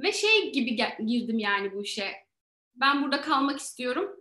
ve 0.00 0.12
şey 0.12 0.52
gibi 0.52 0.76
girdim 1.06 1.38
yani 1.38 1.72
bu 1.72 1.82
işe. 1.82 2.12
Ben 2.74 3.02
burada 3.02 3.20
kalmak 3.20 3.58
istiyorum 3.58 4.20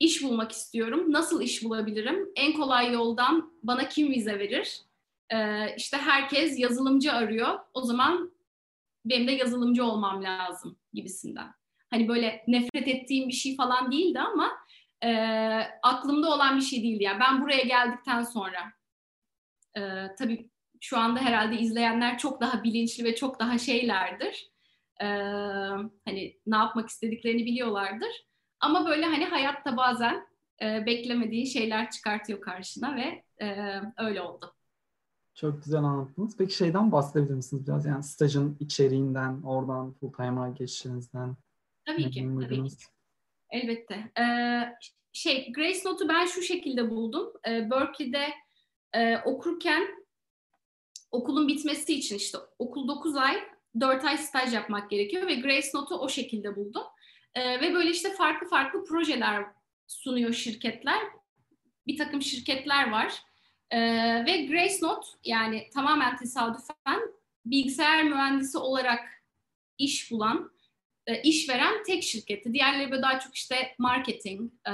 iş 0.00 0.22
bulmak 0.22 0.52
istiyorum. 0.52 1.12
Nasıl 1.12 1.42
iş 1.42 1.64
bulabilirim? 1.64 2.28
En 2.36 2.52
kolay 2.52 2.92
yoldan 2.92 3.52
bana 3.62 3.88
kim 3.88 4.10
vize 4.10 4.38
verir? 4.38 4.80
Ee, 5.32 5.74
işte 5.76 5.96
herkes 5.96 6.58
yazılımcı 6.58 7.12
arıyor. 7.12 7.58
O 7.74 7.82
zaman 7.82 8.32
benim 9.04 9.28
de 9.28 9.32
yazılımcı 9.32 9.84
olmam 9.84 10.24
lazım 10.24 10.76
gibisinden. 10.92 11.48
Hani 11.90 12.08
böyle 12.08 12.44
nefret 12.46 12.88
ettiğim 12.88 13.28
bir 13.28 13.34
şey 13.34 13.56
falan 13.56 13.92
değildi 13.92 14.20
ama 14.20 14.50
e, 15.04 15.10
aklımda 15.82 16.34
olan 16.34 16.56
bir 16.56 16.62
şey 16.62 16.82
değildi. 16.82 17.04
Yani 17.04 17.20
ben 17.20 17.42
buraya 17.42 17.62
geldikten 17.62 18.22
sonra 18.22 18.72
e, 19.76 19.80
tabii 20.18 20.50
şu 20.80 20.98
anda 20.98 21.20
herhalde 21.20 21.58
izleyenler 21.58 22.18
çok 22.18 22.40
daha 22.40 22.64
bilinçli 22.64 23.04
ve 23.04 23.14
çok 23.14 23.40
daha 23.40 23.58
şeylerdir. 23.58 24.50
E, 25.00 25.06
hani 26.04 26.38
ne 26.46 26.56
yapmak 26.56 26.88
istediklerini 26.88 27.46
biliyorlardır. 27.46 28.26
Ama 28.60 28.86
böyle 28.86 29.06
hani 29.06 29.24
hayatta 29.24 29.76
bazen 29.76 30.26
e, 30.62 30.86
beklemediğin 30.86 31.44
şeyler 31.44 31.90
çıkartıyor 31.90 32.40
karşına 32.40 32.96
ve 32.96 33.24
e, 33.44 33.80
öyle 33.98 34.22
oldu. 34.22 34.54
Çok 35.34 35.64
güzel 35.64 35.80
anlattınız. 35.80 36.36
Peki 36.36 36.54
şeyden 36.54 36.92
bahsedebilir 36.92 37.34
misiniz 37.34 37.66
biraz? 37.66 37.86
Yani 37.86 38.02
stajın 38.02 38.56
içeriğinden, 38.60 39.42
oradan 39.42 39.92
full 39.92 40.12
time'a 40.12 40.48
geçişinizden. 40.48 41.36
Tabii 41.84 42.10
ki, 42.10 42.28
tabii 42.40 42.68
ki. 42.68 42.76
Elbette. 43.50 44.10
Ee, 44.20 44.60
şey, 45.12 45.52
Grace 45.52 45.78
Note'u 45.84 46.08
ben 46.08 46.26
şu 46.26 46.42
şekilde 46.42 46.90
buldum. 46.90 47.32
Ee, 47.48 47.70
Berkeley'de 47.70 48.28
e, 48.94 49.18
okurken 49.24 50.06
okulun 51.10 51.48
bitmesi 51.48 51.94
için 51.94 52.16
işte 52.16 52.38
okul 52.58 52.88
9 52.88 53.16
ay, 53.16 53.40
4 53.80 54.04
ay 54.04 54.18
staj 54.18 54.54
yapmak 54.54 54.90
gerekiyor 54.90 55.26
ve 55.26 55.34
Grace 55.34 55.68
Note'u 55.74 55.98
o 55.98 56.08
şekilde 56.08 56.56
buldum. 56.56 56.82
E, 57.34 57.60
ve 57.60 57.74
böyle 57.74 57.90
işte 57.90 58.12
farklı 58.12 58.48
farklı 58.48 58.84
projeler 58.84 59.44
sunuyor 59.86 60.32
şirketler. 60.32 61.00
Bir 61.86 61.98
takım 61.98 62.22
şirketler 62.22 62.90
var. 62.90 63.22
E, 63.70 63.80
ve 64.26 64.46
Grace 64.46 64.78
Note 64.82 65.08
yani 65.24 65.70
tamamen 65.74 66.16
tesadüfen 66.16 67.00
bilgisayar 67.44 68.04
mühendisi 68.04 68.58
olarak 68.58 69.00
iş 69.78 70.10
bulan, 70.10 70.52
e, 71.06 71.22
iş 71.22 71.48
veren 71.48 71.82
tek 71.86 72.02
şirketti. 72.02 72.52
Diğerleri 72.52 72.90
böyle 72.90 73.02
daha 73.02 73.20
çok 73.20 73.34
işte 73.34 73.74
marketing, 73.78 74.52
e, 74.68 74.72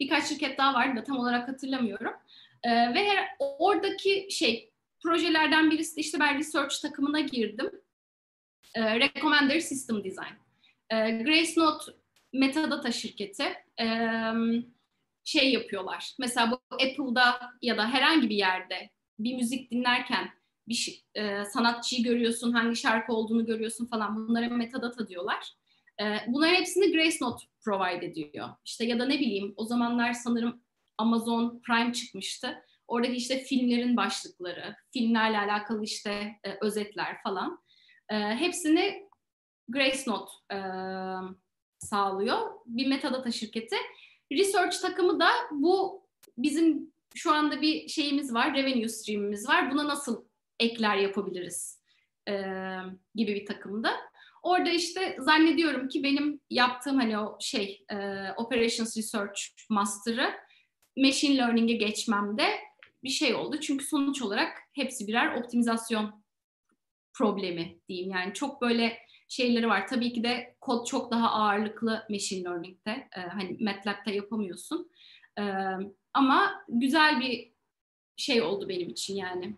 birkaç 0.00 0.28
şirket 0.28 0.58
daha 0.58 0.74
vardı 0.74 1.00
da 1.00 1.04
tam 1.04 1.18
olarak 1.18 1.48
hatırlamıyorum. 1.48 2.12
E, 2.64 2.70
ve 2.70 3.08
her, 3.08 3.28
oradaki 3.38 4.28
şey 4.30 4.72
projelerden 5.02 5.70
birisi 5.70 5.96
de 5.96 6.00
işte 6.00 6.20
ben 6.20 6.38
research 6.38 6.82
takımına 6.82 7.20
girdim. 7.20 7.70
E, 8.74 9.00
Recommender 9.00 9.60
System 9.60 10.04
Design. 10.04 10.34
E, 10.90 10.96
Grace 11.10 11.60
Note 11.60 11.92
metadata 12.32 12.92
şirketi 12.92 13.44
e, 13.80 13.86
şey 15.24 15.52
yapıyorlar. 15.52 16.14
Mesela 16.18 16.50
bu 16.50 16.60
Apple'da 16.74 17.40
ya 17.62 17.76
da 17.76 17.88
herhangi 17.88 18.30
bir 18.30 18.36
yerde 18.36 18.90
bir 19.18 19.34
müzik 19.34 19.70
dinlerken 19.70 20.30
bir 20.68 21.04
e, 21.14 21.44
sanatçıyı 21.44 22.02
görüyorsun, 22.02 22.52
hangi 22.52 22.76
şarkı 22.76 23.12
olduğunu 23.12 23.46
görüyorsun 23.46 23.86
falan. 23.86 24.28
Bunlara 24.28 24.48
metadata 24.48 25.08
diyorlar. 25.08 25.52
E, 26.00 26.04
bunların 26.26 26.54
hepsini 26.54 26.92
Grace 26.92 27.16
Note 27.20 27.44
provide 27.64 28.06
ediyor. 28.06 28.48
İşte 28.64 28.84
ya 28.84 28.98
da 28.98 29.06
ne 29.06 29.20
bileyim 29.20 29.54
o 29.56 29.64
zamanlar 29.64 30.12
sanırım 30.12 30.63
Amazon 30.98 31.62
Prime 31.66 31.92
çıkmıştı. 31.92 32.64
Oradaki 32.88 33.14
işte 33.14 33.38
filmlerin 33.38 33.96
başlıkları, 33.96 34.76
filmlerle 34.92 35.38
alakalı 35.38 35.84
işte 35.84 36.10
e, 36.44 36.58
özetler 36.60 37.22
falan. 37.22 37.58
E, 38.08 38.16
hepsini 38.16 39.08
Grace 39.68 40.02
Note 40.06 40.32
e, 40.52 40.58
sağlıyor. 41.78 42.50
Bir 42.66 42.86
metadata 42.86 43.30
şirketi. 43.30 43.76
Research 44.32 44.80
takımı 44.80 45.20
da 45.20 45.28
bu 45.50 46.04
bizim 46.38 46.92
şu 47.14 47.32
anda 47.32 47.60
bir 47.60 47.88
şeyimiz 47.88 48.34
var, 48.34 48.54
revenue 48.54 48.88
stream'imiz 48.88 49.48
var. 49.48 49.70
Buna 49.70 49.88
nasıl 49.88 50.24
ekler 50.60 50.96
yapabiliriz 50.96 51.82
e, 52.28 52.32
gibi 53.14 53.34
bir 53.34 53.46
takımda. 53.46 53.90
Orada 54.42 54.70
işte 54.70 55.16
zannediyorum 55.18 55.88
ki 55.88 56.02
benim 56.02 56.40
yaptığım 56.50 56.96
hani 56.96 57.18
o 57.18 57.38
şey 57.40 57.84
e, 57.90 57.96
Operations 58.36 58.96
Research 58.96 59.40
Master'ı 59.70 60.30
Machine 60.96 61.36
Learning'e 61.36 61.72
geçmemde 61.72 62.44
bir 63.04 63.08
şey 63.08 63.34
oldu. 63.34 63.60
Çünkü 63.60 63.84
sonuç 63.84 64.22
olarak 64.22 64.58
hepsi 64.72 65.06
birer 65.06 65.36
optimizasyon 65.36 66.24
problemi 67.12 67.78
diyeyim. 67.88 68.10
Yani 68.10 68.34
çok 68.34 68.62
böyle 68.62 68.98
şeyleri 69.28 69.68
var. 69.68 69.88
Tabii 69.88 70.12
ki 70.12 70.24
de 70.24 70.56
kod 70.60 70.86
çok 70.86 71.10
daha 71.10 71.30
ağırlıklı 71.30 72.06
machine 72.10 72.44
learning'de. 72.44 73.08
E, 73.16 73.20
hani 73.20 73.56
MATLAB'da 73.60 74.10
yapamıyorsun. 74.10 74.90
E, 75.38 75.42
ama 76.14 76.64
güzel 76.68 77.20
bir 77.20 77.52
şey 78.16 78.42
oldu 78.42 78.68
benim 78.68 78.88
için 78.88 79.16
yani. 79.16 79.56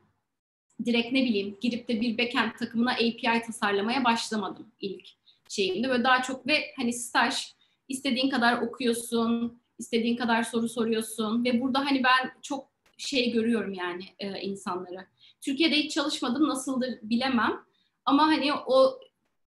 Direkt 0.84 1.12
ne 1.12 1.24
bileyim 1.24 1.58
girip 1.60 1.88
de 1.88 2.00
bir 2.00 2.18
backend 2.18 2.52
takımına 2.58 2.92
API 2.92 3.42
tasarlamaya 3.46 4.04
başlamadım 4.04 4.72
ilk 4.80 5.08
şeyimde. 5.48 5.88
Böyle 5.88 6.04
daha 6.04 6.22
çok 6.22 6.46
ve 6.46 6.74
hani 6.76 6.92
staj 6.92 7.54
istediğin 7.88 8.30
kadar 8.30 8.62
okuyorsun, 8.62 9.62
istediğin 9.78 10.16
kadar 10.16 10.42
soru 10.42 10.68
soruyorsun 10.68 11.44
ve 11.44 11.60
burada 11.60 11.86
hani 11.86 12.02
ben 12.04 12.32
çok 12.42 12.68
şey 12.98 13.32
görüyorum 13.32 13.74
yani 13.74 14.04
e, 14.18 14.40
insanları. 14.40 15.06
Türkiye'de 15.40 15.76
hiç 15.76 15.94
çalışmadım 15.94 16.48
nasıldır 16.48 16.98
bilemem 17.02 17.64
ama 18.04 18.26
hani 18.26 18.52
o 18.54 19.00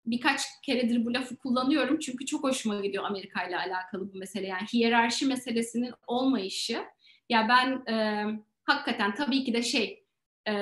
birkaç 0.07 0.41
keredir 0.63 1.05
bu 1.05 1.15
lafı 1.15 1.37
kullanıyorum 1.37 1.99
çünkü 1.99 2.27
çok 2.27 2.45
hoşuma 2.45 2.81
gidiyor 2.81 3.05
Amerika 3.05 3.45
ile 3.45 3.57
alakalı 3.59 4.15
bu 4.15 4.19
mesele. 4.19 4.47
Yani 4.47 4.67
hiyerarşi 4.73 5.27
meselesinin 5.27 5.93
olmayışı. 6.07 6.85
Ya 7.29 7.49
ben 7.49 7.95
e, 7.95 8.27
hakikaten 8.65 9.15
tabii 9.15 9.45
ki 9.45 9.55
de 9.55 9.63
şey 9.63 10.05
e, 10.49 10.55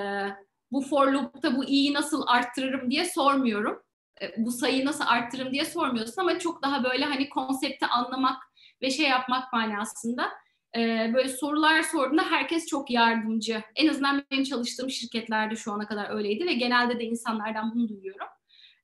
bu 0.72 0.80
for 0.80 1.12
loop'ta 1.12 1.56
bu 1.56 1.64
i'yi 1.64 1.94
nasıl 1.94 2.22
arttırırım 2.26 2.90
diye 2.90 3.04
sormuyorum. 3.04 3.82
E, 4.22 4.34
bu 4.36 4.52
sayıyı 4.52 4.86
nasıl 4.86 5.04
arttırırım 5.06 5.52
diye 5.52 5.64
sormuyorsun 5.64 6.22
ama 6.22 6.38
çok 6.38 6.62
daha 6.62 6.84
böyle 6.84 7.04
hani 7.04 7.28
konsepti 7.28 7.86
anlamak 7.86 8.47
ve 8.82 8.90
şey 8.90 9.08
yapmak 9.08 9.52
manasında 9.52 10.30
e, 10.76 11.10
böyle 11.14 11.28
sorular 11.28 11.82
sorduğunda 11.82 12.22
herkes 12.30 12.66
çok 12.66 12.90
yardımcı. 12.90 13.62
En 13.76 13.88
azından 13.88 14.24
benim 14.30 14.44
çalıştığım 14.44 14.90
şirketlerde 14.90 15.56
şu 15.56 15.72
ana 15.72 15.86
kadar 15.86 16.10
öyleydi 16.10 16.46
ve 16.46 16.52
genelde 16.52 16.98
de 16.98 17.04
insanlardan 17.04 17.74
bunu 17.74 17.88
duyuyorum. 17.88 18.26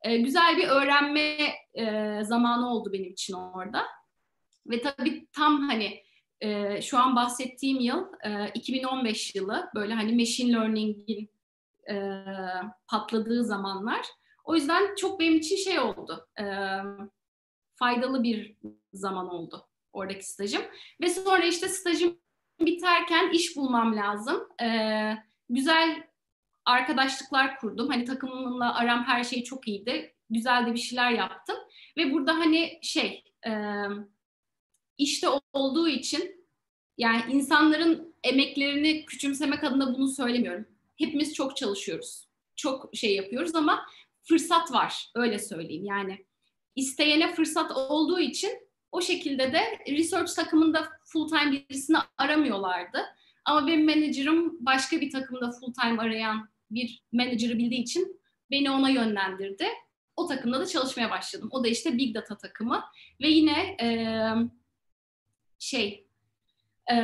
E, 0.03 0.17
güzel 0.17 0.57
bir 0.57 0.69
öğrenme 0.69 1.37
e, 1.75 2.19
zamanı 2.23 2.71
oldu 2.71 2.93
benim 2.93 3.13
için 3.13 3.35
orada. 3.35 3.83
Ve 4.67 4.83
tabii 4.83 5.27
tam 5.33 5.69
hani 5.69 6.03
e, 6.41 6.83
şu 6.83 6.99
an 6.99 7.17
bahsettiğim 7.17 7.81
yıl 7.81 8.05
e, 8.25 8.51
2015 8.55 9.35
yılı 9.35 9.71
böyle 9.75 9.95
hani 9.95 10.13
machine 10.17 10.53
learning'in 10.53 11.31
e, 11.91 11.95
patladığı 12.89 13.45
zamanlar. 13.45 14.07
O 14.45 14.55
yüzden 14.55 14.95
çok 14.95 15.21
benim 15.21 15.37
için 15.37 15.57
şey 15.57 15.79
oldu. 15.79 16.29
E, 16.41 16.45
faydalı 17.77 18.23
bir 18.23 18.57
zaman 18.93 19.29
oldu 19.29 19.67
oradaki 19.95 20.27
stajım. 20.27 20.63
Ve 21.01 21.09
sonra 21.09 21.45
işte 21.45 21.69
stajım 21.69 22.19
biterken 22.61 23.31
iş 23.31 23.57
bulmam 23.57 23.97
lazım. 23.97 24.49
E, 24.63 24.69
güzel 25.49 26.03
arkadaşlıklar 26.65 27.59
kurdum. 27.59 27.89
Hani 27.89 28.05
takımımla 28.05 28.75
aram 28.75 29.05
her 29.05 29.25
şey 29.25 29.45
çok 29.45 29.69
iyiydi. 29.69 30.15
Güzel 30.31 30.67
de 30.67 30.75
bir 30.75 30.79
şeyler 30.79 31.11
yaptım. 31.11 31.57
Ve 31.97 32.13
burada 32.13 32.35
hani 32.35 32.79
şey 32.83 33.25
e, 33.47 33.53
işte 34.99 35.29
olduğu 35.53 35.89
için 35.89 36.47
yani 36.99 37.23
insanların 37.33 38.15
emeklerini 38.25 39.05
küçümsemek 39.05 39.65
adına 39.65 39.95
bunu 39.95 40.09
söylemiyorum. 40.09 40.67
Hepimiz 40.99 41.35
çok 41.35 41.57
çalışıyoruz. 41.57 42.29
Çok 42.57 42.91
şey 42.95 43.17
yapıyoruz 43.17 43.55
ama 43.55 43.87
fırsat 44.29 44.73
var 44.73 45.11
öyle 45.15 45.39
söyleyeyim. 45.39 45.85
Yani 45.85 46.27
isteyene 46.77 47.35
fırsat 47.35 47.73
olduğu 47.73 48.21
için 48.21 48.64
o 48.95 49.01
şekilde 49.01 49.53
de 49.53 49.63
research 49.89 50.35
takımında 50.35 50.89
full 51.05 51.29
time 51.29 51.53
birisini 51.53 51.97
aramıyorlardı. 52.19 52.99
Ama 53.45 53.67
benim 53.67 53.85
menajerim 53.85 54.67
başka 54.67 55.01
bir 55.01 55.11
takımda 55.11 55.51
full 55.51 55.73
time 55.73 56.03
arayan 56.03 56.49
bir 56.71 57.03
menajerı 57.13 57.59
bildiği 57.59 57.83
için 57.83 58.21
beni 58.51 58.71
ona 58.71 58.91
yönlendirdi. 58.91 59.67
O 60.17 60.27
takımda 60.27 60.61
da 60.61 60.67
çalışmaya 60.67 61.11
başladım. 61.11 61.49
O 61.53 61.65
da 61.65 61.69
işte 61.69 61.99
Big 61.99 62.15
Data 62.15 62.37
takımı 62.37 62.85
ve 63.21 63.29
yine 63.29 63.77
e, 63.83 63.89
şey 65.59 66.07
e, 66.93 66.97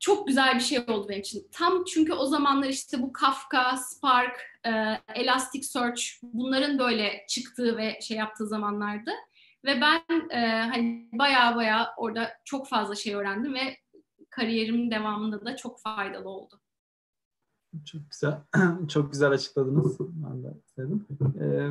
çok 0.00 0.26
güzel 0.26 0.54
bir 0.54 0.60
şey 0.60 0.78
oldu 0.78 1.08
benim 1.08 1.20
için. 1.20 1.48
Tam 1.52 1.84
çünkü 1.84 2.12
o 2.12 2.26
zamanlar 2.26 2.68
işte 2.68 3.02
bu 3.02 3.12
Kafka, 3.12 3.76
Spark, 3.76 4.40
e, 4.66 4.70
Elasticsearch 5.14 6.02
bunların 6.22 6.78
böyle 6.78 7.24
çıktığı 7.28 7.76
ve 7.76 7.98
şey 8.00 8.16
yaptığı 8.16 8.46
zamanlardı. 8.46 9.10
Ve 9.64 9.80
ben 9.80 10.30
e, 10.30 10.60
hani 10.60 11.08
baya 11.12 11.56
baya 11.56 11.94
orada 11.96 12.30
çok 12.44 12.68
fazla 12.68 12.94
şey 12.94 13.14
öğrendim 13.14 13.54
ve 13.54 13.76
kariyerimin 14.30 14.90
devamında 14.90 15.44
da 15.44 15.56
çok 15.56 15.80
faydalı 15.80 16.28
oldu. 16.28 16.60
Çok 17.84 18.10
güzel. 18.10 18.38
çok 18.88 19.12
güzel 19.12 19.30
açıkladınız. 19.30 19.96
Ben 20.00 20.44
de 20.44 20.54
istedim. 20.66 21.06
Ee, 21.40 21.70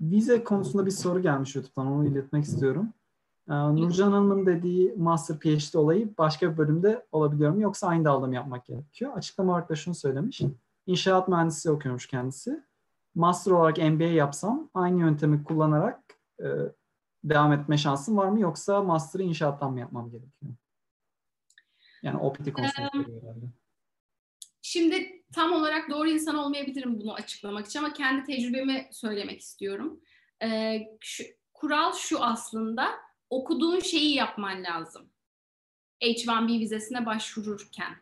vize 0.00 0.44
konusunda 0.44 0.86
bir 0.86 0.90
soru 0.90 1.22
gelmiş 1.22 1.56
YouTube'dan. 1.56 1.86
Onu 1.86 2.06
iletmek 2.06 2.44
istiyorum. 2.44 2.88
Ee, 3.48 3.52
Nurcan 3.52 4.12
Hanım'ın 4.12 4.46
dediği 4.46 4.94
Master 4.96 5.38
PhD 5.38 5.74
olayı 5.74 6.14
başka 6.18 6.52
bir 6.52 6.58
bölümde 6.58 7.06
olabiliyor 7.12 7.52
mu 7.52 7.60
yoksa 7.60 7.86
aynı 7.86 8.04
dalda 8.04 8.26
mı 8.26 8.34
yapmak 8.34 8.66
gerekiyor? 8.66 9.12
Açıklama 9.16 9.52
olarak 9.52 9.68
da 9.68 9.74
şunu 9.74 9.94
söylemiş. 9.94 10.42
İnşaat 10.86 11.28
mühendisliği 11.28 11.76
okuyormuş 11.76 12.06
kendisi. 12.06 12.62
Master 13.14 13.52
olarak 13.52 13.78
MBA 13.78 14.04
yapsam 14.04 14.70
aynı 14.74 15.00
yöntemi 15.00 15.44
kullanarak 15.44 16.00
e, 16.40 16.46
devam 17.24 17.52
etme 17.52 17.78
şansım 17.78 18.16
var 18.16 18.28
mı 18.28 18.40
yoksa 18.40 18.82
Master'ı 18.82 19.22
inşaattan 19.22 19.72
mı 19.72 19.80
yapmam 19.80 20.10
gerekiyor? 20.10 20.52
Yani 22.02 22.18
OPT 22.18 22.48
um, 22.48 22.64
herhalde. 22.64 23.46
Şimdi 24.62 25.24
tam 25.32 25.52
olarak 25.52 25.90
doğru 25.90 26.08
insan 26.08 26.34
olmayabilirim 26.34 27.00
bunu 27.00 27.14
açıklamak 27.14 27.66
için 27.66 27.78
ama 27.78 27.92
kendi 27.92 28.26
tecrübemi 28.26 28.88
söylemek 28.92 29.40
istiyorum. 29.40 30.00
Ee, 30.42 30.82
şu, 31.00 31.24
kural 31.52 31.92
şu 31.92 32.22
aslında 32.22 32.88
okuduğun 33.30 33.80
şeyi 33.80 34.14
yapman 34.14 34.64
lazım. 34.64 35.10
H1B 36.02 36.60
vizesine 36.60 37.06
başvururken. 37.06 37.96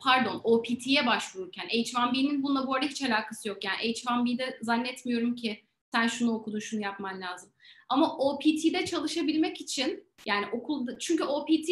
Pardon 0.00 0.40
OPT'ye 0.44 1.06
başvururken. 1.06 1.68
H1B'nin 1.68 2.42
bununla 2.42 2.66
bu 2.66 2.74
arada 2.74 2.86
hiç 2.86 3.02
alakası 3.02 3.48
yok. 3.48 3.64
Yani 3.64 3.76
H1B'de 3.76 4.58
zannetmiyorum 4.62 5.34
ki 5.34 5.64
sen 5.92 6.06
şunu 6.06 6.32
okudun 6.32 6.58
şunu 6.58 6.80
yapman 6.80 7.20
lazım. 7.20 7.50
Ama 7.88 8.16
OPT'de 8.16 8.86
çalışabilmek 8.86 9.60
için 9.60 10.04
yani 10.26 10.46
okulda 10.52 10.98
çünkü 10.98 11.24
OPT 11.24 11.70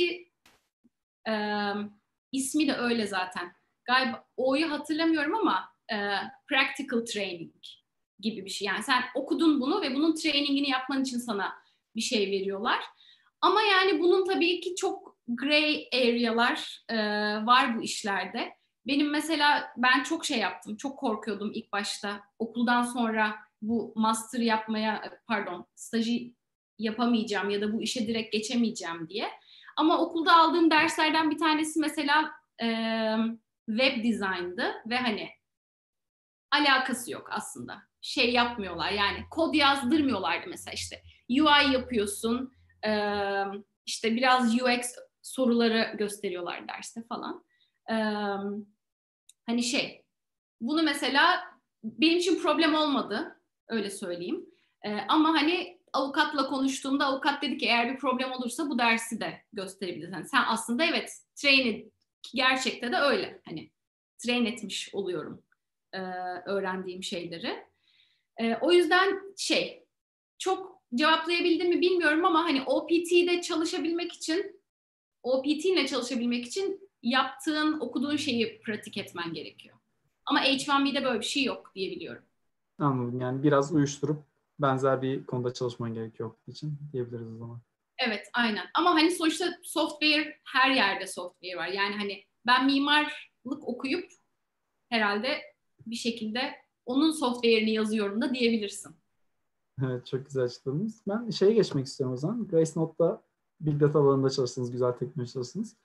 e, 1.29 1.35
ismi 2.33 2.69
de 2.69 2.75
öyle 2.75 3.07
zaten. 3.07 3.53
Galiba 3.85 4.25
O'yu 4.37 4.71
hatırlamıyorum 4.71 5.35
ama 5.35 5.69
e, 5.93 5.97
practical 6.49 7.05
training 7.05 7.55
gibi 8.21 8.45
bir 8.45 8.51
şey. 8.51 8.67
Yani 8.67 8.83
sen 8.83 9.03
okudun 9.15 9.61
bunu 9.61 9.83
ve 9.83 9.95
bunun 9.95 10.15
trainingini 10.15 10.71
yapman 10.71 11.03
için 11.03 11.19
sana 11.19 11.55
bir 11.97 12.01
şey 12.01 12.31
veriyorlar. 12.31 12.81
Ama 13.41 13.63
yani 13.63 14.01
bunun 14.01 14.27
tabii 14.27 14.61
ki 14.61 14.75
çok 14.75 15.17
gray 15.29 15.89
arealar 15.95 16.85
e, 16.89 16.97
var 17.47 17.79
bu 17.79 17.83
işlerde. 17.83 18.57
Benim 18.87 19.11
mesela 19.11 19.73
ben 19.77 20.03
çok 20.03 20.25
şey 20.25 20.39
yaptım, 20.39 20.77
çok 20.77 20.99
korkuyordum 20.99 21.53
ilk 21.55 21.73
başta. 21.73 22.21
Okuldan 22.39 22.83
sonra 22.83 23.35
bu 23.69 23.93
master 23.97 24.41
yapmaya, 24.41 25.21
pardon 25.27 25.67
stajı 25.75 26.33
yapamayacağım 26.79 27.51
ya 27.51 27.61
da 27.61 27.73
bu 27.73 27.83
işe 27.83 28.07
direkt 28.07 28.33
geçemeyeceğim 28.33 29.09
diye. 29.09 29.31
Ama 29.77 29.99
okulda 29.99 30.37
aldığım 30.37 30.71
derslerden 30.71 31.31
bir 31.31 31.39
tanesi 31.39 31.81
mesela 31.81 32.33
e, 32.63 32.67
web 33.69 34.05
design'dı 34.05 34.73
ve 34.87 34.97
hani 34.97 35.29
alakası 36.51 37.13
yok 37.13 37.29
aslında. 37.31 37.83
Şey 38.01 38.33
yapmıyorlar 38.33 38.91
yani 38.91 39.19
kod 39.31 39.55
yazdırmıyorlardı 39.55 40.49
mesela 40.49 40.75
işte 40.75 41.03
UI 41.31 41.73
yapıyorsun 41.73 42.53
e, 42.87 42.91
işte 43.87 44.17
biraz 44.17 44.55
UX 44.55 44.95
soruları 45.23 45.97
gösteriyorlar 45.99 46.69
derste 46.69 47.03
falan. 47.09 47.45
E, 47.91 47.95
hani 49.47 49.63
şey 49.63 50.05
bunu 50.61 50.83
mesela 50.83 51.45
benim 51.85 52.19
için 52.19 52.43
problem 52.43 52.75
olmadı 52.75 53.36
öyle 53.69 53.91
söyleyeyim. 53.91 54.47
E, 54.83 54.91
ama 55.09 55.29
hani 55.29 55.81
avukatla 55.93 56.47
konuştuğumda 56.47 57.07
avukat 57.07 57.43
dedi 57.43 57.59
ki 57.59 57.67
eğer 57.67 57.93
bir 57.93 57.99
problem 57.99 58.33
olursa 58.33 58.71
bu 58.71 58.79
dersi 58.79 59.21
de 59.21 59.43
gösterebilirsin. 59.53 60.13
Yani 60.13 60.29
sen 60.29 60.43
aslında 60.47 60.85
evet 60.85 61.13
train 61.35 61.93
gerçekte 62.35 62.93
de 62.93 62.97
öyle 62.97 63.41
hani 63.45 63.71
train 64.19 64.47
etmiş 64.47 64.95
oluyorum 64.95 65.43
e, 65.93 65.99
öğrendiğim 66.47 67.03
şeyleri. 67.03 67.67
E, 68.37 68.57
o 68.61 68.73
yüzden 68.73 69.21
şey 69.37 69.85
çok 70.39 70.83
cevaplayabildim 70.95 71.69
mi 71.69 71.81
bilmiyorum 71.81 72.25
ama 72.25 72.45
hani 72.45 72.63
OPT'de 72.63 73.41
çalışabilmek 73.41 74.13
için 74.13 74.61
OPT 75.23 75.65
ile 75.65 75.87
çalışabilmek 75.87 76.47
için 76.47 76.91
yaptığın, 77.03 77.81
okuduğun 77.81 78.17
şeyi 78.17 78.61
pratik 78.61 78.97
etmen 78.97 79.33
gerekiyor. 79.33 79.77
Ama 80.27 80.45
H1B'de 80.45 81.05
böyle 81.05 81.21
bir 81.21 81.25
şey 81.25 81.45
yok 81.45 81.73
diyebiliyorum. 81.75 82.26
Anladım. 82.79 83.21
Yani 83.21 83.43
biraz 83.43 83.73
uyuşturup 83.73 84.23
benzer 84.59 85.03
bir 85.03 85.27
konuda 85.27 85.53
çalışman 85.53 85.95
gerekiyor 85.95 86.31
için 86.47 86.79
diyebiliriz 86.93 87.29
o 87.33 87.37
zaman. 87.39 87.61
Evet, 87.99 88.29
aynen. 88.35 88.67
Ama 88.75 88.95
hani 88.95 89.11
sonuçta 89.11 89.45
software 89.63 90.37
her 90.45 90.71
yerde 90.71 91.07
software 91.07 91.57
var. 91.57 91.69
Yani 91.69 91.97
hani 91.97 92.25
ben 92.47 92.67
mimarlık 92.67 93.69
okuyup 93.69 94.09
herhalde 94.89 95.29
bir 95.87 95.97
şekilde 95.97 96.41
onun 96.87 97.11
software'ini 97.11 97.71
yazıyorum 97.71 98.23
da 98.23 98.35
diyebilirsin. 98.35 98.97
Evet 99.85 100.07
çok 100.07 100.27
güzel 100.27 100.45
açıkladınız. 100.45 101.03
Ben 101.09 101.31
şeye 101.31 101.53
geçmek 101.53 101.87
istiyorum 101.87 102.15
o 102.15 102.17
zaman. 102.17 102.49
Grace 102.49 102.73
Note'da 102.77 103.23
Big 103.61 103.81
Data 103.81 103.99
alanında 103.99 104.31
çalıştınız, 104.31 104.71
güzel 104.71 104.93
teknoloji 104.93 105.33
çalıştınız. 105.33 105.77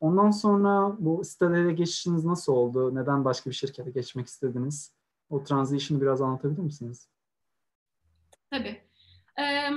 Ondan 0.00 0.30
sonra 0.30 0.96
bu 0.98 1.24
sitelere 1.24 1.72
geçişiniz 1.72 2.24
nasıl 2.24 2.52
oldu? 2.52 2.94
Neden 2.94 3.24
başka 3.24 3.50
bir 3.50 3.54
şirkete 3.54 3.90
geçmek 3.90 4.26
istediniz? 4.26 4.92
O 5.30 5.44
transition'ı 5.44 6.00
biraz 6.00 6.20
anlatabilir 6.20 6.62
misiniz? 6.62 7.08
Tabii. 8.50 8.80
Ee, 9.38 9.70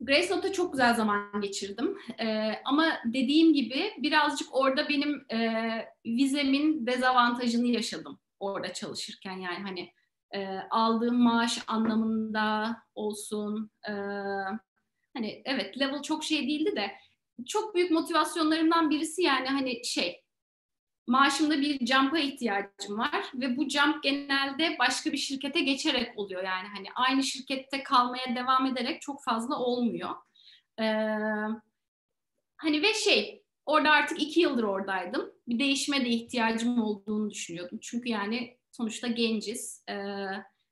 Grace 0.00 0.52
çok 0.52 0.72
güzel 0.72 0.94
zaman 0.94 1.40
geçirdim. 1.40 1.98
Ee, 2.20 2.52
ama 2.64 2.86
dediğim 3.04 3.52
gibi 3.54 3.92
birazcık 3.98 4.54
orada 4.54 4.88
benim 4.88 5.24
e, 5.32 5.60
vizemin 6.06 6.86
dezavantajını 6.86 7.66
yaşadım 7.66 8.18
orada 8.40 8.72
çalışırken. 8.72 9.36
Yani 9.36 9.62
hani 9.62 9.92
e, 10.34 10.58
aldığım 10.70 11.22
maaş 11.22 11.58
anlamında 11.66 12.76
olsun. 12.94 13.70
E, 13.88 13.92
hani 15.14 15.42
evet 15.44 15.80
level 15.80 16.02
çok 16.02 16.24
şey 16.24 16.46
değildi 16.46 16.76
de 16.76 16.90
çok 17.46 17.74
büyük 17.74 17.90
motivasyonlarımdan 17.90 18.90
birisi 18.90 19.22
yani 19.22 19.48
hani 19.48 19.84
şey 19.84 20.23
maaşımda 21.06 21.60
bir 21.60 21.86
jump'a 21.86 22.18
ihtiyacım 22.18 22.98
var 22.98 23.24
ve 23.34 23.56
bu 23.56 23.68
jump 23.68 24.02
genelde 24.02 24.76
başka 24.78 25.12
bir 25.12 25.16
şirkete 25.16 25.60
geçerek 25.60 26.18
oluyor 26.18 26.44
yani 26.44 26.68
hani 26.74 26.86
aynı 26.94 27.22
şirkette 27.22 27.82
kalmaya 27.82 28.36
devam 28.36 28.66
ederek 28.66 29.02
çok 29.02 29.24
fazla 29.24 29.58
olmuyor. 29.58 30.10
Ee, 30.80 30.84
hani 32.56 32.82
ve 32.82 32.94
şey 32.94 33.42
orada 33.66 33.90
artık 33.90 34.22
iki 34.22 34.40
yıldır 34.40 34.64
oradaydım. 34.64 35.32
Bir 35.48 35.58
değişime 35.58 36.04
de 36.04 36.08
ihtiyacım 36.08 36.82
olduğunu 36.82 37.30
düşünüyordum. 37.30 37.78
Çünkü 37.82 38.08
yani 38.08 38.58
sonuçta 38.72 39.08
genciz 39.08 39.84
ee, 39.88 39.94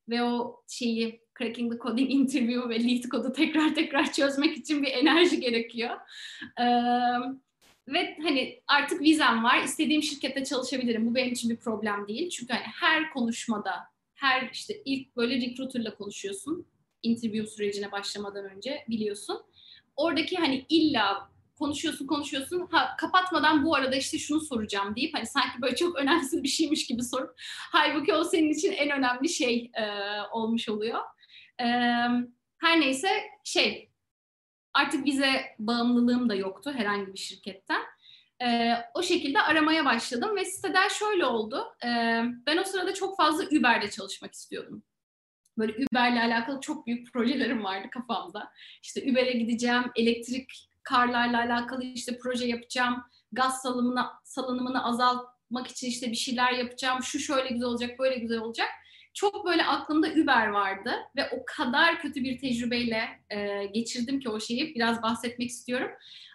ve 0.08 0.22
o 0.22 0.62
şeyi 0.68 1.22
cracking 1.38 1.72
the 1.72 1.78
coding 1.78 2.10
interview 2.10 2.68
ve 2.68 2.84
lead 2.84 3.08
kodu 3.08 3.32
tekrar 3.32 3.74
tekrar 3.74 4.12
çözmek 4.12 4.56
için 4.56 4.82
bir 4.82 4.92
enerji 4.92 5.40
gerekiyor. 5.40 5.96
Ee, 6.60 6.64
ve 7.88 8.16
hani 8.22 8.62
artık 8.66 9.00
vizem 9.00 9.44
var, 9.44 9.62
istediğim 9.62 10.02
şirkette 10.02 10.44
çalışabilirim. 10.44 11.06
Bu 11.06 11.14
benim 11.14 11.32
için 11.32 11.50
bir 11.50 11.56
problem 11.56 12.08
değil. 12.08 12.30
Çünkü 12.30 12.52
hani 12.52 12.64
her 12.80 13.10
konuşmada, 13.10 13.74
her 14.14 14.50
işte 14.52 14.82
ilk 14.84 15.16
böyle 15.16 15.34
recruiter'la 15.36 15.94
konuşuyorsun. 15.94 16.66
Interview 17.02 17.46
sürecine 17.46 17.92
başlamadan 17.92 18.44
önce 18.44 18.84
biliyorsun. 18.88 19.42
Oradaki 19.96 20.36
hani 20.36 20.66
illa 20.68 21.32
konuşuyorsun 21.58 22.06
konuşuyorsun 22.06 22.68
ha, 22.70 22.96
kapatmadan 22.98 23.64
bu 23.64 23.74
arada 23.74 23.96
işte 23.96 24.18
şunu 24.18 24.40
soracağım 24.40 24.96
deyip 24.96 25.14
hani 25.14 25.26
sanki 25.26 25.62
böyle 25.62 25.76
çok 25.76 25.96
önemsiz 25.96 26.42
bir 26.42 26.48
şeymiş 26.48 26.86
gibi 26.86 27.02
sorup 27.02 27.34
halbuki 27.72 28.14
o 28.14 28.24
senin 28.24 28.52
için 28.52 28.72
en 28.72 28.90
önemli 28.90 29.28
şey 29.28 29.70
e, 29.74 29.84
olmuş 30.32 30.68
oluyor. 30.68 30.98
E, 31.60 31.64
her 32.58 32.80
neyse 32.80 33.08
şey 33.44 33.91
artık 34.74 35.06
vize 35.06 35.56
bağımlılığım 35.58 36.28
da 36.28 36.34
yoktu 36.34 36.72
herhangi 36.76 37.12
bir 37.12 37.18
şirketten. 37.18 37.82
E, 38.44 38.74
o 38.94 39.02
şekilde 39.02 39.42
aramaya 39.42 39.84
başladım 39.84 40.36
ve 40.36 40.44
siteden 40.44 40.88
şöyle 40.88 41.26
oldu. 41.26 41.64
E, 41.84 41.88
ben 42.46 42.56
o 42.56 42.64
sırada 42.64 42.94
çok 42.94 43.16
fazla 43.16 43.44
Uber'de 43.44 43.90
çalışmak 43.90 44.34
istiyordum. 44.34 44.82
Böyle 45.58 45.72
Uber'le 45.72 46.20
alakalı 46.20 46.60
çok 46.60 46.86
büyük 46.86 47.12
projelerim 47.12 47.64
vardı 47.64 47.88
kafamda. 47.90 48.52
İşte 48.82 49.10
Uber'e 49.10 49.32
gideceğim, 49.32 49.84
elektrik 49.96 50.68
karlarla 50.82 51.38
alakalı 51.38 51.84
işte 51.84 52.18
proje 52.18 52.46
yapacağım, 52.46 53.04
gaz 53.32 53.62
salımını, 53.62 54.04
salınımını 54.24 54.84
azaltmak 54.84 55.66
için 55.66 55.88
işte 55.88 56.10
bir 56.10 56.16
şeyler 56.16 56.52
yapacağım, 56.52 57.02
şu 57.02 57.18
şöyle 57.18 57.48
güzel 57.48 57.68
olacak, 57.68 57.98
böyle 57.98 58.16
güzel 58.16 58.38
olacak. 58.38 58.68
Çok 59.14 59.46
böyle 59.46 59.64
aklımda 59.64 60.06
Uber 60.06 60.46
vardı 60.46 60.92
ve 61.16 61.30
o 61.30 61.44
kadar 61.46 62.00
kötü 62.00 62.24
bir 62.24 62.38
tecrübeyle 62.38 63.08
e, 63.30 63.66
geçirdim 63.66 64.20
ki 64.20 64.28
o 64.28 64.40
şeyi 64.40 64.74
biraz 64.74 65.02
bahsetmek 65.02 65.48
istiyorum. 65.48 65.90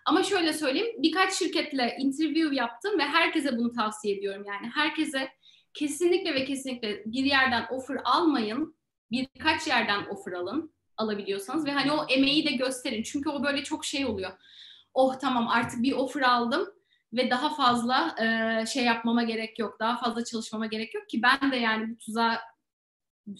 Ama 0.05 0.23
şöyle 0.23 0.53
söyleyeyim, 0.53 0.95
birkaç 0.97 1.33
şirketle 1.33 1.97
interview 1.99 2.55
yaptım 2.55 2.99
ve 2.99 3.03
herkese 3.03 3.57
bunu 3.57 3.71
tavsiye 3.71 4.17
ediyorum. 4.17 4.45
Yani 4.47 4.71
herkese 4.75 5.29
kesinlikle 5.73 6.33
ve 6.33 6.45
kesinlikle 6.45 7.03
bir 7.05 7.23
yerden 7.23 7.67
offer 7.71 7.97
almayın, 8.03 8.75
birkaç 9.11 9.67
yerden 9.67 10.05
offer 10.05 10.31
alın 10.31 10.73
alabiliyorsanız 10.97 11.65
ve 11.65 11.71
hani 11.71 11.91
o 11.91 12.05
emeği 12.09 12.47
de 12.47 12.51
gösterin. 12.51 13.03
Çünkü 13.03 13.29
o 13.29 13.43
böyle 13.43 13.63
çok 13.63 13.85
şey 13.85 14.05
oluyor. 14.05 14.31
Oh 14.93 15.15
tamam 15.19 15.47
artık 15.47 15.83
bir 15.83 15.91
offer 15.91 16.21
aldım 16.21 16.67
ve 17.13 17.29
daha 17.29 17.55
fazla 17.55 18.15
e, 18.21 18.65
şey 18.65 18.83
yapmama 18.83 19.23
gerek 19.23 19.59
yok. 19.59 19.79
Daha 19.79 19.97
fazla 19.97 20.23
çalışmama 20.23 20.65
gerek 20.65 20.93
yok 20.95 21.09
ki 21.09 21.21
ben 21.21 21.51
de 21.51 21.55
yani 21.55 21.89
bu 21.89 21.97
tuzağa 21.97 22.41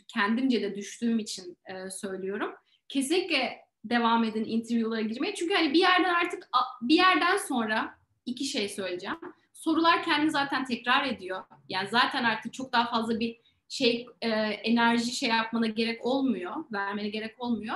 kendimce 0.07 0.61
de 0.61 0.75
düştüğüm 0.75 1.19
için 1.19 1.57
e, 1.65 1.89
söylüyorum. 1.89 2.51
Kesinlikle 2.89 3.57
devam 3.85 4.23
edin 4.23 4.45
interview'lara 4.45 5.01
girmeye. 5.01 5.35
Çünkü 5.35 5.53
hani 5.53 5.73
bir 5.73 5.79
yerden 5.79 6.13
artık 6.13 6.49
bir 6.81 6.95
yerden 6.95 7.37
sonra 7.37 7.97
iki 8.25 8.45
şey 8.45 8.69
söyleyeceğim. 8.69 9.17
Sorular 9.53 10.03
kendini 10.03 10.31
zaten 10.31 10.65
tekrar 10.65 11.05
ediyor. 11.05 11.43
Yani 11.69 11.87
zaten 11.91 12.23
artık 12.23 12.53
çok 12.53 12.73
daha 12.73 12.89
fazla 12.89 13.19
bir 13.19 13.39
şey 13.69 14.07
e, 14.21 14.29
enerji 14.29 15.11
şey 15.11 15.29
yapmana 15.29 15.67
gerek 15.67 16.05
olmuyor, 16.05 16.55
vermene 16.71 17.09
gerek 17.09 17.41
olmuyor. 17.43 17.75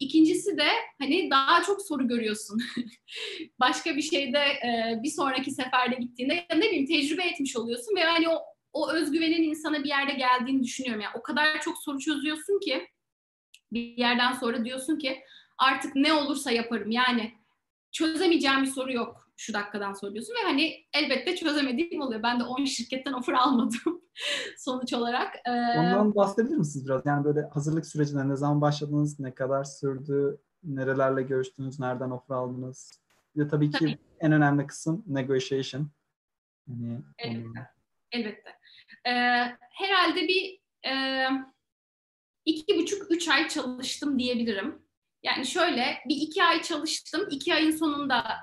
İkincisi 0.00 0.58
de 0.58 0.68
hani 0.98 1.30
daha 1.30 1.62
çok 1.62 1.82
soru 1.82 2.08
görüyorsun. 2.08 2.62
Başka 3.60 3.96
bir 3.96 4.02
şeyde 4.02 4.38
e, 4.38 5.00
bir 5.02 5.10
sonraki 5.10 5.50
seferde 5.50 5.96
gittiğinde 6.00 6.34
ya 6.34 6.56
ne 6.56 6.60
bileyim 6.60 6.86
tecrübe 6.86 7.22
etmiş 7.22 7.56
oluyorsun 7.56 7.96
ve 7.96 8.04
hani 8.04 8.28
o 8.28 8.38
o 8.76 8.90
özgüvenin 8.92 9.42
insana 9.42 9.84
bir 9.84 9.88
yerde 9.88 10.12
geldiğini 10.12 10.62
düşünüyorum. 10.62 11.00
Yani 11.00 11.14
o 11.18 11.22
kadar 11.22 11.60
çok 11.60 11.78
soru 11.78 11.98
çözüyorsun 11.98 12.60
ki 12.60 12.88
bir 13.72 13.96
yerden 13.96 14.32
sonra 14.32 14.64
diyorsun 14.64 14.98
ki 14.98 15.22
artık 15.58 15.96
ne 15.96 16.12
olursa 16.12 16.50
yaparım. 16.50 16.90
Yani 16.90 17.34
çözemeyeceğim 17.92 18.62
bir 18.62 18.66
soru 18.66 18.92
yok 18.92 19.30
şu 19.36 19.54
dakikadan 19.54 19.92
soruyorsun 19.92 20.34
ve 20.34 20.42
hani 20.44 20.74
elbette 20.94 21.36
çözemediğim 21.36 22.00
oluyor. 22.00 22.22
Ben 22.22 22.40
de 22.40 22.44
10 22.44 22.64
şirketten 22.64 23.12
offer 23.12 23.32
almadım 23.32 24.02
sonuç 24.58 24.92
olarak. 24.92 25.34
Ee, 25.46 25.78
Ondan 25.78 26.14
bahsedebilir 26.14 26.56
misiniz 26.56 26.86
biraz? 26.86 27.06
Yani 27.06 27.24
böyle 27.24 27.40
hazırlık 27.40 27.86
sürecinde 27.86 28.28
ne 28.28 28.36
zaman 28.36 28.60
başladınız, 28.60 29.20
ne 29.20 29.34
kadar 29.34 29.64
sürdü, 29.64 30.40
nerelerle 30.62 31.22
görüştünüz, 31.22 31.80
nereden 31.80 32.10
offer 32.10 32.34
aldınız? 32.34 33.00
Ve 33.36 33.48
tabii 33.48 33.70
ki 33.70 33.78
tabii. 33.78 33.98
en 34.20 34.32
önemli 34.32 34.66
kısım 34.66 35.04
negotiation. 35.06 35.90
Yani, 36.68 37.02
elbette. 37.18 37.48
Onu... 37.48 37.66
Elbette. 38.12 38.50
Ee, 39.06 39.10
herhalde 39.70 40.28
bir 40.28 40.60
e, 40.90 40.92
iki 42.44 42.76
buçuk, 42.78 43.10
üç 43.10 43.28
ay 43.28 43.48
çalıştım 43.48 44.18
diyebilirim. 44.18 44.82
Yani 45.22 45.46
şöyle 45.46 45.98
bir 46.08 46.16
iki 46.16 46.44
ay 46.44 46.62
çalıştım. 46.62 47.28
iki 47.30 47.54
ayın 47.54 47.70
sonunda 47.70 48.36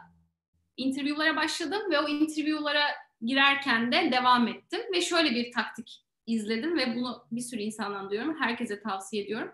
interview'lara 0.78 1.36
başladım 1.36 1.82
ve 1.92 2.00
o 2.00 2.08
interview'lara 2.08 2.84
girerken 3.22 3.92
de 3.92 4.12
devam 4.12 4.48
ettim 4.48 4.82
ve 4.94 5.02
şöyle 5.02 5.32
bir 5.32 5.52
taktik 5.52 6.06
izledim 6.28 6.78
ve 6.78 6.96
bunu 6.96 7.28
bir 7.32 7.42
sürü 7.42 7.62
insandan 7.62 8.10
duyuyorum. 8.10 8.42
Herkese 8.42 8.82
tavsiye 8.82 9.24
ediyorum. 9.24 9.52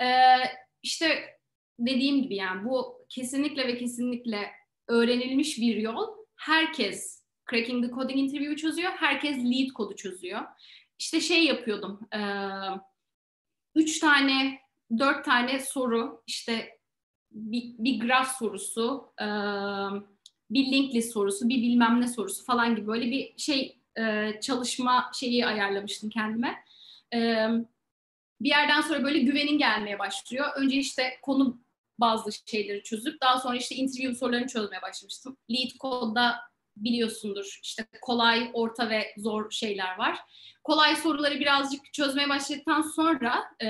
Ee, 0.00 0.36
işte 0.82 1.38
dediğim 1.78 2.22
gibi 2.22 2.36
yani 2.36 2.64
bu 2.64 3.06
kesinlikle 3.08 3.68
ve 3.68 3.78
kesinlikle 3.78 4.50
öğrenilmiş 4.88 5.58
bir 5.58 5.76
yol. 5.76 6.08
Herkes 6.36 7.23
Cracking 7.50 7.84
the 7.84 7.90
Coding 7.90 8.18
interview'u 8.18 8.56
çözüyor. 8.56 8.90
Herkes 8.90 9.36
lead 9.36 9.68
kodu 9.68 9.96
çözüyor. 9.96 10.42
İşte 10.98 11.20
şey 11.20 11.44
yapıyordum. 11.44 12.00
E, 12.14 12.20
üç 13.74 13.98
tane, 13.98 14.60
dört 14.98 15.24
tane 15.24 15.60
soru. 15.60 16.22
işte 16.26 16.78
bir, 17.30 17.64
bir 17.78 18.00
graf 18.00 18.38
sorusu, 18.38 19.12
e, 19.20 19.26
bir 20.50 20.72
link 20.72 20.94
list 20.94 21.12
sorusu, 21.12 21.48
bir 21.48 21.62
bilmem 21.62 22.00
ne 22.00 22.08
sorusu 22.08 22.44
falan 22.44 22.76
gibi 22.76 22.86
böyle 22.86 23.10
bir 23.10 23.34
şey 23.38 23.78
e, 23.98 24.32
çalışma 24.40 25.10
şeyi 25.14 25.46
ayarlamıştım 25.46 26.10
kendime. 26.10 26.64
E, 27.14 27.48
bir 28.40 28.48
yerden 28.48 28.80
sonra 28.80 29.04
böyle 29.04 29.18
güvenin 29.18 29.58
gelmeye 29.58 29.98
başlıyor. 29.98 30.46
Önce 30.56 30.76
işte 30.76 31.18
konu 31.22 31.60
bazı 31.98 32.30
şeyleri 32.46 32.82
çözüp 32.82 33.20
daha 33.20 33.40
sonra 33.40 33.56
işte 33.56 33.74
interview 33.74 34.14
sorularını 34.14 34.46
çözmeye 34.46 34.82
başlamıştım. 34.82 35.36
Lead 35.50 35.70
Code'da 35.80 36.36
biliyorsundur 36.76 37.58
işte 37.62 37.86
kolay, 38.02 38.50
orta 38.52 38.90
ve 38.90 39.14
zor 39.16 39.50
şeyler 39.50 39.98
var. 39.98 40.18
Kolay 40.64 40.96
soruları 40.96 41.40
birazcık 41.40 41.92
çözmeye 41.92 42.28
başladıktan 42.28 42.82
sonra 42.82 43.44
e, 43.62 43.68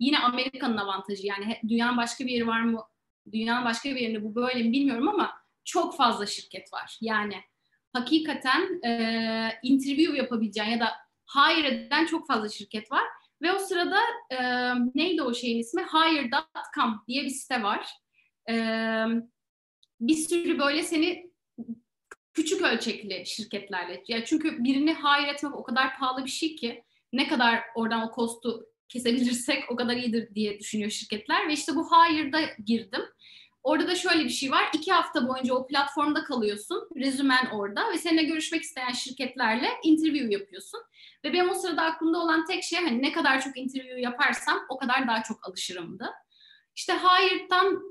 yine 0.00 0.18
Amerika'nın 0.18 0.76
avantajı 0.76 1.26
yani 1.26 1.60
dünyanın 1.68 1.96
başka 1.96 2.26
bir 2.26 2.30
yeri 2.30 2.46
var 2.46 2.60
mı, 2.60 2.84
dünyanın 3.32 3.64
başka 3.64 3.90
bir 3.90 4.00
yerinde 4.00 4.24
bu 4.24 4.34
böyle 4.34 4.62
mi 4.62 4.72
bilmiyorum 4.72 5.08
ama 5.08 5.32
çok 5.64 5.96
fazla 5.96 6.26
şirket 6.26 6.72
var. 6.72 6.98
Yani 7.00 7.34
hakikaten 7.92 8.82
e, 8.84 9.58
interview 9.62 10.16
yapabileceğin 10.16 10.70
ya 10.70 10.80
da 10.80 10.92
hire 11.34 11.68
eden 11.68 12.06
çok 12.06 12.26
fazla 12.26 12.48
şirket 12.48 12.92
var. 12.92 13.04
Ve 13.42 13.52
o 13.52 13.58
sırada 13.58 13.98
e, 14.30 14.38
neydi 14.94 15.22
o 15.22 15.34
şeyin 15.34 15.58
ismi? 15.58 15.82
Hire.com 15.82 17.02
diye 17.08 17.24
bir 17.24 17.30
site 17.30 17.62
var. 17.62 17.86
E, 18.50 18.54
bir 20.00 20.14
sürü 20.14 20.58
böyle 20.58 20.82
seni 20.82 21.29
küçük 22.32 22.62
ölçekli 22.62 23.26
şirketlerle. 23.26 24.04
Yani 24.08 24.24
çünkü 24.26 24.64
birini 24.64 24.94
hire 24.94 25.30
etmek 25.30 25.54
o 25.54 25.62
kadar 25.62 25.98
pahalı 25.98 26.24
bir 26.24 26.30
şey 26.30 26.56
ki 26.56 26.84
ne 27.12 27.28
kadar 27.28 27.62
oradan 27.74 28.02
o 28.02 28.10
kostu 28.10 28.66
kesebilirsek 28.88 29.64
o 29.70 29.76
kadar 29.76 29.96
iyidir 29.96 30.34
diye 30.34 30.58
düşünüyor 30.58 30.90
şirketler. 30.90 31.48
Ve 31.48 31.52
işte 31.52 31.74
bu 31.74 31.90
hire'da 31.90 32.40
girdim. 32.64 33.02
Orada 33.62 33.86
da 33.88 33.94
şöyle 33.94 34.24
bir 34.24 34.30
şey 34.30 34.50
var. 34.50 34.70
İki 34.74 34.92
hafta 34.92 35.28
boyunca 35.28 35.54
o 35.54 35.66
platformda 35.66 36.24
kalıyorsun. 36.24 36.88
Rezümen 36.96 37.46
orada 37.46 37.92
ve 37.92 37.98
seninle 37.98 38.22
görüşmek 38.22 38.62
isteyen 38.62 38.92
şirketlerle 38.92 39.68
interview 39.84 40.32
yapıyorsun. 40.32 40.80
Ve 41.24 41.32
benim 41.32 41.50
o 41.50 41.54
sırada 41.54 41.82
aklımda 41.82 42.18
olan 42.18 42.46
tek 42.46 42.62
şey 42.62 42.78
hani 42.78 43.02
ne 43.02 43.12
kadar 43.12 43.40
çok 43.40 43.58
interview 43.58 44.00
yaparsam 44.00 44.58
o 44.68 44.78
kadar 44.78 45.08
daha 45.08 45.22
çok 45.22 45.48
alışırımdı. 45.48 46.06
İşte 46.76 46.92
Hired'dan 46.92 47.82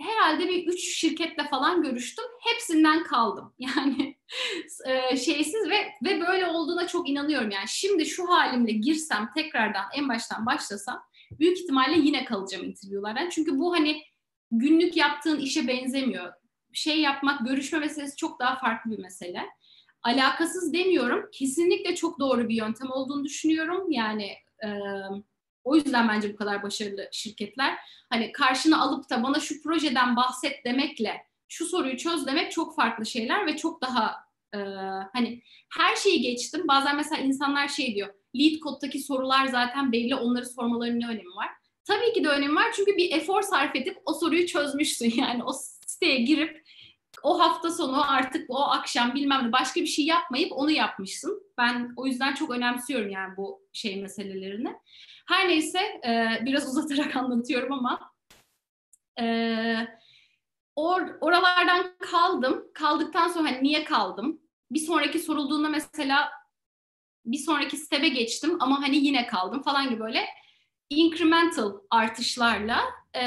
herhalde 0.00 0.48
bir 0.48 0.66
üç 0.66 0.80
şirketle 0.80 1.48
falan 1.48 1.82
görüştüm. 1.82 2.24
Hepsinden 2.40 3.02
kaldım. 3.02 3.54
Yani 3.58 4.16
e, 4.86 5.16
şeysiz 5.16 5.70
ve 5.70 5.92
ve 6.04 6.20
böyle 6.20 6.46
olduğuna 6.46 6.86
çok 6.86 7.08
inanıyorum. 7.08 7.50
Yani 7.50 7.68
şimdi 7.68 8.06
şu 8.06 8.28
halimle 8.28 8.72
girsem 8.72 9.30
tekrardan 9.34 9.84
en 9.94 10.08
baştan 10.08 10.46
başlasam 10.46 11.02
büyük 11.30 11.58
ihtimalle 11.58 11.98
yine 11.98 12.24
kalacağım 12.24 12.64
interviewlardan. 12.64 13.28
Çünkü 13.28 13.58
bu 13.58 13.72
hani 13.72 14.02
günlük 14.50 14.96
yaptığın 14.96 15.40
işe 15.40 15.68
benzemiyor. 15.68 16.32
Şey 16.72 17.00
yapmak, 17.00 17.46
görüşme 17.46 17.78
meselesi 17.78 18.16
çok 18.16 18.40
daha 18.40 18.58
farklı 18.58 18.90
bir 18.90 18.98
mesele. 18.98 19.46
Alakasız 20.02 20.72
demiyorum. 20.72 21.28
Kesinlikle 21.32 21.96
çok 21.96 22.20
doğru 22.20 22.48
bir 22.48 22.54
yöntem 22.54 22.90
olduğunu 22.90 23.24
düşünüyorum. 23.24 23.90
Yani 23.90 24.30
e, 24.64 24.68
o 25.64 25.76
yüzden 25.76 26.08
bence 26.08 26.32
bu 26.32 26.36
kadar 26.36 26.62
başarılı 26.62 27.08
şirketler. 27.12 27.78
Hani 28.10 28.32
karşına 28.32 28.80
alıp 28.80 29.10
da 29.10 29.22
bana 29.22 29.40
şu 29.40 29.62
projeden 29.62 30.16
bahset 30.16 30.64
demekle 30.64 31.26
şu 31.48 31.66
soruyu 31.66 31.96
çöz 31.96 32.26
demek 32.26 32.52
çok 32.52 32.76
farklı 32.76 33.06
şeyler 33.06 33.46
ve 33.46 33.56
çok 33.56 33.82
daha 33.82 34.16
e, 34.54 34.58
hani 35.12 35.42
her 35.78 35.96
şeyi 35.96 36.20
geçtim. 36.20 36.68
Bazen 36.68 36.96
mesela 36.96 37.22
insanlar 37.22 37.68
şey 37.68 37.94
diyor. 37.94 38.14
Lead 38.36 38.60
kod'daki 38.60 38.98
sorular 38.98 39.46
zaten 39.46 39.92
belli. 39.92 40.14
Onları 40.14 40.46
sormalarının 40.46 41.00
ne 41.00 41.06
önemi 41.06 41.34
var? 41.36 41.48
Tabii 41.84 42.12
ki 42.12 42.24
de 42.24 42.28
önemi 42.28 42.54
var 42.54 42.72
çünkü 42.76 42.96
bir 42.96 43.12
efor 43.12 43.42
sarf 43.42 43.76
edip 43.76 43.98
o 44.04 44.14
soruyu 44.14 44.46
çözmüşsün. 44.46 45.14
Yani 45.16 45.44
o 45.44 45.52
siteye 45.86 46.20
girip 46.20 46.63
o 47.24 47.40
hafta 47.40 47.70
sonu 47.70 48.12
artık 48.12 48.50
o 48.50 48.58
akşam 48.58 49.14
bilmem 49.14 49.46
ne 49.46 49.52
başka 49.52 49.80
bir 49.80 49.86
şey 49.86 50.04
yapmayıp 50.04 50.52
onu 50.52 50.70
yapmışsın. 50.70 51.42
Ben 51.58 51.92
o 51.96 52.06
yüzden 52.06 52.34
çok 52.34 52.50
önemsiyorum 52.50 53.10
yani 53.10 53.36
bu 53.36 53.62
şey 53.72 54.02
meselelerini. 54.02 54.76
Her 55.28 55.48
neyse 55.48 55.78
e, 56.06 56.38
biraz 56.44 56.68
uzatarak 56.78 57.16
anlatıyorum 57.16 57.72
ama 57.72 58.12
e, 59.20 59.26
or, 60.76 61.02
oralardan 61.20 61.96
kaldım. 61.98 62.64
Kaldıktan 62.74 63.28
sonra 63.28 63.48
hani 63.48 63.62
niye 63.62 63.84
kaldım? 63.84 64.40
Bir 64.70 64.80
sonraki 64.80 65.18
sorulduğunda 65.18 65.68
mesela 65.68 66.30
bir 67.24 67.38
sonraki 67.38 67.76
step'e 67.76 68.08
geçtim 68.08 68.56
ama 68.60 68.82
hani 68.82 68.96
yine 68.96 69.26
kaldım 69.26 69.62
falan 69.62 69.90
gibi 69.90 70.00
böyle 70.00 70.24
incremental 70.90 71.72
artışlarla 71.90 72.80
e, 73.16 73.22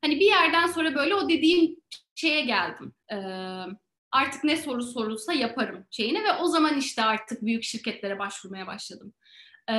hani 0.00 0.20
bir 0.20 0.26
yerden 0.26 0.66
sonra 0.66 0.94
böyle 0.94 1.14
o 1.14 1.28
dediğim 1.28 1.76
şeye 2.14 2.40
geldim. 2.40 2.92
E, 3.12 3.16
artık 4.12 4.44
ne 4.44 4.56
soru 4.56 4.82
sorulsa 4.82 5.32
yaparım 5.32 5.86
şeyini 5.90 6.24
ve 6.24 6.32
o 6.32 6.46
zaman 6.46 6.78
işte 6.78 7.02
artık 7.02 7.42
büyük 7.42 7.64
şirketlere 7.64 8.18
başvurmaya 8.18 8.66
başladım. 8.66 9.14
E, 9.70 9.74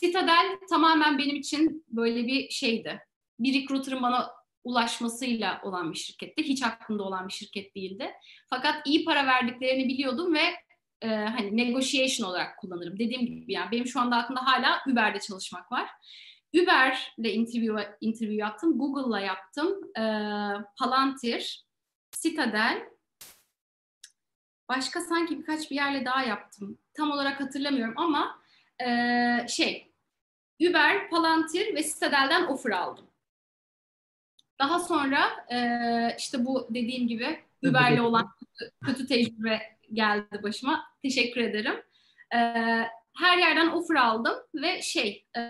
Citadel 0.00 0.56
tamamen 0.70 1.18
benim 1.18 1.36
için 1.36 1.84
böyle 1.88 2.26
bir 2.26 2.50
şeydi. 2.50 3.00
Bir 3.38 3.62
recruiter'ın 3.62 4.02
bana 4.02 4.30
ulaşmasıyla 4.64 5.60
olan 5.64 5.92
bir 5.92 5.98
şirketti. 5.98 6.42
Hiç 6.42 6.62
aklımda 6.62 7.02
olan 7.02 7.28
bir 7.28 7.32
şirket 7.32 7.74
değildi. 7.74 8.12
Fakat 8.50 8.86
iyi 8.86 9.04
para 9.04 9.26
verdiklerini 9.26 9.88
biliyordum 9.88 10.34
ve 10.34 10.42
e, 11.02 11.08
hani 11.08 11.56
negotiation 11.56 12.28
olarak 12.28 12.58
kullanırım. 12.58 12.98
Dediğim 12.98 13.26
gibi 13.26 13.52
yani 13.52 13.70
benim 13.70 13.86
şu 13.86 14.00
anda 14.00 14.16
aklımda 14.16 14.46
hala 14.46 14.80
Uber'de 14.86 15.20
çalışmak 15.20 15.72
var. 15.72 15.88
Uber'le 16.54 17.28
interview, 17.28 17.96
interview 18.00 18.34
yaptım, 18.34 18.78
Google'la 18.78 19.20
yaptım, 19.20 19.90
e, 19.96 20.02
Palantir, 20.78 21.66
Citadel, 22.22 22.88
başka 24.68 25.00
sanki 25.00 25.38
birkaç 25.38 25.70
bir 25.70 25.76
yerle 25.76 26.04
daha 26.04 26.22
yaptım. 26.22 26.78
Tam 26.94 27.10
olarak 27.10 27.40
hatırlamıyorum 27.40 27.94
ama 27.96 28.42
e, 28.86 29.48
şey, 29.48 29.92
Uber, 30.60 31.10
Palantir 31.10 31.74
ve 31.74 31.82
Citadel'den 31.82 32.46
offer 32.46 32.70
aldım. 32.70 33.06
Daha 34.58 34.80
sonra 34.80 35.46
e, 35.52 35.58
işte 36.18 36.44
bu 36.44 36.68
dediğim 36.70 37.08
gibi 37.08 37.44
Uber'le 37.64 38.00
olan 38.00 38.30
kötü, 38.38 38.72
kötü 38.86 39.06
tecrübe 39.06 39.78
geldi 39.92 40.42
başıma. 40.42 40.86
Teşekkür 41.02 41.40
ederim. 41.40 41.82
E, 42.34 42.38
her 43.18 43.38
yerden 43.38 43.66
offer 43.66 43.94
aldım 43.94 44.34
ve 44.54 44.82
şey, 44.82 45.26
e, 45.36 45.40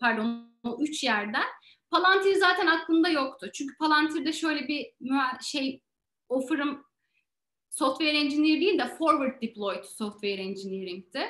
pardon 0.00 0.52
o 0.64 0.78
üç 0.80 1.04
yerden. 1.04 1.44
Palantir 1.90 2.34
zaten 2.34 2.66
aklımda 2.66 3.08
yoktu. 3.08 3.50
Çünkü 3.54 3.76
Palantir'de 3.76 4.32
şöyle 4.32 4.68
bir 4.68 4.86
şey 5.40 5.82
offer'ım 6.28 6.84
software 7.70 8.18
engineer 8.18 8.60
değil 8.60 8.78
de 8.78 8.88
forward 8.88 9.42
deployed 9.42 9.84
software 9.84 10.42
engineering'ti. 10.42 11.26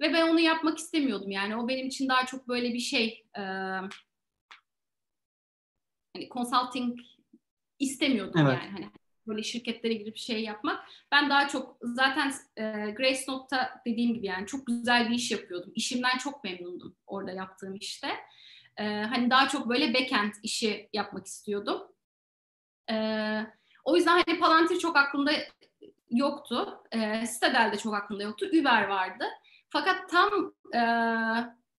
Ve 0.00 0.12
ben 0.12 0.28
onu 0.28 0.40
yapmak 0.40 0.78
istemiyordum. 0.78 1.30
Yani 1.30 1.56
o 1.56 1.68
benim 1.68 1.86
için 1.86 2.08
daha 2.08 2.26
çok 2.26 2.48
böyle 2.48 2.74
bir 2.74 2.78
şey 2.78 3.24
e, 3.36 3.40
hani 6.14 6.28
consulting 6.30 6.98
istemiyordum 7.78 8.40
evet. 8.40 8.58
yani. 8.62 8.70
Hani 8.70 8.90
böyle 9.26 9.42
şirketlere 9.42 9.94
girip 9.94 10.16
şey 10.16 10.42
yapmak. 10.42 10.84
Ben 11.12 11.30
daha 11.30 11.48
çok 11.48 11.76
zaten 11.82 12.32
e, 12.56 12.62
Grace 12.90 13.24
Note'ta 13.28 13.80
dediğim 13.86 14.14
gibi 14.14 14.26
yani 14.26 14.46
çok 14.46 14.66
güzel 14.66 15.08
bir 15.10 15.14
iş 15.14 15.30
yapıyordum. 15.30 15.72
İşimden 15.74 16.18
çok 16.18 16.44
memnundum 16.44 16.96
orada 17.06 17.32
yaptığım 17.32 17.74
işte. 17.74 18.08
E, 18.76 18.84
hani 18.84 19.30
daha 19.30 19.48
çok 19.48 19.68
böyle 19.68 19.94
backend 19.94 20.32
işi 20.42 20.88
yapmak 20.92 21.26
istiyordum. 21.26 21.82
E, 22.90 22.96
o 23.84 23.96
yüzden 23.96 24.22
hani 24.26 24.38
Palantir 24.38 24.78
çok 24.78 24.96
aklımda 24.96 25.32
yoktu. 26.10 26.82
E, 26.92 27.24
Citadel 27.34 27.72
de 27.72 27.78
çok 27.78 27.94
aklımda 27.94 28.22
yoktu. 28.22 28.46
Uber 28.60 28.86
vardı. 28.86 29.24
Fakat 29.68 30.10
tam 30.10 30.54
e, 30.74 30.82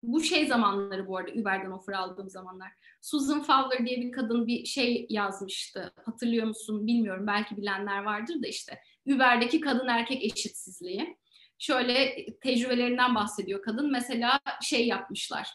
bu 0.02 0.22
şey 0.22 0.46
zamanları 0.46 1.06
bu 1.06 1.16
arada 1.16 1.32
Uber'den 1.32 1.70
offer 1.70 1.92
aldığım 1.92 2.30
zamanlar. 2.30 2.72
Susan 3.00 3.42
Fowler 3.42 3.86
diye 3.86 4.00
bir 4.00 4.12
kadın 4.12 4.46
bir 4.46 4.64
şey 4.64 5.06
yazmıştı. 5.10 5.92
Hatırlıyor 6.04 6.46
musun 6.46 6.86
bilmiyorum. 6.86 7.26
Belki 7.26 7.56
bilenler 7.56 8.02
vardır 8.02 8.42
da 8.42 8.46
işte 8.46 8.80
Uber'deki 9.06 9.60
kadın 9.60 9.88
erkek 9.88 10.24
eşitsizliği. 10.24 11.16
Şöyle 11.58 12.26
tecrübelerinden 12.40 13.14
bahsediyor 13.14 13.62
kadın. 13.62 13.92
Mesela 13.92 14.40
şey 14.62 14.86
yapmışlar. 14.86 15.48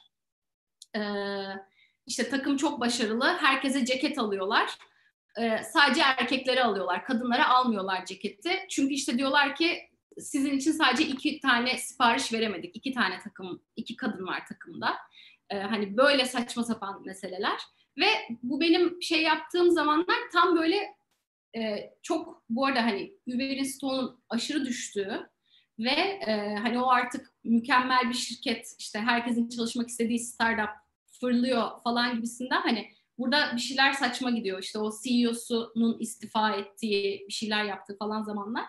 İşte 2.06 2.30
takım 2.30 2.58
çok 2.58 2.80
başarılı. 2.80 3.26
Herkese 3.26 3.86
ceket 3.86 4.20
alıyorlar. 4.20 4.78
Sadece 5.74 6.02
erkekleri 6.02 6.64
alıyorlar. 6.64 7.06
Kadınlara 7.06 7.50
almıyorlar 7.50 8.06
ceketi. 8.06 8.52
Çünkü 8.70 8.94
işte 8.94 9.18
diyorlar 9.18 9.56
ki 9.56 9.87
sizin 10.20 10.58
için 10.58 10.72
sadece 10.72 11.04
iki 11.04 11.40
tane 11.40 11.78
sipariş 11.78 12.34
veremedik. 12.34 12.76
İki 12.76 12.94
tane 12.94 13.20
takım, 13.20 13.62
iki 13.76 13.96
kadın 13.96 14.28
var 14.28 14.46
takımda. 14.46 14.96
Ee, 15.50 15.60
hani 15.60 15.98
böyle 15.98 16.26
saçma 16.26 16.64
sapan 16.64 17.06
meseleler. 17.06 17.62
Ve 17.98 18.08
bu 18.44 18.62
benim 18.62 19.02
şey 19.02 19.22
yaptığım 19.22 19.72
zamanlar 19.72 20.18
tam 20.34 20.56
böyle 20.56 20.96
e, 21.56 21.94
çok 22.02 22.44
bu 22.50 22.66
arada 22.66 22.84
hani 22.84 23.14
Uber'in 23.28 23.64
stoğunun 23.64 24.24
aşırı 24.30 24.66
düştüğü 24.66 25.30
ve 25.80 26.20
e, 26.28 26.56
hani 26.62 26.80
o 26.80 26.90
artık 26.90 27.34
mükemmel 27.44 28.10
bir 28.10 28.14
şirket 28.14 28.76
işte 28.80 29.00
herkesin 29.00 29.50
çalışmak 29.50 29.90
istediği 29.90 30.20
startup 30.20 30.70
fırlıyor 31.20 31.84
falan 31.84 32.16
gibisinden 32.16 32.62
hani 32.62 32.92
burada 33.18 33.56
bir 33.56 33.62
şeyler 33.62 33.94
saçma 33.94 34.30
gidiyor. 34.30 34.64
İşte 34.64 34.80
o 34.80 34.92
CEO'sunun 35.04 36.00
istifa 36.00 36.52
ettiği, 36.52 37.26
bir 37.28 37.34
şeyler 37.34 37.64
yaptığı 37.64 37.98
falan 37.98 38.24
zamanlar. 38.24 38.66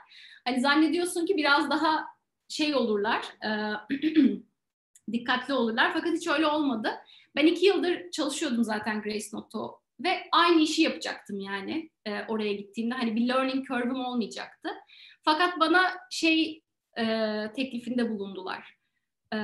Hani 0.48 0.60
zannediyorsun 0.60 1.26
ki 1.26 1.36
biraz 1.36 1.70
daha 1.70 2.06
şey 2.48 2.74
olurlar, 2.74 3.24
e, 3.44 3.50
dikkatli 5.12 5.54
olurlar. 5.54 5.92
Fakat 5.92 6.12
hiç 6.12 6.28
öyle 6.28 6.46
olmadı. 6.46 6.90
Ben 7.36 7.46
iki 7.46 7.66
yıldır 7.66 8.10
çalışıyordum 8.10 8.64
zaten 8.64 9.02
Grace 9.02 9.26
Noto 9.32 9.80
ve 10.00 10.28
aynı 10.32 10.60
işi 10.60 10.82
yapacaktım 10.82 11.40
yani 11.40 11.90
e, 12.06 12.22
oraya 12.28 12.52
gittiğimde. 12.52 12.94
Hani 12.94 13.16
bir 13.16 13.28
learning 13.28 13.66
curve'ım 13.66 14.04
olmayacaktı. 14.04 14.68
Fakat 15.22 15.60
bana 15.60 15.82
şey 16.10 16.62
e, 16.98 17.04
teklifinde 17.56 18.10
bulundular. 18.10 18.76
E, 19.32 19.38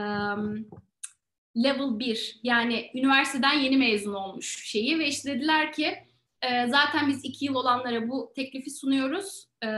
level 1.56 1.98
1 1.98 2.40
yani 2.42 2.90
üniversiteden 2.94 3.58
yeni 3.58 3.76
mezun 3.76 4.14
olmuş 4.14 4.64
şeyi 4.66 4.98
ve 4.98 5.08
işte 5.08 5.34
dediler 5.34 5.72
ki 5.72 6.03
e, 6.44 6.66
zaten 6.68 7.08
biz 7.08 7.24
iki 7.24 7.44
yıl 7.44 7.54
olanlara 7.54 8.08
bu 8.08 8.32
teklifi 8.36 8.70
sunuyoruz 8.70 9.48
e, 9.62 9.68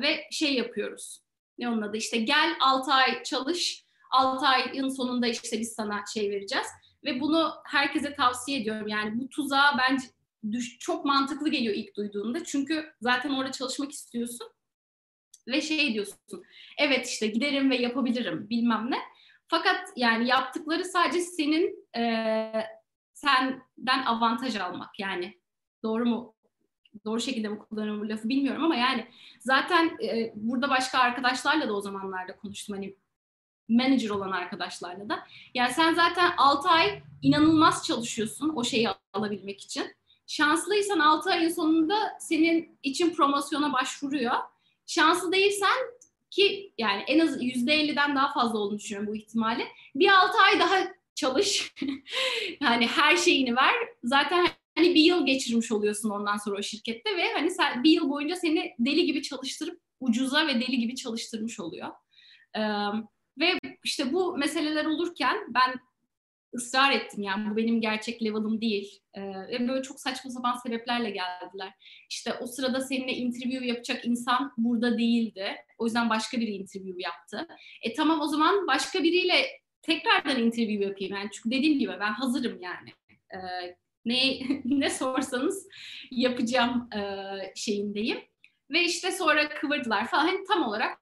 ve 0.00 0.26
şey 0.30 0.54
yapıyoruz. 0.54 1.20
Ne 1.58 1.68
onun 1.68 1.82
adı 1.82 1.96
işte 1.96 2.18
gel 2.18 2.56
6 2.60 2.92
ay 2.92 3.22
çalış 3.22 3.84
6 4.10 4.46
ayın 4.46 4.88
sonunda 4.88 5.26
işte 5.26 5.60
biz 5.60 5.72
sana 5.72 6.04
şey 6.14 6.30
vereceğiz. 6.30 6.66
Ve 7.04 7.20
bunu 7.20 7.52
herkese 7.64 8.14
tavsiye 8.14 8.60
ediyorum. 8.60 8.88
Yani 8.88 9.20
bu 9.20 9.28
tuzağa 9.28 9.78
bence 9.78 10.06
düş, 10.52 10.78
çok 10.78 11.04
mantıklı 11.04 11.48
geliyor 11.48 11.74
ilk 11.74 11.96
duyduğunda. 11.96 12.44
Çünkü 12.44 12.92
zaten 13.00 13.30
orada 13.30 13.52
çalışmak 13.52 13.92
istiyorsun. 13.92 14.48
Ve 15.48 15.60
şey 15.60 15.94
diyorsun. 15.94 16.44
Evet 16.78 17.08
işte 17.08 17.26
giderim 17.26 17.70
ve 17.70 17.76
yapabilirim 17.76 18.50
bilmem 18.50 18.90
ne. 18.90 18.98
Fakat 19.48 19.88
yani 19.96 20.28
yaptıkları 20.28 20.84
sadece 20.84 21.20
senin 21.20 21.88
e, 21.96 22.52
senden 23.14 24.02
avantaj 24.06 24.56
almak 24.56 24.98
yani 24.98 25.39
doğru 25.82 26.06
mu 26.06 26.34
doğru 27.04 27.20
şekilde 27.20 27.48
mi 27.48 27.58
kullanıyorum 27.58 28.02
bu 28.02 28.08
lafı 28.08 28.28
bilmiyorum 28.28 28.64
ama 28.64 28.76
yani 28.76 29.06
zaten 29.40 29.98
e, 30.02 30.32
burada 30.34 30.70
başka 30.70 30.98
arkadaşlarla 30.98 31.68
da 31.68 31.72
o 31.72 31.80
zamanlarda 31.80 32.36
konuştum 32.36 32.76
hani 32.76 32.96
manager 33.68 34.10
olan 34.10 34.30
arkadaşlarla 34.30 35.08
da. 35.08 35.26
Yani 35.54 35.72
sen 35.72 35.94
zaten 35.94 36.32
6 36.36 36.68
ay 36.68 37.02
inanılmaz 37.22 37.86
çalışıyorsun 37.86 38.52
o 38.56 38.64
şeyi 38.64 38.88
alabilmek 39.12 39.60
için. 39.60 39.84
Şanslıysan 40.26 40.98
6 40.98 41.30
ayın 41.30 41.48
sonunda 41.48 42.16
senin 42.20 42.78
için 42.82 43.14
promosyona 43.14 43.72
başvuruyor. 43.72 44.34
Şanslı 44.86 45.32
değilsen 45.32 45.76
ki 46.30 46.72
yani 46.78 47.02
en 47.06 47.18
az 47.18 47.42
%50'den 47.42 48.16
daha 48.16 48.32
fazla 48.32 48.58
olduğunu 48.58 48.78
düşünüyorum 48.78 49.12
bu 49.12 49.16
ihtimali. 49.16 49.66
Bir 49.94 50.08
6 50.08 50.38
ay 50.38 50.60
daha 50.60 50.76
çalış. 51.14 51.74
yani 52.60 52.86
her 52.86 53.16
şeyini 53.16 53.56
ver. 53.56 53.74
Zaten 54.04 54.46
hani 54.80 54.94
bir 54.94 55.00
yıl 55.00 55.26
geçirmiş 55.26 55.72
oluyorsun 55.72 56.10
ondan 56.10 56.36
sonra 56.36 56.58
o 56.58 56.62
şirkette 56.62 57.16
ve 57.16 57.32
hani 57.32 57.50
sen 57.50 57.84
bir 57.84 57.90
yıl 57.90 58.10
boyunca 58.10 58.36
seni 58.36 58.74
deli 58.78 59.04
gibi 59.04 59.22
çalıştırıp 59.22 59.80
ucuza 60.00 60.46
ve 60.46 60.54
deli 60.54 60.78
gibi 60.78 60.96
çalıştırmış 60.96 61.60
oluyor. 61.60 61.88
Ee, 62.56 62.60
ve 63.38 63.58
işte 63.84 64.12
bu 64.12 64.36
meseleler 64.36 64.84
olurken 64.84 65.36
ben 65.48 65.74
ısrar 66.54 66.92
ettim 66.92 67.22
yani 67.22 67.50
bu 67.50 67.56
benim 67.56 67.80
gerçek 67.80 68.22
level'ım 68.22 68.60
değil. 68.60 69.00
Ee, 69.14 69.22
ve 69.22 69.68
böyle 69.68 69.82
çok 69.82 70.00
saçma 70.00 70.30
sapan 70.30 70.56
sebeplerle 70.56 71.10
geldiler. 71.10 71.72
İşte 72.10 72.34
o 72.34 72.46
sırada 72.46 72.80
seninle 72.80 73.12
interview 73.12 73.66
yapacak 73.66 74.04
insan 74.04 74.52
burada 74.56 74.98
değildi. 74.98 75.56
O 75.78 75.84
yüzden 75.84 76.10
başka 76.10 76.40
biri 76.40 76.50
interview 76.50 77.02
yaptı. 77.02 77.48
E 77.82 77.94
tamam 77.94 78.20
o 78.20 78.26
zaman 78.26 78.66
başka 78.66 79.02
biriyle 79.02 79.46
tekrardan 79.82 80.42
interview 80.42 80.84
yapayım. 80.84 81.14
Yani 81.14 81.28
çünkü 81.32 81.50
dediğim 81.50 81.78
gibi 81.78 81.92
ben 82.00 82.12
hazırım 82.12 82.60
yani. 82.62 82.90
E, 83.34 83.38
ne 84.04 84.40
ne 84.64 84.90
sorsanız 84.90 85.68
yapacağım 86.10 86.88
e, 86.94 87.02
şeyindeyim. 87.54 88.18
Ve 88.70 88.82
işte 88.82 89.12
sonra 89.12 89.48
kıvırdılar 89.48 90.06
falan. 90.06 90.26
Hani 90.26 90.44
tam 90.48 90.62
olarak 90.62 90.98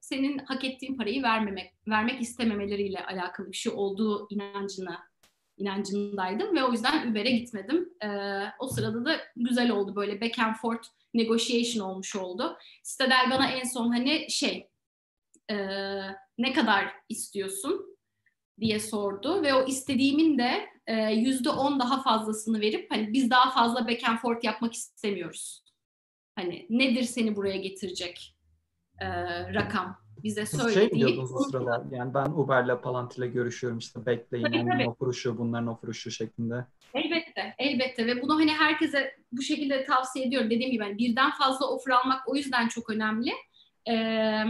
senin 0.00 0.38
hak 0.38 0.64
ettiğin 0.64 0.96
parayı 0.96 1.22
vermemek, 1.22 1.74
vermek 1.88 2.22
istememeleriyle 2.22 3.04
alakalı 3.06 3.52
bir 3.52 3.56
şey 3.56 3.72
olduğu 3.72 4.26
inancına 4.30 5.06
inancındaydım 5.56 6.56
ve 6.56 6.64
o 6.64 6.72
yüzden 6.72 7.10
Uber'e 7.10 7.30
gitmedim. 7.30 7.88
Ee, 8.04 8.08
o 8.58 8.68
sırada 8.68 9.04
da 9.04 9.20
güzel 9.36 9.70
oldu 9.70 9.96
böyle 9.96 10.20
back 10.20 10.38
and 10.38 10.54
forth 10.54 10.88
negotiation 11.14 11.88
olmuş 11.88 12.16
oldu. 12.16 12.58
Stadel 12.82 13.30
bana 13.30 13.50
en 13.50 13.64
son 13.64 13.88
hani 13.88 14.30
şey 14.30 14.68
e, 15.50 15.56
ne 16.38 16.52
kadar 16.52 16.94
istiyorsun 17.08 17.96
diye 18.60 18.80
sordu 18.80 19.42
ve 19.42 19.54
o 19.54 19.66
istediğimin 19.66 20.38
de 20.38 20.44
e, 20.44 20.75
yüzde 21.12 21.50
on 21.50 21.80
daha 21.80 22.02
fazlasını 22.02 22.60
verip 22.60 22.90
hani 22.90 23.12
biz 23.12 23.30
daha 23.30 23.50
fazla 23.50 23.88
back 23.88 24.08
and 24.08 24.18
forth 24.18 24.44
yapmak 24.44 24.74
istemiyoruz. 24.74 25.64
Hani 26.36 26.66
nedir 26.70 27.02
seni 27.02 27.36
buraya 27.36 27.56
getirecek 27.56 28.36
e, 28.98 29.08
rakam 29.54 29.96
bize 30.22 30.46
söyledi. 30.46 30.74
Şey 30.74 30.86
mi 30.86 30.94
diyordunuz 30.94 31.34
o 31.34 31.38
sırada? 31.38 31.84
Yani 31.90 32.14
ben 32.14 32.26
Uber'le 32.26 32.80
Palantir'le 32.80 33.32
görüşüyorum 33.32 33.78
işte 33.78 34.06
bekleyin 34.06 34.44
tabii, 34.44 34.60
onların 34.60 34.78
tabii. 34.78 34.88
ofuru 34.88 35.12
şu 35.12 35.38
bunların 35.38 35.66
ofuru 35.66 35.94
şu 35.94 36.10
şeklinde. 36.10 36.66
Elbette, 36.94 37.54
elbette 37.58 38.06
ve 38.06 38.22
bunu 38.22 38.34
hani 38.34 38.52
herkese 38.52 39.16
bu 39.32 39.42
şekilde 39.42 39.84
tavsiye 39.84 40.26
ediyorum. 40.26 40.50
Dediğim 40.50 40.72
gibi 40.72 40.84
yani 40.84 40.98
birden 40.98 41.30
fazla 41.30 41.66
offer 41.66 41.92
almak 41.92 42.28
o 42.28 42.36
yüzden 42.36 42.68
çok 42.68 42.90
önemli. 42.90 43.32
Ee, 43.88 44.44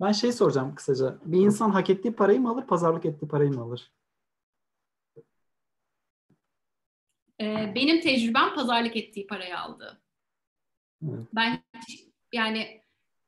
ben 0.00 0.12
şey 0.12 0.32
soracağım 0.32 0.74
kısaca. 0.74 1.18
Bir 1.24 1.40
insan 1.40 1.70
hak 1.70 1.90
ettiği 1.90 2.12
parayı 2.12 2.40
mı 2.40 2.50
alır, 2.50 2.66
pazarlık 2.66 3.04
ettiği 3.04 3.28
parayı 3.28 3.50
mı 3.50 3.62
alır? 3.62 3.92
E, 7.40 7.72
benim 7.74 8.00
tecrübem 8.00 8.54
pazarlık 8.54 8.96
ettiği 8.96 9.26
parayı 9.26 9.58
aldı. 9.58 10.02
Evet. 11.02 11.26
Ben 11.34 11.62
yani 12.32 12.80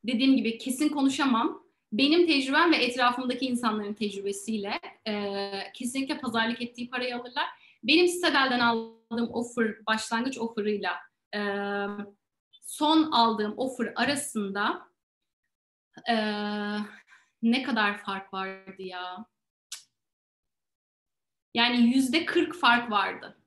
dediğim 0.05 0.37
gibi 0.37 0.59
kesin 0.59 0.89
konuşamam. 0.89 1.67
Benim 1.93 2.27
tecrübem 2.27 2.73
ve 2.73 2.77
etrafımdaki 2.77 3.47
insanların 3.47 3.95
tecrübesiyle 3.95 4.81
e, 5.09 5.53
kesinlikle 5.75 6.19
pazarlık 6.19 6.63
ettiği 6.63 6.91
parayı 6.91 7.17
alırlar. 7.17 7.47
Benim 7.83 8.07
Citadel'den 8.07 8.61
aldığım 8.61 9.35
offer, 9.35 9.87
başlangıç 9.87 10.39
offer'ıyla 10.39 10.97
e, 11.35 11.41
son 12.63 13.11
aldığım 13.13 13.59
offer 13.59 13.93
arasında 13.97 14.89
e, 16.09 16.17
ne 17.43 17.63
kadar 17.63 17.99
fark 17.99 18.35
vardı 18.35 18.83
ya? 18.83 19.27
Yani 21.55 21.95
yüzde 21.95 22.25
kırk 22.25 22.55
fark 22.55 22.91
vardı. 22.91 23.39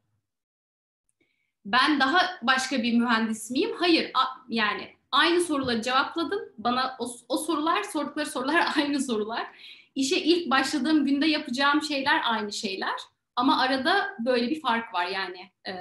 Ben 1.72 2.00
daha 2.00 2.40
başka 2.42 2.84
bir 2.84 2.94
mühendis 2.94 3.52
miyim? 3.52 3.72
Hayır. 3.80 4.12
A, 4.14 4.24
yani 4.50 4.96
aynı 5.12 5.42
soruları 5.42 5.82
cevapladım. 5.82 6.40
Bana 6.58 6.96
o, 7.00 7.12
o 7.30 7.38
sorular, 7.38 7.84
sordukları 7.84 8.26
sorular 8.26 8.68
aynı 8.78 9.02
sorular. 9.02 9.48
İşe 9.96 10.18
ilk 10.18 10.50
başladığım 10.52 11.06
günde 11.06 11.28
yapacağım 11.28 11.82
şeyler 11.82 12.22
aynı 12.26 12.54
şeyler. 12.54 13.00
Ama 13.36 13.62
arada 13.62 14.18
böyle 14.26 14.50
bir 14.50 14.62
fark 14.62 14.94
var 14.94 15.06
yani. 15.06 15.52
E, 15.68 15.74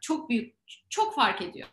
çok 0.00 0.30
büyük, 0.30 0.54
çok 0.88 1.14
fark 1.14 1.42
ediyor. 1.42 1.68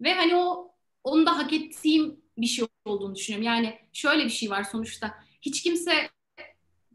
Ve 0.00 0.14
hani 0.14 0.36
o 0.36 0.74
onu 1.04 1.26
da 1.26 1.38
hak 1.38 1.52
ettiğim 1.52 2.20
bir 2.38 2.46
şey 2.46 2.66
olduğunu 2.84 3.14
düşünüyorum. 3.14 3.46
Yani 3.46 3.78
şöyle 3.92 4.24
bir 4.24 4.30
şey 4.30 4.50
var 4.50 4.64
sonuçta. 4.64 5.18
Hiç 5.42 5.62
kimse 5.62 6.10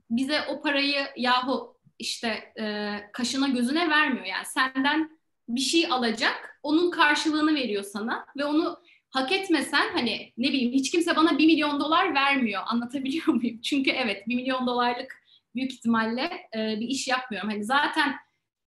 bize 0.09 0.41
o 0.47 0.61
parayı 0.61 1.07
yahu 1.17 1.76
işte 1.99 2.53
e, 2.59 2.95
kaşına 3.13 3.47
gözüne 3.47 3.89
vermiyor. 3.89 4.25
Yani 4.25 4.45
senden 4.45 5.17
bir 5.49 5.61
şey 5.61 5.87
alacak, 5.91 6.59
onun 6.63 6.91
karşılığını 6.91 7.55
veriyor 7.55 7.83
sana 7.83 8.25
ve 8.37 8.45
onu 8.45 8.79
hak 9.09 9.31
etmesen 9.31 9.93
hani 9.93 10.33
ne 10.37 10.47
bileyim 10.47 10.73
hiç 10.73 10.91
kimse 10.91 11.15
bana 11.15 11.37
bir 11.37 11.45
milyon 11.45 11.79
dolar 11.79 12.13
vermiyor. 12.13 12.63
Anlatabiliyor 12.65 13.27
muyum? 13.33 13.61
Çünkü 13.61 13.91
evet 13.91 14.27
bir 14.27 14.35
milyon 14.35 14.67
dolarlık 14.67 15.23
büyük 15.55 15.73
ihtimalle 15.73 16.49
e, 16.55 16.79
bir 16.79 16.87
iş 16.87 17.07
yapmıyorum. 17.07 17.49
Hani 17.49 17.63
zaten 17.63 18.15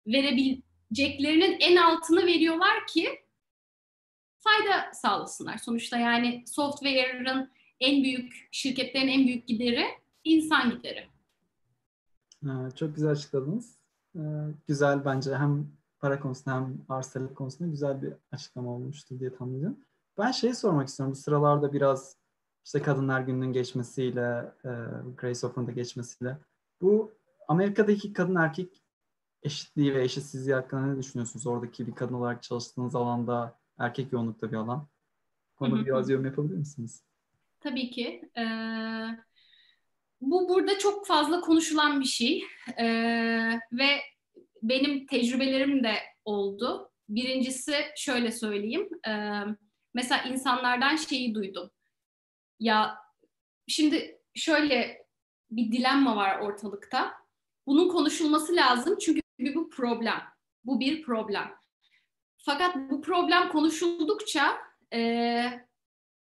verebileceklerinin 0.06 1.56
en 1.60 1.76
altını 1.76 2.26
veriyorlar 2.26 2.86
ki 2.86 3.08
fayda 4.40 4.90
sağlasınlar. 4.92 5.58
Sonuçta 5.58 5.98
yani 5.98 6.44
software'ın 6.46 7.50
en 7.80 8.04
büyük, 8.04 8.48
şirketlerin 8.52 9.08
en 9.08 9.26
büyük 9.26 9.46
gideri 9.46 9.86
insan 10.24 10.70
gideri. 10.70 11.06
Çok 12.74 12.94
güzel 12.94 13.10
açıkladınız. 13.10 13.78
Ee, 14.16 14.20
güzel 14.66 15.04
bence 15.04 15.36
hem 15.36 15.66
para 16.00 16.20
konusunda 16.20 16.56
hem 16.56 16.78
arsalık 16.88 17.36
konusunda 17.36 17.70
güzel 17.70 18.02
bir 18.02 18.12
açıklama 18.32 18.70
olmuştur 18.70 19.20
diye 19.20 19.34
tahmin 19.34 19.58
ediyorum. 19.58 19.78
Ben 20.18 20.30
şeyi 20.30 20.54
sormak 20.54 20.88
istiyorum. 20.88 21.12
Bu 21.12 21.18
sıralarda 21.18 21.72
biraz 21.72 22.16
işte 22.64 22.82
Kadınlar 22.82 23.20
Günü'nün 23.20 23.52
geçmesiyle, 23.52 24.52
e, 24.64 24.70
Grace 25.16 25.46
Offer'ın 25.46 25.66
da 25.66 25.72
geçmesiyle 25.72 26.38
bu 26.80 27.12
Amerika'daki 27.48 28.12
kadın 28.12 28.34
erkek 28.34 28.82
eşitliği 29.42 29.94
ve 29.94 30.04
eşitsizliği 30.04 30.54
hakkında 30.54 30.86
ne 30.86 30.98
düşünüyorsunuz? 30.98 31.46
Oradaki 31.46 31.86
bir 31.86 31.94
kadın 31.94 32.14
olarak 32.14 32.42
çalıştığınız 32.42 32.94
alanda 32.94 33.58
erkek 33.78 34.12
yoğunlukta 34.12 34.52
bir 34.52 34.56
alan. 34.56 34.88
Konuda 35.56 35.86
biraz 35.86 36.10
yorum 36.10 36.24
yapabilir 36.24 36.56
misiniz? 36.56 37.04
Tabii 37.60 37.90
ki. 37.90 38.30
Ee, 38.36 38.44
bu 40.20 40.48
burada 40.48 40.78
çok 40.78 41.06
fazla 41.06 41.40
konuşulan 41.40 42.00
bir 42.00 42.06
şey 42.06 42.44
ee, 42.78 43.60
ve 43.72 44.00
benim 44.62 45.06
tecrübelerim 45.06 45.84
de 45.84 45.94
oldu. 46.24 46.90
Birincisi 47.08 47.74
şöyle 47.96 48.32
söyleyeyim. 48.32 48.88
Ee, 49.08 49.42
mesela 49.94 50.22
insanlardan 50.22 50.96
şeyi 50.96 51.34
duydum. 51.34 51.70
Ya 52.60 52.98
şimdi 53.68 54.20
şöyle 54.34 55.06
bir 55.50 55.72
dilemma 55.72 56.16
var 56.16 56.38
ortalıkta. 56.38 57.14
Bunun 57.66 57.88
konuşulması 57.88 58.56
lazım 58.56 58.98
çünkü 59.00 59.20
bu 59.54 59.70
problem. 59.70 60.22
Bu 60.64 60.80
bir 60.80 61.02
problem. 61.02 61.54
Fakat 62.38 62.76
bu 62.76 63.00
problem 63.02 63.48
konuşuldukça 63.48 64.58
e, 64.92 65.42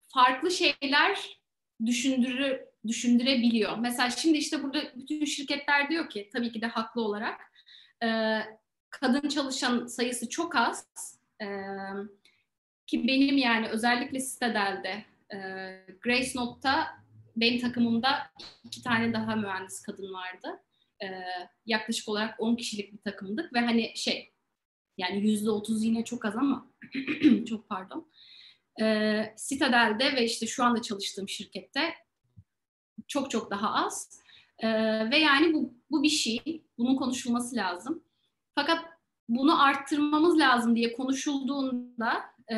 farklı 0.08 0.52
şeyler 0.52 1.40
düşündürür, 1.86 2.60
düşündürebiliyor. 2.88 3.78
Mesela 3.78 4.10
şimdi 4.10 4.38
işte 4.38 4.64
burada 4.64 4.80
bütün 4.96 5.26
şirketler 5.26 5.90
diyor 5.90 6.10
ki 6.10 6.30
tabii 6.34 6.52
ki 6.52 6.62
de 6.62 6.68
haklı 6.68 7.02
olarak 7.02 7.42
e, 8.04 8.40
kadın 8.90 9.30
çalışan 9.30 9.88
sayısı 9.88 10.30
çok 10.30 10.56
az 10.56 10.88
e, 11.42 11.48
ki 12.88 13.08
benim 13.08 13.38
yani 13.38 13.68
özellikle 13.68 14.20
Citadel'de 14.20 15.06
e, 15.34 15.38
Grace 16.04 16.32
Note'ta 16.36 16.88
benim 17.36 17.60
takımımda 17.60 18.32
iki 18.64 18.84
tane 18.84 19.14
daha 19.14 19.36
mühendis 19.36 19.82
kadın 19.82 20.14
vardı. 20.14 20.62
E, 21.04 21.08
yaklaşık 21.66 22.10
olarak 22.10 22.40
10 22.40 22.56
kişilik 22.56 22.94
bir 22.94 22.98
takımdık 22.98 23.54
ve 23.54 23.60
hani 23.60 23.92
şey 23.96 24.32
yani 24.98 25.20
yüzde 25.20 25.50
otuz 25.50 25.84
yine 25.84 26.04
çok 26.04 26.26
az 26.26 26.36
ama 26.36 26.72
çok 27.50 27.70
pardon. 27.70 28.12
E, 28.82 29.36
Citadel'de 29.50 30.16
ve 30.16 30.26
işte 30.26 30.48
şu 30.48 30.64
anda 30.64 30.82
çalıştığım 30.82 31.30
şirkette 31.30 31.94
çok 33.08 33.32
çok 33.32 33.52
daha 33.52 33.86
az. 33.86 34.22
E, 34.60 34.70
ve 35.12 35.18
yani 35.18 35.54
bu, 35.54 35.74
bu 35.92 36.04
bir 36.04 36.10
şey. 36.10 36.62
Bunun 36.78 36.96
konuşulması 36.96 37.56
lazım. 37.56 38.04
Fakat 38.56 38.86
bunu 39.30 39.64
arttırmamız 39.64 40.40
lazım 40.40 40.76
diye 40.76 40.94
konuşulduğunda 40.94 42.24
e, 42.52 42.58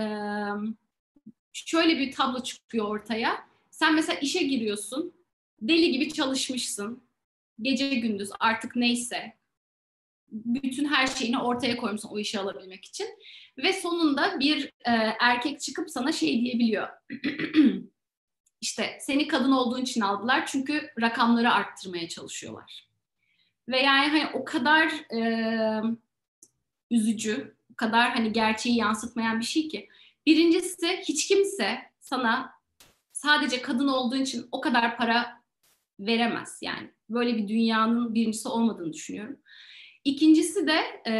şöyle 1.53 1.99
bir 1.99 2.11
tablo 2.11 2.43
çıkıyor 2.43 2.85
ortaya. 2.85 3.47
Sen 3.71 3.95
mesela 3.95 4.19
işe 4.19 4.43
giriyorsun, 4.43 5.13
deli 5.61 5.91
gibi 5.91 6.13
çalışmışsın, 6.13 7.03
gece 7.61 7.95
gündüz 7.95 8.29
artık 8.39 8.75
neyse, 8.75 9.37
bütün 10.31 10.85
her 10.85 11.07
şeyini 11.07 11.39
ortaya 11.39 11.77
koymuşsun 11.77 12.09
o 12.09 12.19
işi 12.19 12.39
alabilmek 12.39 12.85
için. 12.85 13.07
Ve 13.57 13.73
sonunda 13.73 14.39
bir 14.39 14.65
e, 14.65 14.91
erkek 15.19 15.61
çıkıp 15.61 15.89
sana 15.89 16.11
şey 16.11 16.41
diyebiliyor. 16.41 16.87
İşte 18.61 18.97
seni 19.01 19.27
kadın 19.27 19.51
olduğun 19.51 19.81
için 19.81 20.01
aldılar 20.01 20.45
çünkü 20.45 20.91
rakamları 21.01 21.53
arttırmaya 21.53 22.07
çalışıyorlar. 22.07 22.87
Ve 23.69 23.79
yani 23.79 24.07
hani 24.07 24.27
o 24.33 24.45
kadar 24.45 24.87
e, 25.13 25.81
üzücü, 26.91 27.55
o 27.73 27.75
kadar 27.75 28.09
hani 28.09 28.33
gerçeği 28.33 28.75
yansıtmayan 28.75 29.39
bir 29.39 29.45
şey 29.45 29.67
ki. 29.67 29.89
Birincisi 30.25 30.87
hiç 30.87 31.27
kimse 31.27 31.79
sana 31.99 32.53
sadece 33.13 33.61
kadın 33.61 33.87
olduğun 33.87 34.21
için 34.21 34.47
o 34.51 34.61
kadar 34.61 34.97
para 34.97 35.41
veremez 35.99 36.59
yani. 36.61 36.89
Böyle 37.09 37.37
bir 37.37 37.47
dünyanın 37.47 38.15
birincisi 38.15 38.47
olmadığını 38.47 38.93
düşünüyorum. 38.93 39.39
İkincisi 40.03 40.67
de 40.67 40.79
e, 41.07 41.13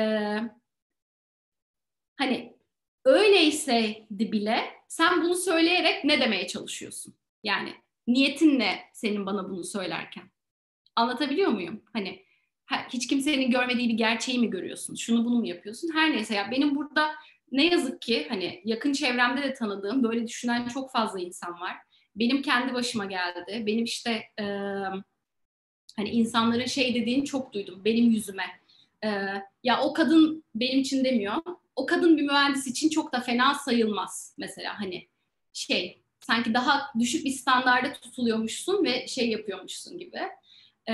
hani 2.16 2.58
öyleyse 3.06 4.06
bile 4.10 4.66
sen 4.88 5.24
bunu 5.24 5.36
söyleyerek 5.36 6.04
ne 6.04 6.22
demeye 6.22 6.48
çalışıyorsun? 6.48 7.14
Yani 7.48 7.74
niyetin 8.08 8.60
ne 8.60 8.80
senin 8.94 9.26
bana 9.26 9.50
bunu 9.50 9.64
söylerken? 9.64 10.24
Anlatabiliyor 10.96 11.52
muyum? 11.52 11.84
Hani 11.94 12.26
hiç 12.90 13.08
kimsenin 13.08 13.52
görmediği 13.52 13.90
bir 13.90 13.94
gerçeği 13.94 14.40
mi 14.40 14.50
görüyorsun? 14.50 14.96
Şunu 14.96 15.26
bunu 15.26 15.36
mu 15.36 15.48
yapıyorsun? 15.48 15.90
Her 15.94 16.12
neyse 16.12 16.36
ya 16.36 16.52
benim 16.52 16.76
burada 16.76 17.12
ne 17.52 17.66
yazık 17.66 18.02
ki 18.02 18.26
hani 18.30 18.62
yakın 18.66 18.94
çevremde 18.94 19.44
de 19.44 19.54
tanıdığım 19.54 20.04
böyle 20.04 20.28
düşünen 20.28 20.68
çok 20.68 20.92
fazla 20.92 21.20
insan 21.20 21.60
var. 21.60 21.76
Benim 22.16 22.42
kendi 22.42 22.74
başıma 22.74 23.06
geldi. 23.06 23.64
Benim 23.66 23.84
işte 23.84 24.24
e, 24.40 24.44
hani 25.96 26.10
insanların 26.10 26.66
şey 26.66 26.96
dediğini 26.96 27.26
çok 27.26 27.54
duydum 27.54 27.82
benim 27.86 28.12
yüzüme. 28.12 28.46
E, 29.04 29.10
ya 29.64 29.82
o 29.82 29.94
kadın 29.94 30.44
benim 30.56 30.80
için 30.80 31.04
demiyor. 31.04 31.36
O 31.76 31.86
kadın 31.86 32.18
bir 32.18 32.24
mühendis 32.24 32.68
için 32.68 32.90
çok 32.90 33.14
da 33.14 33.22
fena 33.22 33.54
sayılmaz 33.54 34.36
mesela 34.38 34.80
hani 34.80 35.08
şey 35.54 36.02
sanki 36.28 36.54
daha 36.54 36.92
düşük 37.00 37.26
bir 37.26 37.32
standarda 37.32 37.94
tutuluyormuşsun 37.94 38.84
ve 38.84 39.08
şey 39.08 39.30
yapıyormuşsun 39.30 39.98
gibi. 39.98 40.20
Ee, 40.90 40.94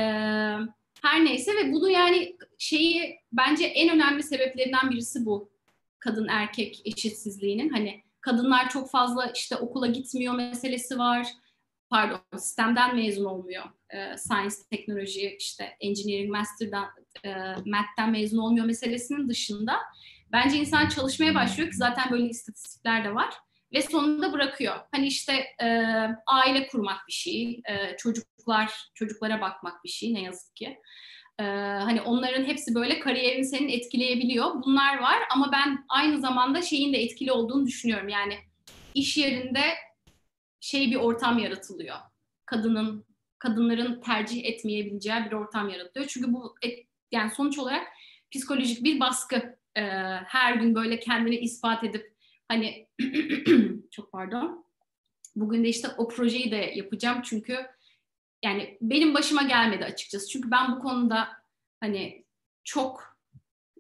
her 1.02 1.26
neyse 1.26 1.52
ve 1.56 1.72
bunu 1.72 1.90
yani 1.90 2.38
şeyi 2.58 3.20
bence 3.32 3.66
en 3.66 3.96
önemli 3.96 4.24
sebeplerinden 4.24 4.92
birisi 4.92 5.26
bu 5.26 5.50
kadın 6.00 6.28
erkek 6.28 6.82
eşitsizliğinin 6.86 7.70
hani 7.70 8.04
kadınlar 8.22 8.70
çok 8.70 8.90
fazla 8.92 9.26
işte 9.36 9.56
okula 9.56 9.88
gitmiyor 9.88 10.36
meselesi 10.36 10.98
var. 10.98 11.28
Pardon, 11.90 12.20
sistemden 12.38 12.96
mezun 12.96 13.26
olmuyor. 13.26 13.64
E, 13.90 14.18
science, 14.18 14.56
teknoloji, 14.70 15.36
işte 15.40 15.78
engineering, 15.80 16.32
master'dan, 16.32 16.86
e, 17.26 17.30
math'ten 17.66 18.12
mezun 18.12 18.38
olmuyor 18.38 18.66
meselesinin 18.66 19.30
dışında 19.30 19.78
bence 20.32 20.58
insan 20.58 20.90
çalışmaya 20.90 21.36
başlıyor 21.36 21.70
ki 21.70 21.78
zaten 21.78 22.12
böyle 22.12 22.30
istatistikler 22.30 23.04
de 23.04 23.16
var 23.16 23.34
ve 23.74 23.82
sonunda 23.82 24.34
bırakıyor. 24.34 24.76
Hani 24.92 25.08
işte 25.08 25.34
e, 25.64 25.68
aile 26.28 26.68
kurmak 26.68 27.08
bir 27.08 27.14
şey, 27.14 27.62
e, 27.70 27.98
çocuklar 27.98 28.72
çocuklara 28.94 29.42
bakmak 29.42 29.84
bir 29.84 29.90
şey 29.90 30.14
ne 30.14 30.22
yazık 30.22 30.56
ki. 30.56 30.80
E, 31.40 31.44
hani 31.84 32.02
onların 32.02 32.44
hepsi 32.44 32.76
böyle 32.76 33.00
kariyerini 33.00 33.46
senin 33.46 33.70
etkileyebiliyor. 33.70 34.54
Bunlar 34.66 34.98
var 34.98 35.18
ama 35.32 35.52
ben 35.52 35.86
aynı 35.90 36.22
zamanda 36.22 36.62
şeyin 36.62 36.94
de 36.94 36.98
etkili 36.98 37.32
olduğunu 37.32 37.66
düşünüyorum. 37.66 38.10
Yani 38.10 38.38
iş 38.94 39.18
yerinde 39.18 39.64
şey 40.60 40.92
bir 40.92 40.96
ortam 40.96 41.40
yaratılıyor. 41.40 41.98
Kadının 42.46 43.06
kadınların 43.40 44.02
tercih 44.02 44.46
etmeyebileceği 44.46 45.26
bir 45.26 45.32
ortam 45.32 45.70
yaratılıyor. 45.70 46.10
Çünkü 46.10 46.34
bu 46.34 46.56
et, 46.62 46.88
yani 47.12 47.32
sonuç 47.32 47.60
olarak 47.60 47.88
psikolojik 48.32 48.84
bir 48.84 49.00
baskı. 49.00 49.36
E, 49.78 49.82
her 50.28 50.56
gün 50.56 50.76
böyle 50.76 51.00
kendini 51.00 51.36
ispat 51.36 51.84
edip 51.84 52.13
hani 52.48 52.88
çok 53.92 54.12
pardon. 54.12 54.66
Bugün 55.36 55.64
de 55.64 55.70
işte 55.70 55.88
o 55.98 56.08
projeyi 56.08 56.52
de 56.52 56.74
yapacağım 56.76 57.22
çünkü 57.24 57.58
yani 58.44 58.78
benim 58.82 59.14
başıma 59.14 59.44
gelmedi 59.44 59.86
açıkçası. 59.86 60.30
Çünkü 60.30 60.52
ben 60.52 60.76
bu 60.76 60.80
konuda 60.80 61.28
hani 61.80 62.26
çok 62.64 63.18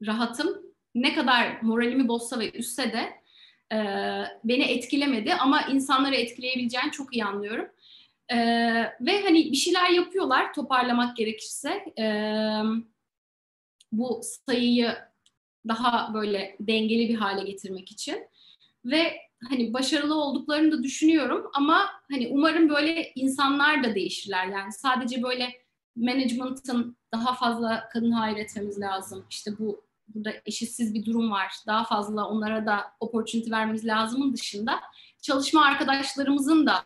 rahatım. 0.05 0.61
Ne 0.95 1.13
kadar 1.13 1.61
moralimi 1.61 2.07
bozsa 2.07 2.39
ve 2.39 2.51
üstse 2.51 2.93
de 2.93 3.23
e, 3.75 3.77
beni 4.43 4.63
etkilemedi 4.63 5.33
ama 5.33 5.61
insanları 5.61 6.15
etkileyebileceğini 6.15 6.91
çok 6.91 7.15
iyi 7.15 7.25
anlıyorum. 7.25 7.67
E, 8.29 8.37
ve 9.01 9.21
hani 9.23 9.51
bir 9.51 9.57
şeyler 9.57 9.89
yapıyorlar 9.89 10.53
toparlamak 10.53 11.17
gerekirse. 11.17 11.85
E, 11.99 12.05
bu 13.91 14.21
sayıyı 14.47 14.95
daha 15.67 16.13
böyle 16.13 16.55
dengeli 16.59 17.09
bir 17.09 17.15
hale 17.15 17.43
getirmek 17.43 17.91
için 17.91 18.27
ve 18.85 19.17
hani 19.49 19.73
başarılı 19.73 20.15
olduklarını 20.15 20.71
da 20.71 20.83
düşünüyorum 20.83 21.49
ama 21.53 21.89
hani 22.11 22.27
umarım 22.31 22.69
böyle 22.69 23.11
insanlar 23.15 23.83
da 23.83 23.95
değişirler. 23.95 24.47
Yani 24.47 24.71
sadece 24.71 25.23
böyle 25.23 25.53
management'ın 25.95 26.97
daha 27.13 27.33
fazla 27.35 27.89
kadın 27.93 28.11
hayır 28.11 28.37
etmemiz 28.37 28.79
lazım. 28.79 29.25
İşte 29.29 29.51
bu 29.59 29.83
burada 30.07 30.33
eşitsiz 30.45 30.93
bir 30.93 31.05
durum 31.05 31.31
var. 31.31 31.53
Daha 31.67 31.83
fazla 31.83 32.27
onlara 32.27 32.65
da 32.65 32.83
opportunity 32.99 33.51
vermemiz 33.51 33.85
lazımın 33.85 34.33
dışında 34.33 34.79
çalışma 35.21 35.65
arkadaşlarımızın 35.65 36.65
da 36.65 36.85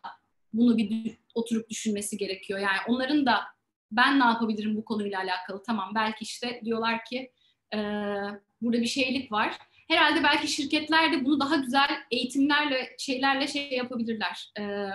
bunu 0.53 0.77
bir 0.77 1.17
oturup 1.33 1.69
düşünmesi 1.69 2.17
gerekiyor. 2.17 2.59
Yani 2.59 2.77
onların 2.87 3.25
da 3.25 3.41
ben 3.91 4.19
ne 4.19 4.23
yapabilirim 4.23 4.77
bu 4.77 4.85
konuyla 4.85 5.19
alakalı? 5.19 5.63
Tamam 5.63 5.91
belki 5.95 6.23
işte 6.23 6.61
diyorlar 6.65 7.05
ki 7.05 7.31
e, 7.73 7.77
burada 8.61 8.81
bir 8.81 8.85
şeylik 8.85 9.31
var 9.31 9.57
herhalde 9.87 10.23
belki 10.23 10.47
şirketler 10.47 11.13
de 11.13 11.25
bunu 11.25 11.39
daha 11.39 11.55
güzel 11.55 11.89
eğitimlerle 12.11 12.95
şeylerle 12.99 13.47
şey 13.47 13.71
yapabilirler. 13.71 14.51
Ee, 14.59 14.89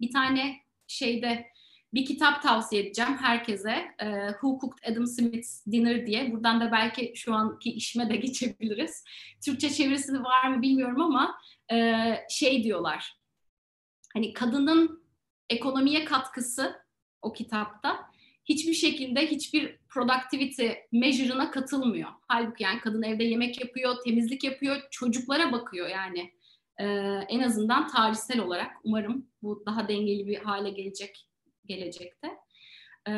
bir 0.00 0.12
tane 0.12 0.56
şeyde 0.86 1.46
bir 1.94 2.04
kitap 2.04 2.42
tavsiye 2.42 2.82
edeceğim 2.82 3.16
herkese. 3.16 3.94
Ee, 3.98 4.28
Who 4.32 4.58
Cooked 4.60 4.92
Adam 4.92 5.06
Smith's 5.06 5.66
Dinner 5.66 6.06
diye. 6.06 6.32
Buradan 6.32 6.60
da 6.60 6.72
belki 6.72 7.12
şu 7.16 7.34
anki 7.34 7.72
işime 7.72 8.10
de 8.10 8.16
geçebiliriz. 8.26 9.04
Türkçe 9.44 9.70
çevirisi 9.70 10.24
var 10.24 10.48
mı 10.48 10.62
bilmiyorum 10.62 11.02
ama 11.02 11.38
e, 11.72 12.04
şey 12.30 12.64
diyorlar. 12.64 13.18
Hani 14.14 14.32
kadının 14.32 15.02
ekonomiye 15.50 16.04
katkısı 16.04 16.82
o 17.22 17.32
kitapta 17.32 18.07
hiçbir 18.48 18.74
şekilde 18.74 19.26
hiçbir 19.26 19.78
productivity 19.88 20.68
measure'ına 20.92 21.50
katılmıyor. 21.50 22.08
Halbuki 22.28 22.62
yani 22.62 22.80
kadın 22.80 23.02
evde 23.02 23.24
yemek 23.24 23.60
yapıyor, 23.60 23.96
temizlik 24.04 24.44
yapıyor, 24.44 24.82
çocuklara 24.90 25.52
bakıyor 25.52 25.88
yani. 25.88 26.32
Ee, 26.80 26.84
en 27.28 27.40
azından 27.40 27.88
tarihsel 27.88 28.40
olarak 28.40 28.70
umarım 28.84 29.26
bu 29.42 29.62
daha 29.66 29.88
dengeli 29.88 30.26
bir 30.26 30.36
hale 30.36 30.70
gelecek 30.70 31.28
gelecekte. 31.66 32.28
Ee, 33.08 33.12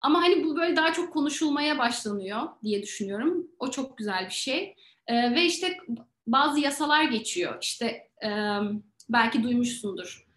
ama 0.00 0.22
hani 0.22 0.44
bu 0.44 0.56
böyle 0.56 0.76
daha 0.76 0.92
çok 0.92 1.12
konuşulmaya 1.12 1.78
başlanıyor 1.78 2.42
diye 2.62 2.82
düşünüyorum. 2.82 3.46
O 3.58 3.70
çok 3.70 3.98
güzel 3.98 4.26
bir 4.26 4.34
şey. 4.34 4.74
Ee, 5.06 5.34
ve 5.34 5.44
işte 5.44 5.76
bazı 6.26 6.60
yasalar 6.60 7.04
geçiyor. 7.04 7.58
İşte 7.62 7.86
e, 8.24 8.30
belki 9.08 9.42
duymuşsundur 9.42 10.28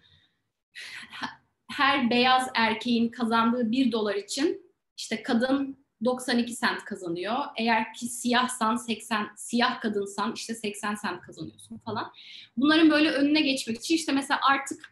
her 1.77 2.09
beyaz 2.09 2.47
erkeğin 2.55 3.09
kazandığı 3.09 3.71
bir 3.71 3.91
dolar 3.91 4.15
için 4.15 4.71
işte 4.97 5.23
kadın 5.23 5.81
92 6.05 6.53
sent 6.53 6.85
kazanıyor. 6.85 7.35
Eğer 7.57 7.93
ki 7.93 8.05
siyahsan 8.05 8.75
80, 8.75 9.29
siyah 9.35 9.81
kadınsan 9.81 10.33
işte 10.35 10.55
80 10.55 10.95
sent 10.95 11.21
kazanıyorsun 11.21 11.77
falan. 11.77 12.11
Bunların 12.57 12.89
böyle 12.89 13.11
önüne 13.11 13.41
geçmek 13.41 13.77
için 13.77 13.95
işte 13.95 14.11
mesela 14.11 14.39
artık 14.49 14.91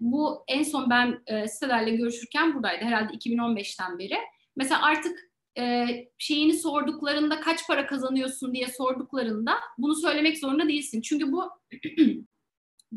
bu 0.00 0.44
en 0.48 0.62
son 0.62 0.90
ben 0.90 1.22
e, 1.26 1.48
sitelerle 1.48 1.96
görüşürken 1.96 2.54
buradaydı 2.54 2.84
herhalde 2.84 3.12
2015'ten 3.12 3.98
beri. 3.98 4.16
Mesela 4.56 4.82
artık 4.82 5.32
e, 5.58 5.86
şeyini 6.18 6.52
sorduklarında 6.52 7.40
kaç 7.40 7.66
para 7.66 7.86
kazanıyorsun 7.86 8.54
diye 8.54 8.66
sorduklarında 8.66 9.52
bunu 9.78 9.94
söylemek 9.94 10.38
zorunda 10.38 10.68
değilsin. 10.68 11.00
Çünkü 11.00 11.32
bu 11.32 11.50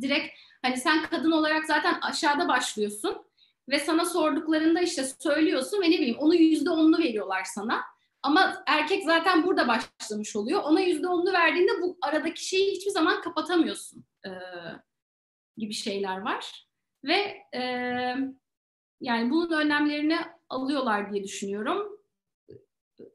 direkt 0.02 0.36
Hani 0.66 0.78
sen 0.78 1.04
kadın 1.04 1.32
olarak 1.32 1.66
zaten 1.66 2.00
aşağıda 2.02 2.48
başlıyorsun 2.48 3.26
ve 3.70 3.80
sana 3.80 4.06
sorduklarında 4.06 4.82
işte 4.82 5.04
söylüyorsun 5.20 5.82
ve 5.82 5.86
ne 5.86 5.96
bileyim 5.96 6.18
onu 6.20 6.36
yüzde 6.36 6.70
onlu 6.70 6.98
veriyorlar 6.98 7.44
sana. 7.44 7.82
Ama 8.24 8.64
erkek 8.68 9.04
zaten 9.04 9.44
burada 9.44 9.68
başlamış 9.68 10.36
oluyor. 10.36 10.64
Ona 10.64 10.80
yüzde 10.80 11.08
onlu 11.08 11.34
verdiğinde 11.34 11.72
bu 11.82 11.98
aradaki 12.02 12.48
şeyi 12.48 12.72
hiçbir 12.72 12.92
zaman 12.92 13.22
kapatamıyorsun 13.22 14.06
ee, 14.26 14.30
gibi 15.58 15.74
şeyler 15.74 16.18
var. 16.18 16.68
Ve 17.04 17.44
e, 17.56 17.62
yani 19.02 19.30
bunun 19.30 19.52
önlemlerini 19.52 20.18
alıyorlar 20.50 21.12
diye 21.12 21.24
düşünüyorum. 21.24 22.00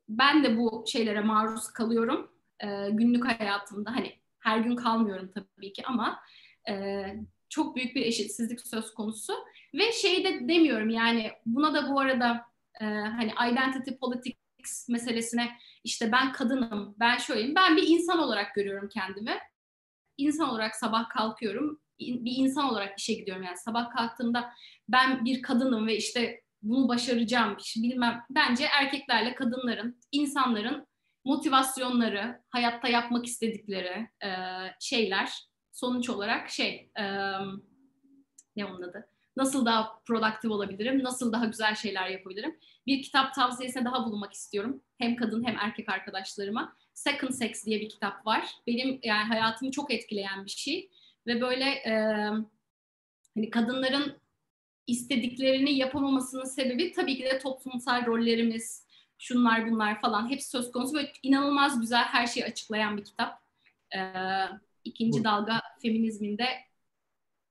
Ben 0.08 0.44
de 0.44 0.58
bu 0.58 0.84
şeylere 0.86 1.20
maruz 1.20 1.72
kalıyorum 1.72 2.30
e, 2.60 2.90
günlük 2.90 3.26
hayatımda. 3.26 3.90
Hani 3.90 4.12
her 4.38 4.58
gün 4.58 4.76
kalmıyorum 4.76 5.32
tabii 5.34 5.72
ki 5.72 5.82
ama 5.86 6.20
e, 6.70 7.06
çok 7.48 7.76
büyük 7.76 7.96
bir 7.96 8.06
eşitsizlik 8.06 8.60
söz 8.60 8.94
konusu. 8.94 9.32
Ve 9.74 9.92
şey 9.92 10.24
de 10.24 10.48
demiyorum 10.48 10.90
yani 10.90 11.30
buna 11.46 11.74
da 11.74 11.90
bu 11.90 12.00
arada 12.00 12.44
e, 12.80 12.84
hani 12.84 13.32
identity 13.52 13.90
politics 14.00 14.88
meselesine 14.88 15.50
işte 15.84 16.12
ben 16.12 16.32
kadınım, 16.32 16.94
ben 17.00 17.18
şöyleyim. 17.18 17.54
Ben 17.54 17.76
bir 17.76 17.88
insan 17.88 18.18
olarak 18.18 18.54
görüyorum 18.54 18.88
kendimi. 18.88 19.38
İnsan 20.16 20.48
olarak 20.48 20.76
sabah 20.76 21.08
kalkıyorum. 21.08 21.80
Bir 22.00 22.36
insan 22.36 22.70
olarak 22.70 22.98
işe 22.98 23.12
gidiyorum 23.12 23.42
yani 23.42 23.56
sabah 23.56 23.90
kalktığımda 23.90 24.52
ben 24.88 25.24
bir 25.24 25.42
kadınım 25.42 25.86
ve 25.86 25.96
işte 25.96 26.40
bunu 26.62 26.88
başaracağım 26.88 27.56
bilmem. 27.76 28.22
Bence 28.30 28.64
erkeklerle 28.64 29.34
kadınların, 29.34 30.00
insanların 30.12 30.86
motivasyonları, 31.24 32.42
hayatta 32.48 32.88
yapmak 32.88 33.26
istedikleri 33.26 34.08
e, 34.24 34.30
şeyler 34.80 35.49
sonuç 35.72 36.10
olarak 36.10 36.50
şey 36.50 36.90
e, 36.98 37.04
ne 38.56 38.64
onun 38.64 38.82
adı? 38.82 39.08
Nasıl 39.36 39.66
daha 39.66 40.00
produktif 40.04 40.50
olabilirim? 40.50 41.04
Nasıl 41.04 41.32
daha 41.32 41.44
güzel 41.44 41.74
şeyler 41.74 42.08
yapabilirim? 42.08 42.58
Bir 42.86 43.02
kitap 43.02 43.34
tavsiyesine 43.34 43.84
daha 43.84 44.06
bulunmak 44.06 44.32
istiyorum. 44.32 44.82
Hem 44.98 45.16
kadın 45.16 45.46
hem 45.46 45.56
erkek 45.58 45.88
arkadaşlarıma. 45.88 46.76
Second 46.94 47.30
Sex 47.30 47.66
diye 47.66 47.80
bir 47.80 47.88
kitap 47.88 48.26
var. 48.26 48.44
Benim 48.66 49.00
yani 49.02 49.24
hayatımı 49.24 49.70
çok 49.70 49.92
etkileyen 49.92 50.44
bir 50.44 50.50
şey 50.50 50.90
ve 51.26 51.40
böyle 51.40 51.64
e, 51.64 51.92
hani 53.34 53.50
kadınların 53.50 54.20
istediklerini 54.86 55.74
yapamamasının 55.74 56.44
sebebi 56.44 56.92
tabii 56.92 57.16
ki 57.16 57.24
de 57.24 57.38
toplumsal 57.38 58.06
rollerimiz, 58.06 58.86
şunlar 59.18 59.70
bunlar 59.70 60.00
falan 60.00 60.30
hepsi 60.30 60.50
söz 60.50 60.72
konusu. 60.72 60.94
Böyle 60.94 61.12
inanılmaz 61.22 61.80
güzel 61.80 62.04
her 62.04 62.26
şeyi 62.26 62.46
açıklayan 62.46 62.96
bir 62.96 63.04
kitap. 63.04 63.42
Ee, 63.96 63.98
ikinci 64.84 65.24
dalga 65.24 65.60
feminizminde 65.82 66.44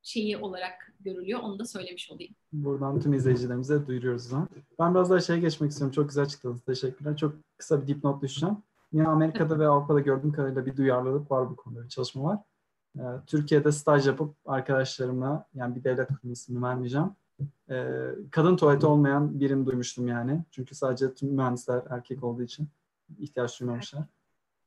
şeyi 0.01 0.37
olarak 0.37 0.93
görülüyor. 0.99 1.39
Onu 1.39 1.59
da 1.59 1.65
söylemiş 1.65 2.11
olayım. 2.11 2.35
Buradan 2.53 2.99
tüm 2.99 3.13
izleyicilerimize 3.13 3.87
duyuruyoruz 3.87 4.25
o 4.25 4.29
zaman. 4.29 4.49
Ben 4.79 4.95
biraz 4.95 5.09
daha 5.09 5.19
şeye 5.19 5.39
geçmek 5.39 5.71
istiyorum. 5.71 5.93
Çok 5.95 6.09
güzel 6.09 6.25
çıktınız. 6.25 6.61
Teşekkürler. 6.61 7.17
Çok 7.17 7.35
kısa 7.57 7.81
bir 7.81 7.87
dipnot 7.87 8.21
düşeceğim. 8.23 8.57
Yine 8.91 9.07
Amerika'da 9.07 9.59
ve 9.59 9.67
Avrupa'da 9.67 9.99
gördüğüm 9.99 10.31
kadarıyla 10.31 10.65
bir 10.65 10.77
duyarlılık 10.77 11.31
var 11.31 11.49
bu 11.49 11.55
konuda 11.55 11.83
bir 11.83 11.89
çalışma 11.89 12.23
var. 12.23 12.39
Ee, 12.97 13.01
Türkiye'de 13.27 13.71
staj 13.71 14.07
yapıp 14.07 14.35
arkadaşlarımla 14.45 15.45
yani 15.53 15.75
bir 15.75 15.83
devlet 15.83 16.07
kurumu 16.07 16.33
ismini 16.33 16.63
vermeyeceğim. 16.63 17.11
Ee, 17.69 18.09
kadın 18.31 18.57
tuvaleti 18.57 18.85
olmayan 18.85 19.39
birini 19.39 19.65
duymuştum 19.65 20.07
yani. 20.07 20.43
Çünkü 20.51 20.75
sadece 20.75 21.13
tüm 21.13 21.29
mühendisler 21.29 21.81
erkek 21.89 22.23
olduğu 22.23 22.43
için 22.43 22.67
ihtiyaç 23.19 23.59
duymamışlar. 23.59 24.03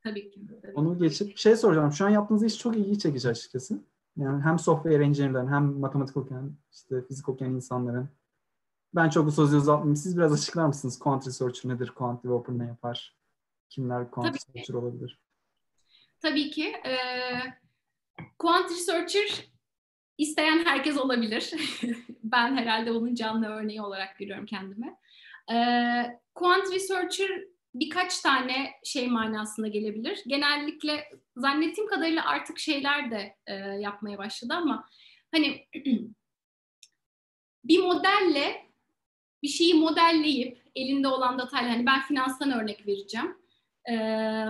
Tabii 0.04 0.30
ki. 0.30 0.40
Tabii. 0.62 0.72
Onu 0.74 0.98
geçip 0.98 1.38
şey 1.38 1.56
soracağım. 1.56 1.92
Şu 1.92 2.04
an 2.04 2.08
yaptığınız 2.08 2.44
iş 2.44 2.58
çok 2.58 2.76
ilgi 2.76 2.98
çekici 2.98 3.28
açıkçası. 3.28 3.80
Yani 4.16 4.42
hem 4.42 4.58
software 4.58 5.04
engineer'ların 5.04 5.52
hem 5.52 5.64
matematik 5.64 6.16
okuyan, 6.16 6.56
işte 6.72 7.02
fizik 7.02 7.28
okuyan 7.28 7.54
insanların. 7.54 8.08
Ben 8.94 9.08
çok 9.08 9.32
sözü 9.32 9.56
uzatmayayım. 9.56 9.96
Siz 9.96 10.16
biraz 10.16 10.32
açıklar 10.32 10.66
mısınız? 10.66 10.98
Quant 10.98 11.26
Researcher 11.26 11.70
nedir? 11.70 11.92
Quant 11.94 12.24
Developer 12.24 12.58
ne 12.58 12.64
yapar? 12.66 13.16
Kimler 13.68 14.10
Quant 14.10 14.26
Tabii 14.26 14.36
Researcher 14.36 14.64
ki. 14.64 14.76
olabilir? 14.76 15.18
Tabii 16.22 16.50
ki. 16.50 16.64
E, 16.64 16.96
Quant 18.38 18.70
Researcher 18.70 19.52
isteyen 20.18 20.64
herkes 20.64 20.98
olabilir. 20.98 21.54
ben 22.24 22.56
herhalde 22.56 22.92
onun 22.92 23.14
canlı 23.14 23.46
örneği 23.46 23.82
olarak 23.82 24.18
görüyorum 24.18 24.46
kendimi. 24.46 24.96
E, 25.52 25.56
Quant 26.34 26.72
Researcher 26.72 27.44
birkaç 27.74 28.20
tane 28.20 28.70
şey 28.84 29.08
manasında 29.08 29.68
gelebilir. 29.68 30.22
Genellikle 30.26 31.10
zannettiğim 31.36 31.90
kadarıyla 31.90 32.24
artık 32.24 32.58
şeyler 32.58 33.10
de 33.10 33.36
e, 33.46 33.54
yapmaya 33.54 34.18
başladı 34.18 34.54
ama 34.54 34.88
hani 35.32 35.66
bir 37.64 37.78
modelle 37.78 38.72
bir 39.42 39.48
şeyi 39.48 39.74
modelleyip 39.74 40.62
elinde 40.76 41.08
olan 41.08 41.38
datayla 41.38 41.70
hani 41.70 41.86
ben 41.86 42.02
finanstan 42.02 42.50
örnek 42.50 42.86
vereceğim. 42.86 43.36
Ee, 43.90 44.46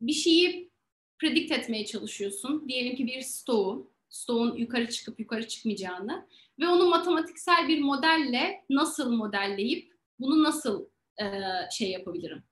bir 0.00 0.12
şeyi 0.12 0.70
predict 1.18 1.52
etmeye 1.52 1.86
çalışıyorsun. 1.86 2.68
Diyelim 2.68 2.96
ki 2.96 3.06
bir 3.06 3.20
stoğu, 3.20 3.92
stoğun 4.08 4.56
yukarı 4.56 4.90
çıkıp 4.90 5.20
yukarı 5.20 5.48
çıkmayacağını 5.48 6.28
ve 6.60 6.68
onu 6.68 6.88
matematiksel 6.88 7.68
bir 7.68 7.80
modelle 7.80 8.64
nasıl 8.70 9.12
modelleyip 9.12 9.92
bunu 10.18 10.42
nasıl 10.42 10.86
e, 11.20 11.26
şey 11.70 11.90
yapabilirim, 11.90 12.42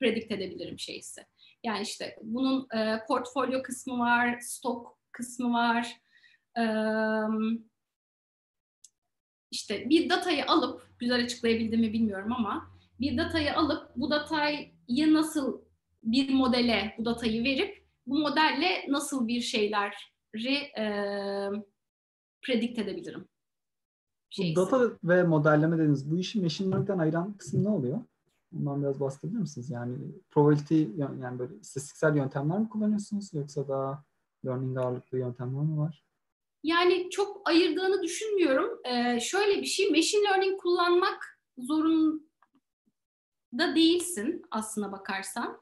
predict 0.00 0.32
edebilirim 0.32 0.78
şeysi. 0.78 1.26
Yani 1.64 1.82
işte 1.82 2.16
bunun 2.22 2.68
e, 2.76 3.04
portfolyo 3.08 3.62
kısmı 3.62 3.98
var, 3.98 4.38
stok 4.40 4.98
kısmı 5.12 5.52
var. 5.52 5.96
E, 6.58 6.64
işte 9.50 9.90
bir 9.90 10.10
datayı 10.10 10.46
alıp, 10.46 10.98
güzel 10.98 11.24
açıklayabildim 11.24 11.80
mi 11.80 11.92
bilmiyorum 11.92 12.32
ama 12.32 12.70
bir 13.00 13.18
datayı 13.18 13.56
alıp 13.56 13.90
bu 13.96 14.10
datayı 14.10 14.70
nasıl 14.88 15.62
bir 16.02 16.34
modele 16.34 16.94
bu 16.98 17.04
datayı 17.04 17.44
verip 17.44 17.86
bu 18.06 18.18
modelle 18.18 18.84
nasıl 18.88 19.28
bir 19.28 19.40
şeyleri 19.40 20.54
e, 20.78 20.84
predict 22.42 22.78
edebilirim. 22.78 23.28
Bu 24.38 24.56
data 24.56 24.90
ve 25.04 25.22
modelleme 25.22 25.76
dediğiniz 25.76 26.10
bu 26.10 26.18
işi 26.18 26.40
machine 26.40 26.70
learning'den 26.70 26.98
ayıran 26.98 27.32
kısım 27.32 27.64
ne 27.64 27.68
oluyor? 27.68 28.00
Ondan 28.58 28.82
biraz 28.82 29.00
bahsedebilir 29.00 29.40
misiniz? 29.40 29.70
Yani 29.70 29.96
probability 30.30 30.84
yani 30.98 31.38
böyle 31.38 31.54
istatistiksel 31.60 32.16
yöntemler 32.16 32.58
mi 32.58 32.68
kullanıyorsunuz 32.68 33.34
yoksa 33.34 33.68
daha 33.68 34.04
learning 34.46 34.78
ağırlıklı 34.78 35.18
yöntemler 35.18 35.62
mi 35.62 35.78
var? 35.78 36.04
Yani 36.62 37.10
çok 37.10 37.48
ayırdığını 37.48 38.02
düşünmüyorum. 38.02 38.80
Ee, 38.84 39.20
şöyle 39.20 39.60
bir 39.60 39.66
şey, 39.66 39.90
machine 39.90 40.24
learning 40.24 40.60
kullanmak 40.60 41.40
zorunda 41.58 42.20
değilsin 43.74 44.42
aslına 44.50 44.92
bakarsan. 44.92 45.60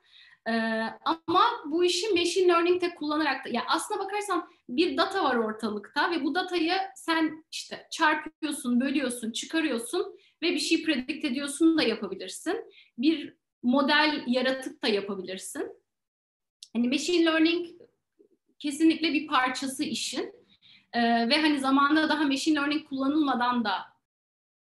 Ee, 0.49 0.83
ama 1.05 1.43
bu 1.67 1.85
işi 1.85 2.15
machine 2.15 2.49
learning'te 2.49 2.95
kullanarak 2.95 3.45
da, 3.45 3.49
yani 3.49 3.67
aslına 3.69 4.01
bakarsan 4.01 4.49
bir 4.69 4.97
data 4.97 5.25
var 5.25 5.37
ortalıkta 5.37 6.11
ve 6.11 6.25
bu 6.25 6.35
datayı 6.35 6.73
sen 6.97 7.45
işte 7.51 7.87
çarpıyorsun, 7.91 8.81
bölüyorsun, 8.81 9.31
çıkarıyorsun 9.31 10.19
ve 10.43 10.51
bir 10.51 10.59
şey 10.59 10.83
predict 10.83 11.25
ediyorsun 11.25 11.79
da 11.79 11.83
yapabilirsin. 11.83 12.65
Bir 12.99 13.35
model 13.63 14.25
yaratıp 14.27 14.83
da 14.83 14.89
yapabilirsin. 14.89 15.73
Hani 16.73 16.89
machine 16.89 17.25
learning 17.25 17.67
kesinlikle 18.59 19.13
bir 19.13 19.27
parçası 19.27 19.85
işin. 19.85 20.39
Ee, 20.93 21.29
ve 21.29 21.41
hani 21.41 21.61
zamanında 21.61 22.09
daha 22.09 22.25
machine 22.25 22.59
learning 22.59 22.89
kullanılmadan 22.89 23.65
da 23.65 23.73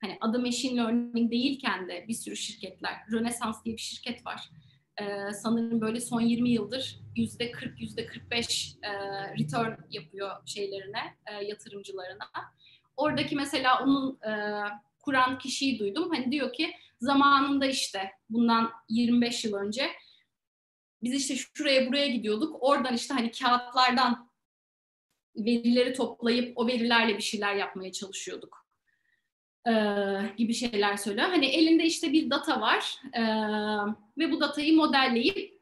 hani 0.00 0.18
adı 0.20 0.38
machine 0.38 0.76
learning 0.76 1.32
değilken 1.32 1.88
de 1.88 2.04
bir 2.08 2.14
sürü 2.14 2.36
şirketler, 2.36 2.92
Rönesans 3.12 3.64
diye 3.64 3.76
bir 3.76 3.80
şirket 3.80 4.26
var. 4.26 4.50
Ee, 5.00 5.32
sanırım 5.32 5.80
böyle 5.80 6.00
son 6.00 6.20
20 6.20 6.50
yıldır 6.50 7.00
yüzde 7.16 7.50
40, 7.50 7.80
yüzde 7.80 8.06
45 8.06 8.76
e, 8.82 8.90
return 9.38 9.72
yapıyor 9.90 10.30
şeylerine, 10.46 11.16
e, 11.26 11.44
yatırımcılarına. 11.44 12.24
Oradaki 12.96 13.36
mesela 13.36 13.84
onun 13.84 14.18
e, 14.22 14.62
kuran 15.08 15.38
kişiyi 15.38 15.78
duydum. 15.78 16.10
Hani 16.10 16.32
diyor 16.32 16.52
ki 16.52 16.74
zamanında 17.00 17.66
işte 17.66 18.10
bundan 18.30 18.70
25 18.88 19.44
yıl 19.44 19.54
önce 19.54 19.90
biz 21.02 21.14
işte 21.14 21.36
şuraya 21.54 21.88
buraya 21.88 22.08
gidiyorduk. 22.08 22.56
Oradan 22.60 22.94
işte 22.94 23.14
hani 23.14 23.30
kağıtlardan 23.30 24.30
verileri 25.36 25.92
toplayıp 25.92 26.58
o 26.58 26.66
verilerle 26.66 27.16
bir 27.16 27.22
şeyler 27.22 27.54
yapmaya 27.54 27.92
çalışıyorduk. 27.92 28.66
Ee, 29.68 29.72
gibi 30.36 30.54
şeyler 30.54 30.96
söylüyor. 30.96 31.28
Hani 31.28 31.46
elinde 31.46 31.84
işte 31.84 32.12
bir 32.12 32.30
data 32.30 32.60
var 32.60 33.00
e, 33.12 33.22
ve 34.18 34.32
bu 34.32 34.40
datayı 34.40 34.76
modelleyip 34.76 35.60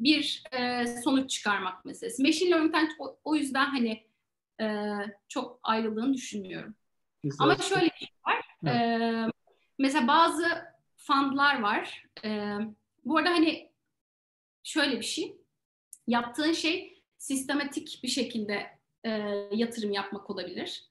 bir 0.00 0.42
e, 0.52 0.86
sonuç 0.86 1.30
çıkarmak 1.30 1.84
meselesi. 1.84 2.22
Machine 2.22 2.50
learning'den 2.50 2.88
o, 2.98 3.18
o 3.24 3.36
yüzden 3.36 3.66
hani 3.66 4.06
e, 4.60 4.66
çok 5.28 5.60
ayrıldığını 5.62 6.14
düşünmüyorum. 6.14 6.74
Güzel. 7.22 7.44
Ama 7.44 7.56
şöyle 7.56 7.90
bir. 8.00 8.11
Evet. 8.66 8.74
E, 8.74 9.26
mesela 9.78 10.08
bazı 10.08 10.46
fundlar 10.96 11.60
var. 11.60 12.04
E, 12.24 12.56
bu 13.04 13.18
arada 13.18 13.30
hani 13.30 13.70
şöyle 14.62 14.96
bir 14.96 15.04
şey. 15.04 15.36
Yaptığın 16.06 16.52
şey 16.52 17.02
sistematik 17.18 18.00
bir 18.02 18.08
şekilde 18.08 18.66
e, 19.04 19.10
yatırım 19.52 19.92
yapmak 19.92 20.30
olabilir. 20.30 20.84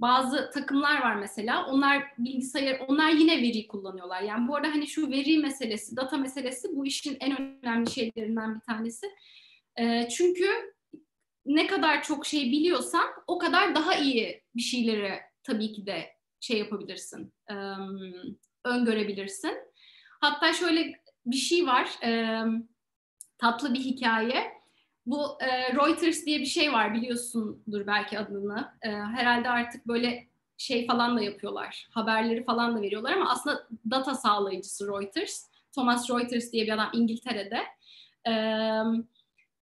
Bazı 0.00 0.50
takımlar 0.50 1.00
var 1.00 1.14
mesela. 1.16 1.66
Onlar 1.66 2.04
bilgisayar, 2.18 2.80
onlar 2.88 3.10
yine 3.10 3.42
veri 3.42 3.66
kullanıyorlar. 3.66 4.22
Yani 4.22 4.48
bu 4.48 4.56
arada 4.56 4.68
hani 4.68 4.86
şu 4.86 5.10
veri 5.10 5.38
meselesi, 5.38 5.96
data 5.96 6.16
meselesi 6.16 6.68
bu 6.76 6.86
işin 6.86 7.16
en 7.20 7.62
önemli 7.62 7.90
şeylerinden 7.90 8.54
bir 8.54 8.60
tanesi. 8.60 9.06
E, 9.78 10.08
çünkü 10.08 10.74
ne 11.46 11.66
kadar 11.66 12.02
çok 12.02 12.26
şey 12.26 12.52
biliyorsan 12.52 13.06
o 13.26 13.38
kadar 13.38 13.74
daha 13.74 13.94
iyi 13.94 14.42
bir 14.56 14.62
şeyleri 14.62 15.20
tabii 15.42 15.72
ki 15.72 15.86
de 15.86 16.17
şey 16.40 16.58
yapabilirsin, 16.58 17.32
e, 17.50 17.54
öngörebilirsin. 18.64 19.58
Hatta 20.20 20.52
şöyle 20.52 21.00
bir 21.26 21.36
şey 21.36 21.66
var, 21.66 21.98
tatlı 23.38 23.74
bir 23.74 23.80
hikaye. 23.80 24.52
Bu 25.06 25.38
Reuters 25.74 26.26
diye 26.26 26.38
bir 26.38 26.46
şey 26.46 26.72
var 26.72 26.94
biliyorsundur 26.94 27.86
belki 27.86 28.18
adını. 28.18 28.72
Herhalde 29.16 29.48
artık 29.48 29.86
böyle 29.86 30.28
şey 30.56 30.86
falan 30.86 31.16
da 31.16 31.22
yapıyorlar. 31.22 31.88
Haberleri 31.90 32.44
falan 32.44 32.76
da 32.76 32.82
veriyorlar 32.82 33.12
ama 33.12 33.30
aslında 33.30 33.68
data 33.90 34.14
sağlayıcısı 34.14 34.86
Reuters. 34.88 35.44
Thomas 35.74 36.10
Reuters 36.10 36.52
diye 36.52 36.64
bir 36.66 36.72
adam 36.72 36.90
İngiltere'de 36.92 37.62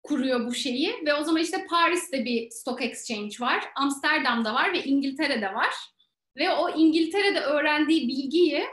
kuruyor 0.02 0.46
bu 0.46 0.54
şeyi 0.54 0.94
ve 1.06 1.14
o 1.14 1.24
zaman 1.24 1.42
işte 1.42 1.66
Paris'te 1.70 2.24
bir 2.24 2.50
stock 2.50 2.82
exchange 2.82 3.36
var, 3.40 3.64
Amsterdam'da 3.76 4.54
var 4.54 4.72
ve 4.72 4.84
İngiltere'de 4.84 5.54
var. 5.54 5.74
Ve 6.36 6.50
o 6.50 6.70
İngiltere'de 6.70 7.40
öğrendiği 7.40 8.08
bilgiyi 8.08 8.64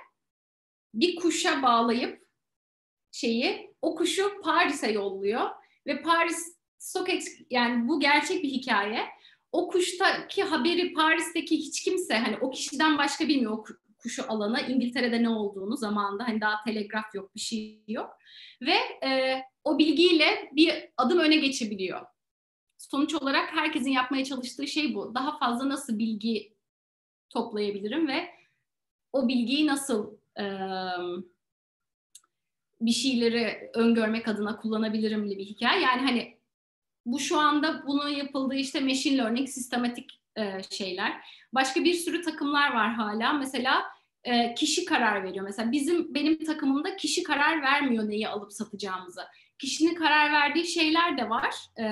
bir 0.93 1.15
kuşa 1.15 1.61
bağlayıp 1.61 2.27
şeyi 3.11 3.75
o 3.81 3.95
kuşu 3.95 4.41
Paris'e 4.41 4.91
yolluyor 4.91 5.49
ve 5.87 6.01
Paris 6.01 6.57
StockX 6.77 7.27
yani 7.49 7.87
bu 7.87 7.99
gerçek 7.99 8.43
bir 8.43 8.49
hikaye. 8.49 9.05
O 9.51 9.67
kuştaki 9.67 10.43
haberi 10.43 10.93
Paris'teki 10.93 11.57
hiç 11.57 11.83
kimse 11.83 12.17
hani 12.17 12.37
o 12.37 12.51
kişiden 12.51 12.97
başka 12.97 13.27
bilmiyor 13.27 13.51
o 13.51 13.63
kuşu 13.97 14.31
alana 14.31 14.61
İngiltere'de 14.61 15.23
ne 15.23 15.29
olduğunu 15.29 15.77
zamanında 15.77 16.27
hani 16.27 16.41
daha 16.41 16.63
telegraf 16.63 17.15
yok 17.15 17.35
bir 17.35 17.39
şey 17.39 17.83
yok 17.87 18.09
ve 18.61 19.07
e, 19.07 19.41
o 19.63 19.79
bilgiyle 19.79 20.49
bir 20.55 20.89
adım 20.97 21.19
öne 21.19 21.35
geçebiliyor. 21.35 22.05
Sonuç 22.77 23.15
olarak 23.15 23.55
herkesin 23.55 23.91
yapmaya 23.91 24.25
çalıştığı 24.25 24.67
şey 24.67 24.95
bu. 24.95 25.15
Daha 25.15 25.37
fazla 25.37 25.69
nasıl 25.69 25.99
bilgi 25.99 26.52
toplayabilirim 27.33 28.07
ve 28.07 28.29
o 29.13 29.27
bilgiyi 29.27 29.67
nasıl 29.67 30.13
e, 30.39 30.45
bir 32.81 32.91
şeyleri 32.91 33.71
öngörmek 33.73 34.27
adına 34.27 34.57
kullanabilirim 34.57 35.29
bir 35.29 35.45
hikaye. 35.45 35.81
Yani 35.81 36.01
hani 36.01 36.37
bu 37.05 37.19
şu 37.19 37.39
anda 37.39 37.87
bunun 37.87 38.09
yapıldığı 38.09 38.55
işte 38.55 38.79
machine 38.79 39.17
learning, 39.17 39.49
sistematik 39.49 40.21
e, 40.35 40.63
şeyler. 40.69 41.13
Başka 41.53 41.83
bir 41.83 41.93
sürü 41.93 42.21
takımlar 42.21 42.73
var 42.73 42.93
hala. 42.93 43.33
Mesela 43.33 43.83
e, 44.23 44.53
kişi 44.53 44.85
karar 44.85 45.23
veriyor. 45.23 45.45
Mesela 45.45 45.71
bizim 45.71 46.13
benim 46.13 46.45
takımımda 46.45 46.95
kişi 46.95 47.23
karar 47.23 47.61
vermiyor 47.61 48.09
neyi 48.09 48.27
alıp 48.27 48.53
satacağımızı. 48.53 49.21
Kişinin 49.59 49.95
karar 49.95 50.31
verdiği 50.31 50.67
şeyler 50.67 51.17
de 51.17 51.29
var. 51.29 51.55
E, 51.79 51.85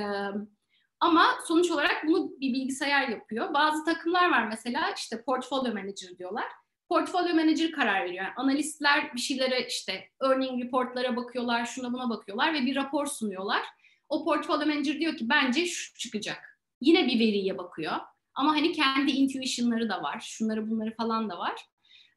ama 1.01 1.25
sonuç 1.47 1.71
olarak 1.71 2.07
bunu 2.07 2.31
bir 2.39 2.53
bilgisayar 2.53 3.07
yapıyor. 3.07 3.53
Bazı 3.53 3.85
takımlar 3.85 4.31
var 4.31 4.47
mesela 4.47 4.93
işte 4.97 5.23
portfolio 5.23 5.73
manager 5.73 6.17
diyorlar. 6.17 6.45
Portfolio 6.89 7.35
manager 7.35 7.71
karar 7.71 8.03
veriyor. 8.03 8.23
Yani 8.23 8.33
analistler 8.35 9.13
bir 9.15 9.19
şeylere 9.19 9.67
işte 9.67 10.09
earning 10.23 10.63
reportlara 10.63 11.15
bakıyorlar, 11.15 11.65
şuna 11.65 11.93
buna 11.93 12.09
bakıyorlar 12.09 12.53
ve 12.53 12.61
bir 12.61 12.75
rapor 12.75 13.05
sunuyorlar. 13.05 13.61
O 14.09 14.25
portfolio 14.25 14.65
manager 14.65 14.99
diyor 14.99 15.17
ki 15.17 15.29
bence 15.29 15.65
şu 15.65 15.97
çıkacak. 15.97 16.59
Yine 16.81 17.07
bir 17.07 17.19
veriye 17.19 17.57
bakıyor. 17.57 17.93
Ama 18.35 18.51
hani 18.51 18.71
kendi 18.71 19.11
intuition'ları 19.11 19.89
da 19.89 20.03
var. 20.03 20.19
Şunları 20.19 20.69
bunları 20.69 20.95
falan 20.95 21.29
da 21.29 21.37
var. 21.37 21.65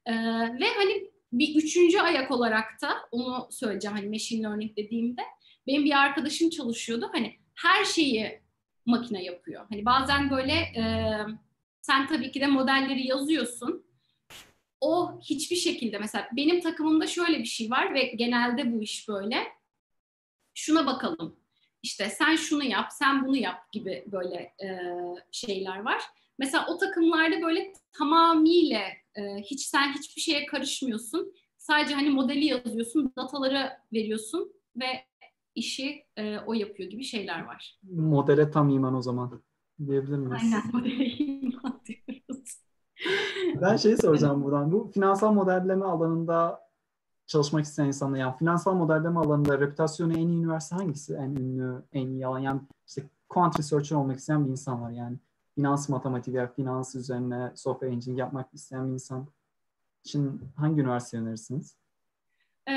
Ee, 0.07 0.13
ve 0.61 0.67
hani 0.77 1.11
bir 1.33 1.57
üçüncü 1.57 1.99
ayak 1.99 2.31
olarak 2.31 2.83
da 2.83 2.95
onu 3.11 3.49
söyleyeceğim 3.51 3.97
hani 3.97 4.09
machine 4.09 4.43
learning 4.43 4.77
dediğimde 4.77 5.23
benim 5.67 5.85
bir 5.85 6.03
arkadaşım 6.03 6.51
çalışıyordu. 6.51 7.11
Hani 7.13 7.35
her 7.55 7.85
şeyi 7.85 8.44
makine 8.87 9.25
yapıyor. 9.25 9.67
Hani 9.71 9.85
bazen 9.85 10.31
böyle 10.31 10.53
e, 10.53 10.83
sen 11.81 12.07
tabii 12.07 12.33
ki 12.33 12.41
de 12.41 12.47
modelleri 12.47 13.07
yazıyorsun. 13.07 13.87
O 14.81 15.21
hiçbir 15.21 15.57
şekilde 15.57 15.99
mesela 15.99 16.29
benim 16.37 16.61
takımımda 16.61 17.07
şöyle 17.07 17.39
bir 17.39 17.45
şey 17.45 17.71
var 17.71 17.95
ve 17.95 18.03
genelde 18.03 18.73
bu 18.73 18.83
iş 18.83 19.09
böyle. 19.09 19.43
Şuna 20.55 20.87
bakalım. 20.87 21.37
İşte 21.83 22.11
sen 22.11 22.37
şunu 22.37 22.65
yap, 22.65 22.93
sen 22.93 23.27
bunu 23.27 23.37
yap 23.37 23.73
gibi 23.73 24.05
böyle 24.07 24.37
e, 24.37 24.69
şeyler 25.33 25.79
var. 25.79 26.03
Mesela 26.39 26.67
o 26.67 26.79
takımlarda 26.79 27.43
böyle 27.43 27.73
tamamıyla 27.93 28.81
e, 29.15 29.23
hiç 29.43 29.61
sen 29.61 29.93
hiçbir 29.93 30.21
şeye 30.21 30.47
karışmıyorsun. 30.47 31.35
Sadece 31.59 31.95
hani 31.95 32.11
modeli 32.11 32.45
yazıyorsun, 32.45 33.13
dataları 33.17 33.73
veriyorsun 33.93 34.53
ve 34.77 35.05
işi 35.55 36.07
e, 36.17 36.39
o 36.39 36.53
yapıyor 36.53 36.91
gibi 36.91 37.05
şeyler 37.05 37.45
var. 37.45 37.79
Modele 37.83 38.51
tam 38.51 38.69
iman 38.69 38.95
o 38.95 39.03
zaman 39.03 39.43
diyebilir 39.87 40.17
miyiz? 40.17 40.43
Aynen 40.43 40.63
modele 40.73 41.07
iman 41.07 41.81
diyoruz. 41.87 42.61
ben 43.61 43.77
şeyi 43.77 43.97
soracağım 43.97 44.45
buradan. 44.45 44.73
Bu 44.73 44.91
finansal 44.95 45.33
modelleme 45.33 45.85
alanında 45.85 46.65
çalışmak 47.27 47.65
isteyen 47.65 47.87
insanlar 47.87 48.19
yani 48.19 48.37
finansal 48.39 48.75
modelleme 48.75 49.21
alanında 49.21 49.61
reputasyonu 49.61 50.13
en 50.13 50.29
iyi 50.29 50.39
üniversite 50.39 50.77
hangisi? 50.77 51.15
En 51.15 51.37
ünlü, 51.37 51.83
en 51.93 52.07
iyi 52.07 52.27
alan 52.27 52.39
yani 52.39 52.61
işte 52.87 53.03
quant 53.29 53.59
researcher 53.59 53.97
olmak 53.97 54.19
isteyen 54.19 54.47
bir 54.47 54.51
insan 54.51 54.83
var 54.83 54.91
yani. 54.91 55.17
Finans 55.55 55.89
matematiği 55.89 56.37
veya 56.37 56.53
finans 56.53 56.95
üzerine 56.95 57.53
software 57.55 57.93
engineering 57.93 58.19
yapmak 58.19 58.55
isteyen 58.55 58.89
bir 58.89 58.93
insan 58.93 59.27
için 60.05 60.41
hangi 60.57 60.81
üniversite 60.81 61.19
önerirsiniz? 61.19 61.77
Ee, 62.69 62.73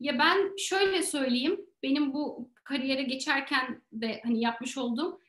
ya 0.00 0.18
ben 0.18 0.56
şöyle 0.56 1.02
söyleyeyim. 1.02 1.60
Benim 1.82 2.12
bu 2.12 2.50
kariyere 2.64 3.02
geçerken 3.02 3.82
de 3.92 4.20
hani 4.24 4.40
yapmış 4.40 4.78
olduğum 4.78 5.20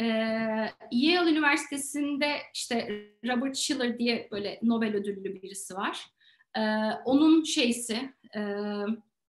e, 0.00 0.04
Yale 0.90 1.30
Üniversitesi'nde 1.30 2.36
işte 2.54 3.04
Robert 3.26 3.56
Schiller 3.56 3.98
diye 3.98 4.28
böyle 4.30 4.58
Nobel 4.62 4.94
ödüllü 4.94 5.42
birisi 5.42 5.74
var. 5.74 6.06
E, 6.56 6.60
onun 7.04 7.44
şeysi, 7.44 8.12
e, 8.36 8.40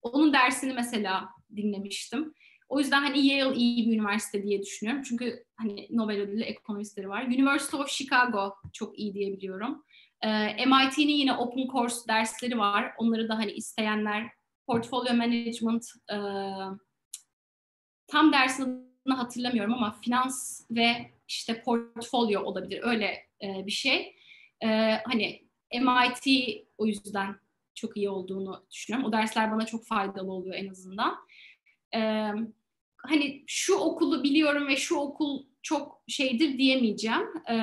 onun 0.02 0.34
dersini 0.34 0.74
mesela 0.74 1.30
dinlemiştim. 1.56 2.34
O 2.70 2.80
yüzden 2.80 3.02
hani 3.02 3.28
Yale 3.28 3.56
iyi 3.56 3.88
bir 3.88 3.98
üniversite 3.98 4.44
diye 4.44 4.62
düşünüyorum. 4.62 5.04
Çünkü 5.04 5.44
hani 5.56 5.88
Nobel 5.90 6.22
ödüllü 6.22 6.44
ekonomistleri 6.44 7.10
var. 7.10 7.24
University 7.24 7.76
of 7.76 7.90
Chicago 7.90 8.56
çok 8.74 9.00
iyi 9.00 9.14
diyebiliyorum. 9.14 9.84
E, 10.22 10.66
MIT'nin 10.66 11.14
yine 11.14 11.34
open 11.34 11.68
course 11.68 12.08
dersleri 12.08 12.58
var. 12.58 12.94
Onları 12.98 13.30
da 13.30 13.38
hani 13.38 13.52
isteyenler 13.52 14.30
portfolio 14.68 15.14
management 15.14 15.86
e, 16.12 16.18
tam 18.08 18.34
dersini 18.34 18.86
hatırlamıyorum 19.10 19.74
ama 19.74 20.00
finans 20.02 20.62
ve 20.72 21.12
işte 21.28 21.62
portfolyo 21.62 22.42
olabilir 22.42 22.80
öyle 22.84 23.06
e, 23.44 23.66
bir 23.66 23.72
şey. 23.72 24.16
E, 24.64 24.68
hani 25.06 25.46
MIT 25.74 26.28
o 26.78 26.86
yüzden 26.86 27.36
çok 27.76 27.98
iyi 27.98 28.10
olduğunu 28.10 28.66
düşünüyorum. 28.72 29.10
O 29.10 29.12
dersler 29.12 29.52
bana 29.52 29.66
çok 29.66 29.86
faydalı 29.86 30.32
oluyor 30.32 30.56
en 30.56 30.70
azından. 30.70 31.16
Ee, 31.96 32.32
hani 32.98 33.44
şu 33.48 33.76
okulu 33.76 34.24
biliyorum 34.24 34.68
ve 34.68 34.76
şu 34.76 34.96
okul 34.96 35.44
çok 35.62 36.04
şeydir 36.08 36.58
diyemeyeceğim. 36.58 37.28
Ee, 37.50 37.56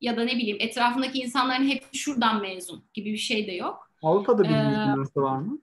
ya 0.00 0.16
da 0.16 0.24
ne 0.24 0.36
bileyim 0.36 0.56
etrafındaki 0.60 1.18
insanların 1.18 1.68
hep 1.68 1.84
şuradan 1.92 2.40
mezun 2.40 2.84
gibi 2.94 3.12
bir 3.12 3.18
şey 3.18 3.46
de 3.46 3.52
yok. 3.52 3.90
Avrupa'da 4.02 4.42
bir 4.42 4.48
ee, 4.48 4.88
üniversite 4.88 5.20
var 5.20 5.38
mı 5.38 5.58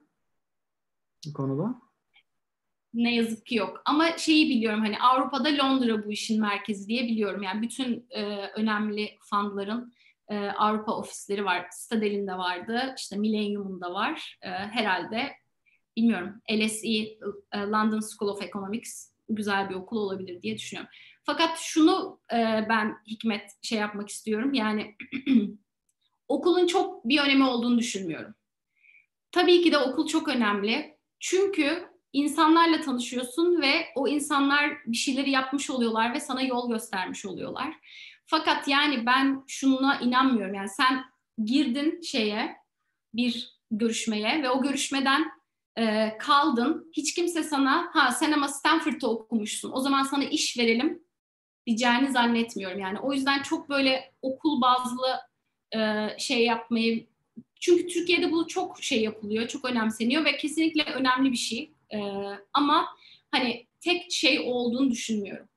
konuda? 1.30 1.74
Ne 2.94 3.14
yazık 3.14 3.46
ki 3.46 3.54
yok. 3.54 3.82
Ama 3.84 4.18
şeyi 4.18 4.48
biliyorum 4.48 4.80
hani 4.80 4.98
Avrupa'da 5.00 5.48
Londra 5.48 6.04
bu 6.04 6.12
işin 6.12 6.40
merkezi 6.40 6.88
diye 6.88 7.02
biliyorum. 7.02 7.42
Yani 7.42 7.62
bütün 7.62 8.06
e, 8.10 8.22
önemli 8.56 9.18
fundların 9.30 9.92
e, 10.28 10.36
Avrupa 10.36 10.92
ofisleri 10.92 11.44
var. 11.44 11.66
Stadel'in 11.70 12.26
de 12.26 12.32
vardı. 12.32 12.94
işte 12.98 13.16
Millennium'un 13.16 13.80
da 13.80 13.94
var. 13.94 14.38
E, 14.42 14.48
herhalde 14.48 15.32
bilmiyorum 15.96 16.42
LSE 16.50 16.88
e, 16.88 17.58
London 17.58 18.00
School 18.00 18.30
of 18.30 18.42
Economics 18.42 19.12
güzel 19.28 19.70
bir 19.70 19.74
okul 19.74 19.96
olabilir 19.96 20.42
diye 20.42 20.56
düşünüyorum. 20.56 20.90
Fakat 21.24 21.58
şunu 21.58 22.20
e, 22.32 22.66
ben 22.68 22.96
Hikmet 23.06 23.50
şey 23.62 23.78
yapmak 23.78 24.08
istiyorum. 24.08 24.54
Yani 24.54 24.96
okulun 26.28 26.66
çok 26.66 27.04
bir 27.04 27.20
önemi 27.20 27.44
olduğunu 27.44 27.78
düşünmüyorum. 27.78 28.34
Tabii 29.32 29.62
ki 29.62 29.72
de 29.72 29.78
okul 29.78 30.06
çok 30.06 30.28
önemli. 30.28 30.96
Çünkü 31.22 31.88
insanlarla 32.12 32.80
tanışıyorsun 32.80 33.62
ve 33.62 33.86
o 33.94 34.08
insanlar 34.08 34.70
bir 34.86 34.96
şeyleri 34.96 35.30
yapmış 35.30 35.70
oluyorlar 35.70 36.14
ve 36.14 36.20
sana 36.20 36.42
yol 36.42 36.70
göstermiş 36.70 37.26
oluyorlar. 37.26 37.74
Fakat 38.26 38.68
yani 38.68 39.06
ben 39.06 39.44
şuna 39.48 40.00
inanmıyorum. 40.00 40.54
Yani 40.54 40.68
sen 40.68 41.04
girdin 41.44 42.00
şeye 42.00 42.56
bir 43.14 43.58
görüşmeye 43.70 44.42
ve 44.42 44.50
o 44.50 44.62
görüşmeden 44.62 45.30
e, 45.78 46.16
kaldın. 46.18 46.90
Hiç 46.96 47.14
kimse 47.14 47.42
sana 47.42 47.90
ha 47.92 48.10
sen 48.10 48.32
ama 48.32 48.48
Stanford'da 48.48 49.10
okumuşsun. 49.10 49.72
O 49.72 49.80
zaman 49.80 50.02
sana 50.02 50.24
iş 50.24 50.58
verelim 50.58 51.02
diyeceğini 51.66 52.12
zannetmiyorum. 52.12 52.80
Yani 52.80 52.98
o 53.00 53.12
yüzden 53.12 53.42
çok 53.42 53.68
böyle 53.68 54.12
okul 54.22 54.60
bazlı 54.60 55.20
e, 55.76 56.08
şey 56.18 56.44
yapmayı 56.44 57.11
çünkü 57.62 57.86
Türkiye'de 57.86 58.32
bu 58.32 58.46
çok 58.46 58.82
şey 58.82 59.02
yapılıyor, 59.02 59.48
çok 59.48 59.64
önemseniyor 59.64 60.24
ve 60.24 60.36
kesinlikle 60.36 60.84
önemli 60.92 61.32
bir 61.32 61.36
şey. 61.36 61.74
E, 61.94 61.98
ama 62.52 62.86
hani 63.30 63.66
tek 63.80 64.12
şey 64.12 64.40
olduğunu 64.40 64.90
düşünmüyorum. 64.90 65.48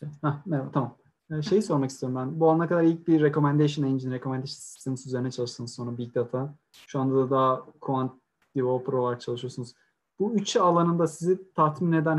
Heh, 0.00 0.42
merhaba, 0.46 0.70
tamam. 0.72 0.96
Ee, 1.30 1.42
şeyi 1.42 1.62
sormak 1.62 1.90
istiyorum 1.90 2.18
ben. 2.18 2.40
Bu 2.40 2.50
ana 2.50 2.68
kadar 2.68 2.82
ilk 2.82 3.08
bir 3.08 3.20
recommendation 3.20 3.86
engine, 3.86 4.14
recommendation 4.14 4.46
systems 4.46 5.06
üzerine 5.06 5.30
çalıştınız. 5.30 5.74
Sonra 5.74 5.98
big 5.98 6.14
data. 6.14 6.54
Şu 6.86 7.00
anda 7.00 7.16
da 7.16 7.30
daha 7.30 7.66
quant 7.80 8.12
developer 8.56 8.92
olarak 8.92 9.20
çalışıyorsunuz. 9.20 9.74
Bu 10.18 10.34
üçü 10.34 10.60
alanında 10.60 11.06
sizi 11.06 11.52
tatmin 11.54 11.92
eden, 11.92 12.18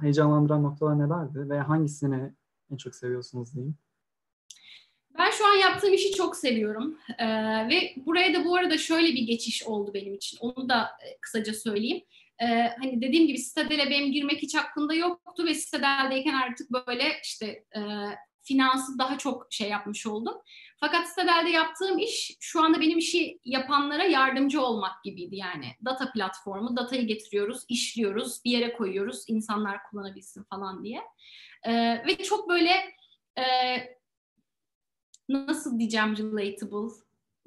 heyecanlandıran 0.00 0.62
noktalar 0.62 0.98
nelerdi? 0.98 1.50
Ve 1.50 1.60
hangisini 1.60 2.32
en 2.70 2.76
çok 2.76 2.94
seviyorsunuz 2.94 3.54
diyeyim? 3.54 3.76
Ben 5.18 5.30
şu 5.30 5.46
an 5.46 5.52
yaptığım 5.52 5.94
işi 5.94 6.12
çok 6.12 6.36
seviyorum. 6.36 6.98
Ee, 7.18 7.26
ve 7.68 7.94
buraya 7.96 8.34
da 8.34 8.44
bu 8.44 8.56
arada 8.56 8.78
şöyle 8.78 9.08
bir 9.08 9.22
geçiş 9.22 9.62
oldu 9.62 9.90
benim 9.94 10.14
için. 10.14 10.38
Onu 10.40 10.68
da 10.68 10.82
e, 10.82 11.18
kısaca 11.20 11.54
söyleyeyim 11.54 12.02
e, 12.40 12.46
hani 12.78 13.02
dediğim 13.02 13.26
gibi 13.26 13.38
Citadel'e 13.38 13.90
benim 13.90 14.12
girmek 14.12 14.42
hiç 14.42 14.54
hakkında 14.54 14.94
yoktu 14.94 15.44
ve 15.46 15.54
Citadel'deyken 15.54 16.34
artık 16.34 16.70
böyle 16.70 17.04
işte 17.24 17.46
e, 17.76 17.80
finansı 18.42 18.98
daha 18.98 19.18
çok 19.18 19.46
şey 19.50 19.68
yapmış 19.68 20.06
oldum. 20.06 20.34
Fakat 20.80 21.08
Citadel'de 21.08 21.50
yaptığım 21.50 21.98
iş 21.98 22.36
şu 22.40 22.62
anda 22.62 22.80
benim 22.80 22.98
işi 22.98 23.38
yapanlara 23.44 24.04
yardımcı 24.04 24.60
olmak 24.60 25.04
gibiydi 25.04 25.36
yani. 25.36 25.66
Data 25.84 26.12
platformu, 26.12 26.76
datayı 26.76 27.06
getiriyoruz, 27.06 27.64
işliyoruz, 27.68 28.44
bir 28.44 28.50
yere 28.50 28.72
koyuyoruz, 28.72 29.24
insanlar 29.28 29.78
kullanabilsin 29.90 30.44
falan 30.44 30.84
diye. 30.84 31.00
E, 31.62 31.72
ve 32.06 32.16
çok 32.16 32.48
böyle 32.48 32.70
e, 33.38 33.44
nasıl 35.28 35.78
diyeceğim 35.78 36.16
relatable 36.16 36.94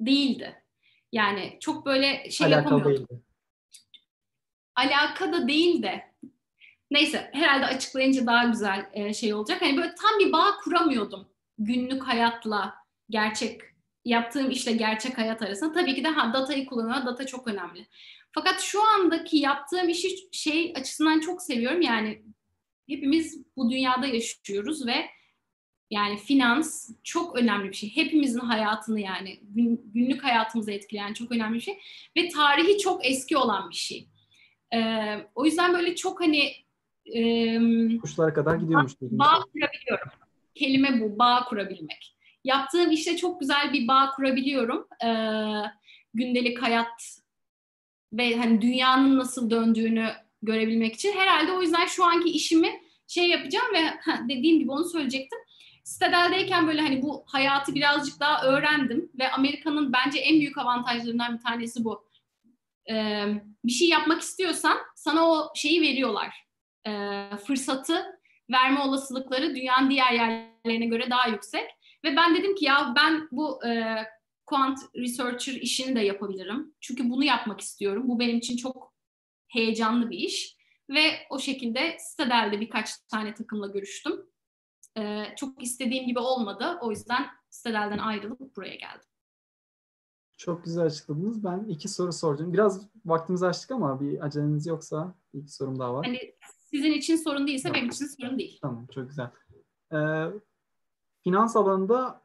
değildi. 0.00 0.62
Yani 1.12 1.56
çok 1.60 1.86
böyle 1.86 2.30
şey 2.30 2.46
Alakalı 2.46 2.74
yapamıyordum. 2.74 3.08
Değildi 3.08 3.22
alaka 4.76 5.32
da 5.32 5.48
değil 5.48 5.82
de 5.82 6.12
neyse 6.90 7.30
herhalde 7.32 7.66
açıklayınca 7.66 8.26
daha 8.26 8.44
güzel 8.44 8.86
e, 8.92 9.14
şey 9.14 9.34
olacak. 9.34 9.62
Hani 9.62 9.76
böyle 9.76 9.94
tam 9.94 10.18
bir 10.18 10.32
bağ 10.32 10.56
kuramıyordum 10.64 11.28
günlük 11.58 12.02
hayatla 12.02 12.74
gerçek 13.10 13.60
yaptığım 14.04 14.50
işle 14.50 14.72
gerçek 14.72 15.18
hayat 15.18 15.42
arasında. 15.42 15.72
Tabii 15.72 15.94
ki 15.94 16.04
de 16.04 16.08
ha, 16.08 16.32
datayı 16.32 16.66
kullanıyor. 16.66 17.06
Data 17.06 17.26
çok 17.26 17.48
önemli. 17.48 17.86
Fakat 18.32 18.60
şu 18.60 18.82
andaki 18.82 19.36
yaptığım 19.36 19.88
işi 19.88 20.08
şey 20.32 20.72
açısından 20.76 21.20
çok 21.20 21.42
seviyorum. 21.42 21.80
Yani 21.80 22.22
hepimiz 22.88 23.42
bu 23.56 23.70
dünyada 23.70 24.06
yaşıyoruz 24.06 24.86
ve 24.86 25.06
yani 25.92 26.16
finans 26.16 26.90
çok 27.02 27.36
önemli 27.36 27.68
bir 27.68 27.74
şey. 27.74 27.96
Hepimizin 27.96 28.38
hayatını 28.38 29.00
yani 29.00 29.40
gün, 29.42 29.90
günlük 29.94 30.24
hayatımızı 30.24 30.72
etkileyen 30.72 31.12
çok 31.12 31.32
önemli 31.32 31.54
bir 31.54 31.60
şey. 31.60 31.78
Ve 32.16 32.28
tarihi 32.28 32.78
çok 32.78 33.06
eski 33.06 33.36
olan 33.36 33.70
bir 33.70 33.74
şey. 33.74 34.08
Ee, 34.74 35.16
o 35.34 35.44
yüzden 35.44 35.74
böyle 35.74 35.94
çok 35.94 36.20
hani 36.20 36.52
e, 37.06 37.98
kuşlara 37.98 38.34
kadar 38.34 38.56
gidiyormuş. 38.56 38.92
Bağ, 39.00 39.24
bağ 39.24 39.40
kurabiliyorum. 39.52 40.08
Kelime 40.54 41.00
bu, 41.00 41.18
bağ 41.18 41.44
kurabilmek. 41.44 42.16
Yaptığım 42.44 42.90
işte 42.90 43.16
çok 43.16 43.40
güzel 43.40 43.72
bir 43.72 43.88
bağ 43.88 44.10
kurabiliyorum. 44.16 44.86
Ee, 45.04 45.12
gündelik 46.14 46.62
hayat 46.62 47.20
ve 48.12 48.36
hani 48.36 48.60
dünyanın 48.60 49.18
nasıl 49.18 49.50
döndüğünü 49.50 50.08
görebilmek 50.42 50.94
için. 50.94 51.12
Herhalde 51.12 51.52
o 51.52 51.62
yüzden 51.62 51.86
şu 51.86 52.04
anki 52.04 52.30
işimi 52.30 52.80
şey 53.06 53.28
yapacağım 53.28 53.66
ve 53.74 53.86
ha, 53.86 54.20
dediğim 54.28 54.58
gibi 54.58 54.70
onu 54.70 54.84
söyleyecektim. 54.84 55.38
Citadel'deyken 55.84 56.66
böyle 56.66 56.80
hani 56.80 57.02
bu 57.02 57.24
hayatı 57.26 57.74
birazcık 57.74 58.20
daha 58.20 58.42
öğrendim 58.42 59.10
ve 59.18 59.30
Amerika'nın 59.30 59.92
bence 59.92 60.18
en 60.18 60.40
büyük 60.40 60.58
avantajlarından 60.58 61.38
bir 61.38 61.42
tanesi 61.42 61.84
bu. 61.84 62.08
Ee, 62.90 63.24
bir 63.64 63.72
şey 63.72 63.88
yapmak 63.88 64.20
istiyorsan 64.20 64.78
sana 64.94 65.30
o 65.30 65.52
şeyi 65.54 65.82
veriyorlar. 65.82 66.46
Ee, 66.86 67.30
fırsatı 67.46 68.04
verme 68.50 68.80
olasılıkları 68.80 69.54
dünyanın 69.54 69.90
diğer 69.90 70.12
yerlerine 70.12 70.86
göre 70.86 71.10
daha 71.10 71.28
yüksek. 71.28 71.70
Ve 72.04 72.16
ben 72.16 72.36
dedim 72.36 72.54
ki 72.54 72.64
ya 72.64 72.92
ben 72.96 73.28
bu 73.32 73.66
e, 73.66 73.96
quant 74.46 74.78
researcher 74.96 75.52
işini 75.52 75.96
de 75.96 76.00
yapabilirim. 76.00 76.74
Çünkü 76.80 77.10
bunu 77.10 77.24
yapmak 77.24 77.60
istiyorum. 77.60 78.08
Bu 78.08 78.20
benim 78.20 78.38
için 78.38 78.56
çok 78.56 78.94
heyecanlı 79.48 80.10
bir 80.10 80.18
iş. 80.18 80.56
Ve 80.90 81.26
o 81.30 81.38
şekilde 81.38 81.96
Citadel'de 82.10 82.60
birkaç 82.60 82.98
tane 82.98 83.34
takımla 83.34 83.66
görüştüm. 83.66 84.31
Ee, 84.98 85.24
çok 85.36 85.62
istediğim 85.62 86.06
gibi 86.06 86.18
olmadı. 86.18 86.78
O 86.80 86.90
yüzden 86.90 87.26
Citadel'den 87.50 87.98
ayrılıp 87.98 88.56
buraya 88.56 88.74
geldim. 88.74 89.08
Çok 90.36 90.64
güzel 90.64 90.84
açıkladınız. 90.84 91.44
Ben 91.44 91.64
iki 91.68 91.88
soru 91.88 92.12
soracağım. 92.12 92.52
Biraz 92.52 92.88
vaktimizi 93.04 93.46
açtık 93.46 93.70
ama 93.70 94.00
bir 94.00 94.26
aceleniz 94.26 94.66
yoksa 94.66 95.14
bir 95.34 95.38
iki 95.38 95.52
sorum 95.52 95.78
daha 95.78 95.94
var. 95.94 96.06
Hani 96.06 96.34
sizin 96.70 96.92
için 96.92 97.16
sorun 97.16 97.46
değilse 97.46 97.62
tamam. 97.62 97.74
benim 97.74 97.90
için 97.90 98.06
sorun 98.06 98.38
değil. 98.38 98.58
Tamam, 98.62 98.86
çok 98.94 99.08
güzel. 99.08 99.30
Ee, 99.92 100.26
finans 101.24 101.56
alanında 101.56 102.22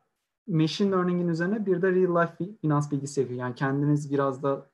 machine 0.48 0.92
learning'in 0.92 1.28
üzerine 1.28 1.66
bir 1.66 1.82
de 1.82 1.92
real 1.92 2.24
life 2.24 2.58
finans 2.62 2.92
bilgisi 2.92 3.22
yapıyor. 3.22 3.40
Yani 3.40 3.56
kendiniz 3.56 4.12
biraz 4.12 4.44
da 4.44 4.70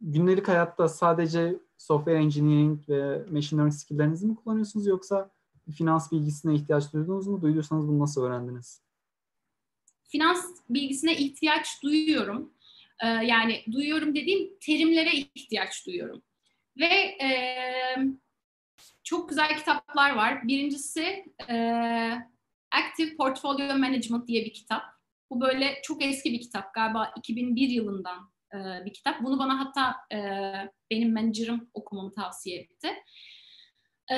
günlük 0.00 0.48
hayatta 0.48 0.88
sadece 0.88 1.58
software 1.76 2.18
engineering 2.18 2.88
ve 2.88 3.26
machine 3.30 3.58
learning 3.58 3.74
skilllerinizi 3.74 4.26
mi 4.26 4.36
kullanıyorsunuz 4.36 4.86
yoksa 4.86 5.30
finans 5.72 6.12
bilgisine 6.12 6.54
ihtiyaç 6.54 6.92
duydunuz 6.92 7.26
mu? 7.26 7.42
Duyduysanız 7.42 7.88
bunu 7.88 7.98
nasıl 7.98 8.24
öğrendiniz? 8.24 8.82
Finans 10.08 10.44
bilgisine 10.70 11.16
ihtiyaç 11.16 11.82
duyuyorum. 11.82 12.52
Ee, 13.02 13.06
yani 13.06 13.64
duyuyorum 13.72 14.14
dediğim 14.14 14.58
terimlere 14.60 15.10
ihtiyaç 15.34 15.86
duyuyorum. 15.86 16.22
Ve 16.78 16.86
e, 17.24 17.30
çok 19.04 19.28
güzel 19.28 19.58
kitaplar 19.58 20.16
var. 20.16 20.48
Birincisi 20.48 21.24
e, 21.48 21.56
Active 22.70 23.16
Portfolio 23.16 23.78
Management 23.78 24.28
diye 24.28 24.44
bir 24.44 24.52
kitap. 24.52 24.82
Bu 25.30 25.40
böyle 25.40 25.80
çok 25.82 26.04
eski 26.04 26.32
bir 26.32 26.40
kitap. 26.40 26.74
Galiba 26.74 27.12
2001 27.16 27.68
yılından 27.68 28.32
e, 28.54 28.84
bir 28.84 28.92
kitap. 28.92 29.22
Bunu 29.22 29.38
bana 29.38 29.60
hatta 29.60 29.96
e, 30.12 30.18
benim 30.90 31.12
menajerim 31.12 31.70
okumamı 31.74 32.14
tavsiye 32.14 32.60
etti. 32.60 32.88
E, 34.12 34.16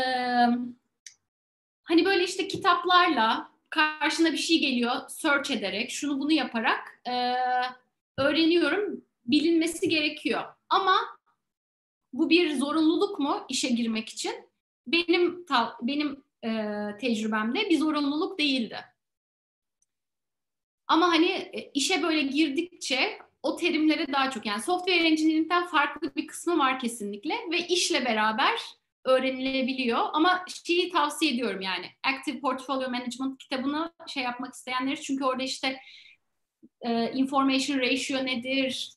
hani 1.89 2.05
böyle 2.05 2.24
işte 2.24 2.49
kitaplarla 2.49 3.51
karşına 3.70 4.32
bir 4.32 4.39
şey 4.39 4.59
geliyor, 4.59 4.93
search 5.09 5.51
ederek, 5.51 5.91
şunu 5.91 6.20
bunu 6.20 6.32
yaparak 6.32 7.01
e, 7.09 7.34
öğreniyorum. 8.18 9.05
Bilinmesi 9.26 9.89
gerekiyor. 9.89 10.45
Ama 10.68 10.97
bu 12.12 12.30
bir 12.30 12.57
zorunluluk 12.57 13.18
mu 13.18 13.45
işe 13.49 13.68
girmek 13.68 14.09
için? 14.09 14.32
Benim 14.86 15.47
benim 15.82 16.24
e, 16.45 16.51
tecrübemde 17.01 17.70
bir 17.70 17.78
zorunluluk 17.78 18.39
değildi. 18.39 18.78
Ama 20.86 21.09
hani 21.09 21.30
e, 21.30 21.70
işe 21.74 22.03
böyle 22.03 22.22
girdikçe 22.22 23.18
o 23.43 23.57
terimlere 23.57 24.12
daha 24.12 24.30
çok 24.30 24.47
yani 24.47 24.62
software 24.62 25.07
engineering'den 25.07 25.66
farklı 25.66 26.14
bir 26.16 26.26
kısmı 26.26 26.59
var 26.59 26.78
kesinlikle 26.78 27.34
ve 27.51 27.66
işle 27.66 28.05
beraber 28.05 28.61
öğrenilebiliyor. 29.09 29.98
Ama 30.12 30.44
şeyi 30.66 30.90
tavsiye 30.90 31.32
ediyorum 31.34 31.61
yani 31.61 31.86
Active 32.02 32.40
Portfolio 32.40 32.90
Management 32.90 33.38
kitabını 33.38 33.92
şey 34.09 34.22
yapmak 34.22 34.54
isteyenleri 34.54 35.02
çünkü 35.02 35.24
orada 35.24 35.42
işte 35.42 35.76
e, 36.80 37.12
information 37.12 37.78
ratio 37.78 38.26
nedir, 38.26 38.92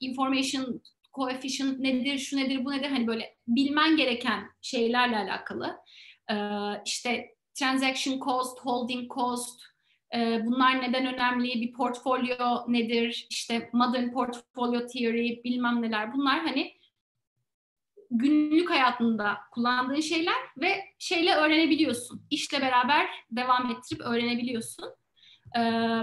information 0.00 0.82
coefficient 1.14 1.78
nedir, 1.78 2.18
şu 2.18 2.36
nedir, 2.36 2.64
bu 2.64 2.72
nedir 2.72 2.90
hani 2.90 3.06
böyle 3.06 3.36
bilmen 3.48 3.96
gereken 3.96 4.50
şeylerle 4.62 5.16
alakalı. 5.16 5.76
E, 6.30 6.34
işte 6.86 7.34
transaction 7.54 8.20
cost, 8.20 8.60
holding 8.60 9.12
cost, 9.14 9.60
e, 10.14 10.46
bunlar 10.46 10.82
neden 10.82 11.14
önemli, 11.14 11.60
bir 11.60 11.72
portfolyo 11.72 12.64
nedir, 12.68 13.26
işte 13.30 13.70
modern 13.72 14.12
portfolio 14.12 14.86
theory, 14.86 15.40
bilmem 15.44 15.82
neler 15.82 16.12
bunlar 16.12 16.40
hani 16.40 16.77
günlük 18.10 18.70
hayatında 18.70 19.38
kullandığın 19.50 20.00
şeyler 20.00 20.34
ve 20.60 20.68
şeyle 20.98 21.34
öğrenebiliyorsun. 21.34 22.22
İşle 22.30 22.60
beraber 22.60 23.06
devam 23.30 23.70
ettirip 23.70 24.00
öğrenebiliyorsun. 24.02 24.84
Ee, 25.58 26.02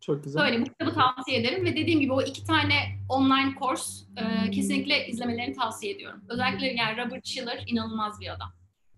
Çok 0.00 0.24
güzel. 0.24 0.42
Böyle 0.42 0.60
bu 0.60 0.64
kitabı 0.64 0.94
tavsiye 0.94 1.40
ederim 1.40 1.64
ve 1.64 1.76
dediğim 1.76 2.00
gibi 2.00 2.12
o 2.12 2.22
iki 2.22 2.44
tane 2.44 2.74
online 3.08 3.54
kurs 3.54 4.02
e, 4.16 4.50
kesinlikle 4.50 5.06
izlemelerini 5.08 5.54
tavsiye 5.54 5.92
ediyorum. 5.92 6.20
Özellikle 6.28 6.66
yani 6.66 7.06
Robert 7.06 7.26
Schiller 7.26 7.64
inanılmaz 7.66 8.20
bir 8.20 8.34
adam. 8.34 8.48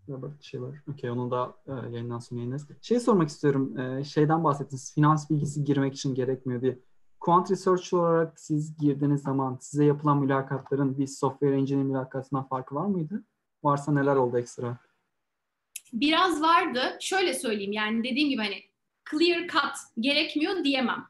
Robert 0.09 0.43
Schiller. 0.45 0.83
Okey 0.93 1.11
onu 1.11 1.31
da 1.31 1.55
e, 1.67 1.73
yayından 1.73 2.19
sonra 2.19 2.41
yayınlarız. 2.41 2.69
Şey 2.83 3.01
sormak 3.01 3.29
istiyorum. 3.29 3.79
E, 3.79 4.05
şeyden 4.05 4.45
bahsettiniz. 4.45 4.95
Finans 4.95 5.31
bilgisi 5.31 5.65
girmek 5.65 5.95
için 5.95 6.15
gerekmiyor 6.15 6.63
diye. 6.63 6.79
Quant 7.21 7.51
Research 7.51 7.95
olarak 7.95 8.41
siz 8.41 8.79
girdiğiniz 8.79 9.23
zaman 9.23 9.59
size 9.61 9.85
yapılan 9.85 10.19
mülakatların 10.19 10.99
bir 10.99 11.07
software 11.07 11.57
engineer 11.57 11.85
mülakatından 11.85 12.49
farkı 12.49 12.75
var 12.75 12.87
mıydı? 12.87 13.25
Varsa 13.65 13.93
neler 13.93 14.17
oldu 14.17 14.39
ekstra? 14.39 14.79
Biraz 15.93 16.43
vardı. 16.43 16.97
Şöyle 17.01 17.35
söyleyeyim 17.35 17.73
yani 17.73 18.05
dediğim 18.05 18.29
gibi 18.29 18.43
hani 18.43 18.63
clear 19.11 19.49
cut 19.49 20.01
gerekmiyor 20.01 20.65
diyemem. 20.65 21.07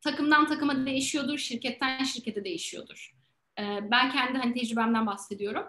Takımdan 0.00 0.46
takıma 0.46 0.86
değişiyordur, 0.86 1.38
şirketten 1.38 2.04
şirkete 2.04 2.44
değişiyordur. 2.44 3.14
Ee, 3.58 3.78
ben 3.90 4.10
kendi 4.10 4.38
hani 4.38 4.54
tecrübemden 4.54 5.06
bahsediyorum. 5.06 5.64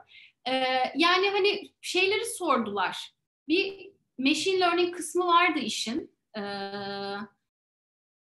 Ee, 0.48 0.54
yani 0.96 1.30
hani 1.30 1.72
şeyleri 1.82 2.26
sordular. 2.26 3.14
Bir 3.48 3.92
machine 4.20 4.60
learning 4.60 4.96
kısmı 4.96 5.28
vardı 5.28 5.60
işin. 5.60 6.12
Ee, 6.38 6.42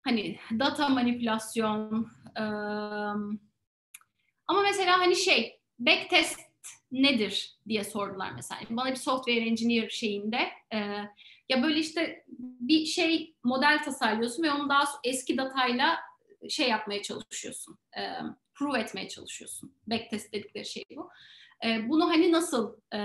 hani 0.04 0.40
data 0.60 0.90
manipülasyon 0.90 2.08
e, 2.36 2.44
ama 4.48 4.62
mesela 4.64 5.00
hani 5.00 5.16
şey 5.16 5.60
backtest 5.80 6.40
nedir 6.92 7.58
diye 7.68 7.84
sordular 7.84 8.32
mesela. 8.36 8.62
Bana 8.70 8.92
bir 8.92 8.96
software 8.96 9.48
engineer 9.48 9.90
şeyinde 9.90 10.50
e, 10.74 10.78
ya 11.50 11.64
böyle 11.64 11.80
işte 11.80 12.26
bir 12.60 12.86
şey 12.86 13.36
model 13.44 13.84
tasarlıyorsun 13.84 14.44
ve 14.44 14.52
onu 14.52 14.70
daha 14.70 14.84
eski 15.04 15.38
datayla 15.38 16.00
şey 16.50 16.70
yapmaya 16.70 17.02
çalışıyorsun. 17.02 17.78
E, 17.98 18.02
prove 18.54 18.80
etmeye 18.80 19.08
çalışıyorsun. 19.08 19.76
Backtest 19.88 20.34
dedikleri 20.34 20.66
şey 20.66 20.84
bu. 20.96 21.10
E, 21.66 21.90
bunu 21.90 22.10
hani 22.10 22.32
nasıl 22.32 22.78
e, 22.94 23.00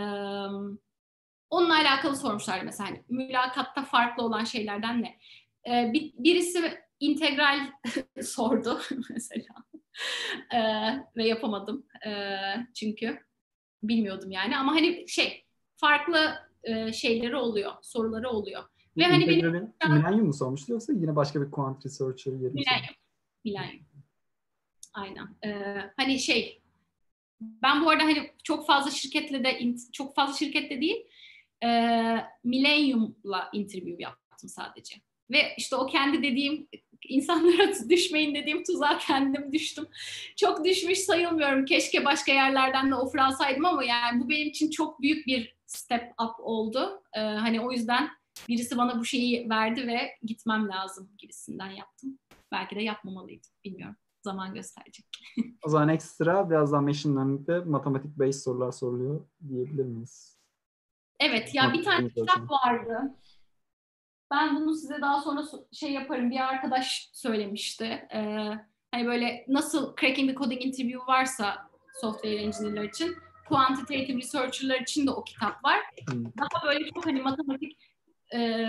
onunla 1.50 1.74
alakalı 1.78 2.16
sormuşlar 2.16 2.62
mesela 2.62 2.90
hani 2.90 3.02
mülakatta 3.08 3.84
farklı 3.84 4.22
olan 4.22 4.44
şeylerden 4.44 5.02
ne? 5.02 5.18
E, 5.68 5.92
bir, 5.92 6.12
birisi 6.18 6.87
integral 7.00 7.72
sordu 8.22 8.80
mesela 9.10 9.54
e, 10.54 10.58
ve 11.16 11.28
yapamadım 11.28 11.86
e, 12.06 12.12
çünkü 12.74 13.18
bilmiyordum 13.82 14.30
yani 14.30 14.56
ama 14.56 14.72
hani 14.72 15.08
şey 15.08 15.44
farklı 15.76 16.34
e, 16.62 16.92
şeyleri 16.92 17.36
oluyor, 17.36 17.72
soruları 17.82 18.28
oluyor. 18.28 18.64
Ve 18.96 19.04
hani 19.04 19.28
benim 19.28 19.74
Millennium 19.88 20.26
mu 20.26 20.34
sormuştu 20.34 20.72
yoksa 20.72 20.92
yine 20.92 21.16
başka 21.16 21.42
bir 21.42 21.50
quant 21.50 21.86
researcher 21.86 22.32
yeri 22.32 22.54
Millennium. 22.54 22.94
Millennium. 23.44 23.86
Aynen. 24.94 25.28
Ee, 25.44 25.90
hani 25.96 26.18
şey 26.18 26.62
ben 27.40 27.84
bu 27.84 27.90
arada 27.90 28.04
hani 28.04 28.30
çok 28.44 28.66
fazla 28.66 28.90
şirketle 28.90 29.44
de 29.44 29.74
çok 29.92 30.14
fazla 30.14 30.34
şirkette 30.34 30.80
değil 30.80 31.06
e, 31.64 31.68
Millennium'la 32.44 33.50
interview 33.52 34.02
yaptım 34.02 34.48
sadece. 34.48 34.96
Ve 35.30 35.54
işte 35.56 35.76
o 35.76 35.86
kendi 35.86 36.22
dediğim 36.22 36.68
insanlara 37.08 37.72
düşmeyin 37.88 38.34
dediğim 38.34 38.64
tuzağa 38.64 38.98
kendim 38.98 39.52
düştüm. 39.52 39.86
Çok 40.36 40.64
düşmüş 40.64 40.98
sayılmıyorum. 40.98 41.64
Keşke 41.64 42.04
başka 42.04 42.32
yerlerden 42.32 42.90
de 42.90 42.94
offer 42.94 43.18
alsaydım 43.18 43.64
ama 43.64 43.84
yani 43.84 44.20
bu 44.20 44.28
benim 44.28 44.48
için 44.48 44.70
çok 44.70 45.00
büyük 45.02 45.26
bir 45.26 45.56
step 45.66 46.12
up 46.22 46.34
oldu. 46.38 47.02
Ee, 47.16 47.20
hani 47.20 47.60
o 47.60 47.72
yüzden 47.72 48.08
birisi 48.48 48.78
bana 48.78 48.98
bu 48.98 49.04
şeyi 49.04 49.50
verdi 49.50 49.86
ve 49.86 50.16
gitmem 50.22 50.68
lazım 50.68 51.10
gibisinden 51.18 51.70
yaptım. 51.70 52.18
Belki 52.52 52.76
de 52.76 52.82
yapmamalıydım. 52.82 53.50
Bilmiyorum. 53.64 53.96
Zaman 54.22 54.54
gösterecek. 54.54 55.06
o 55.66 55.68
zaman 55.68 55.88
ekstra 55.88 56.50
biraz 56.50 56.72
daha 56.72 56.80
machine 56.80 57.14
learning'de 57.14 57.58
matematik 57.58 58.18
based 58.18 58.40
sorular 58.40 58.72
soruluyor 58.72 59.20
diyebilir 59.48 59.84
miyiz? 59.84 60.38
Evet 61.20 61.54
ya 61.54 61.72
bir 61.72 61.84
tane 61.84 62.08
kitap 62.08 62.50
vardı. 62.50 63.14
Ben 64.30 64.56
bunu 64.56 64.74
size 64.74 65.00
daha 65.00 65.20
sonra 65.20 65.42
şey 65.72 65.92
yaparım. 65.92 66.30
Bir 66.30 66.40
arkadaş 66.40 67.10
söylemişti. 67.12 67.84
Ee, 68.14 68.50
hani 68.90 69.06
böyle 69.06 69.44
nasıl 69.48 69.96
cracking 70.00 70.30
the 70.30 70.36
coding 70.36 70.62
interview 70.66 71.12
varsa 71.12 71.70
software 72.00 72.42
engineer'lar 72.42 72.84
için 72.84 73.16
quantitative 73.48 74.18
researcher'lar 74.18 74.80
için 74.80 75.06
de 75.06 75.10
o 75.10 75.24
kitap 75.24 75.64
var. 75.64 75.80
Hmm. 76.10 76.24
Daha 76.24 76.66
böyle 76.66 76.90
çok 76.90 77.06
hani 77.06 77.22
matematik 77.22 77.78
e, 78.34 78.66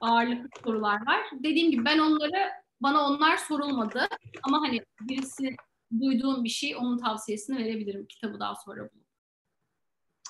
ağırlıklı 0.00 0.48
sorular 0.64 1.06
var. 1.06 1.20
Dediğim 1.32 1.70
gibi 1.70 1.84
ben 1.84 1.98
onları 1.98 2.50
bana 2.80 3.06
onlar 3.06 3.36
sorulmadı 3.36 4.08
ama 4.42 4.60
hani 4.60 4.84
birisi 5.00 5.56
duyduğum 6.00 6.44
bir 6.44 6.48
şey 6.48 6.76
onun 6.76 6.98
tavsiyesini 6.98 7.58
verebilirim 7.58 8.06
kitabı 8.06 8.40
daha 8.40 8.54
sonra 8.54 8.80
bulup. 8.80 9.06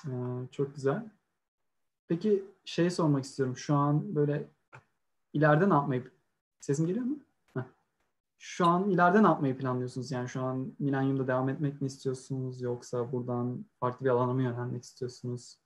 Ee, 0.07 0.11
çok 0.51 0.75
güzel. 0.75 1.03
Peki 2.07 2.43
şey 2.65 2.89
sormak 2.89 3.23
istiyorum. 3.23 3.57
Şu 3.57 3.75
an 3.75 4.15
böyle 4.15 4.47
ileride 5.33 5.69
ne 5.69 5.73
yapmayı 5.73 6.11
sesim 6.59 6.87
geliyor 6.87 7.05
mu? 7.05 7.19
Şu 8.45 8.65
an 8.65 8.89
ileride 8.89 9.23
ne 9.23 9.27
yapmayı 9.27 9.57
planlıyorsunuz? 9.57 10.11
Yani 10.11 10.29
şu 10.29 10.41
an 10.41 10.75
Millennium'da 10.79 11.27
devam 11.27 11.49
etmek 11.49 11.81
mi 11.81 11.87
istiyorsunuz 11.87 12.61
yoksa 12.61 13.11
buradan 13.11 13.65
farklı 13.79 14.05
bir 14.05 14.09
alana 14.09 14.33
mı 14.33 14.43
yönelmek 14.43 14.83
istiyorsunuz? 14.83 15.57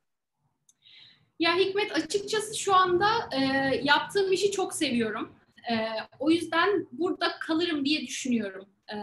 Ya 1.40 1.56
Hikmet 1.56 1.92
açıkçası 1.92 2.60
şu 2.60 2.76
anda 2.76 3.08
e, 3.32 3.42
yaptığım 3.84 4.32
işi 4.32 4.52
çok 4.52 4.74
seviyorum. 4.74 5.36
E, 5.72 5.76
o 6.20 6.32
yüzden 6.32 6.88
burada 6.92 7.40
kalırım 7.40 7.86
diye 7.86 8.02
düşünüyorum. 8.02 8.66
E, 8.88 8.96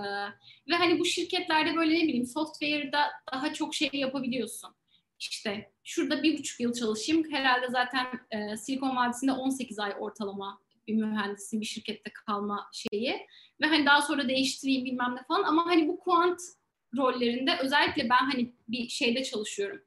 ve 0.68 0.74
hani 0.78 0.98
bu 0.98 1.04
şirketlerde 1.04 1.76
böyle 1.76 1.94
ne 1.94 2.02
bileyim 2.02 2.26
software'da 2.26 3.00
daha 3.32 3.52
çok 3.52 3.74
şey 3.74 3.90
yapabiliyorsun. 3.92 4.74
İşte 5.18 5.72
şurada 5.84 6.22
bir 6.22 6.38
buçuk 6.38 6.60
yıl 6.60 6.72
çalışayım. 6.72 7.32
Herhalde 7.32 7.66
zaten 7.70 8.06
e, 8.30 8.56
Silikon 8.56 8.96
Vadisi'nde 8.96 9.32
18 9.32 9.78
ay 9.78 9.94
ortalama 9.98 10.60
bir 10.88 10.94
mühendisin 10.94 11.60
bir 11.60 11.66
şirkette 11.66 12.10
kalma 12.26 12.70
şeyi. 12.72 13.26
Ve 13.60 13.66
hani 13.66 13.86
daha 13.86 14.02
sonra 14.02 14.28
değiştireyim 14.28 14.84
bilmem 14.84 15.16
ne 15.16 15.22
falan. 15.28 15.42
Ama 15.42 15.66
hani 15.66 15.88
bu 15.88 15.98
kuant 15.98 16.40
rollerinde 16.96 17.58
özellikle 17.62 18.08
ben 18.10 18.30
hani 18.30 18.54
bir 18.68 18.88
şeyde 18.88 19.24
çalışıyorum. 19.24 19.80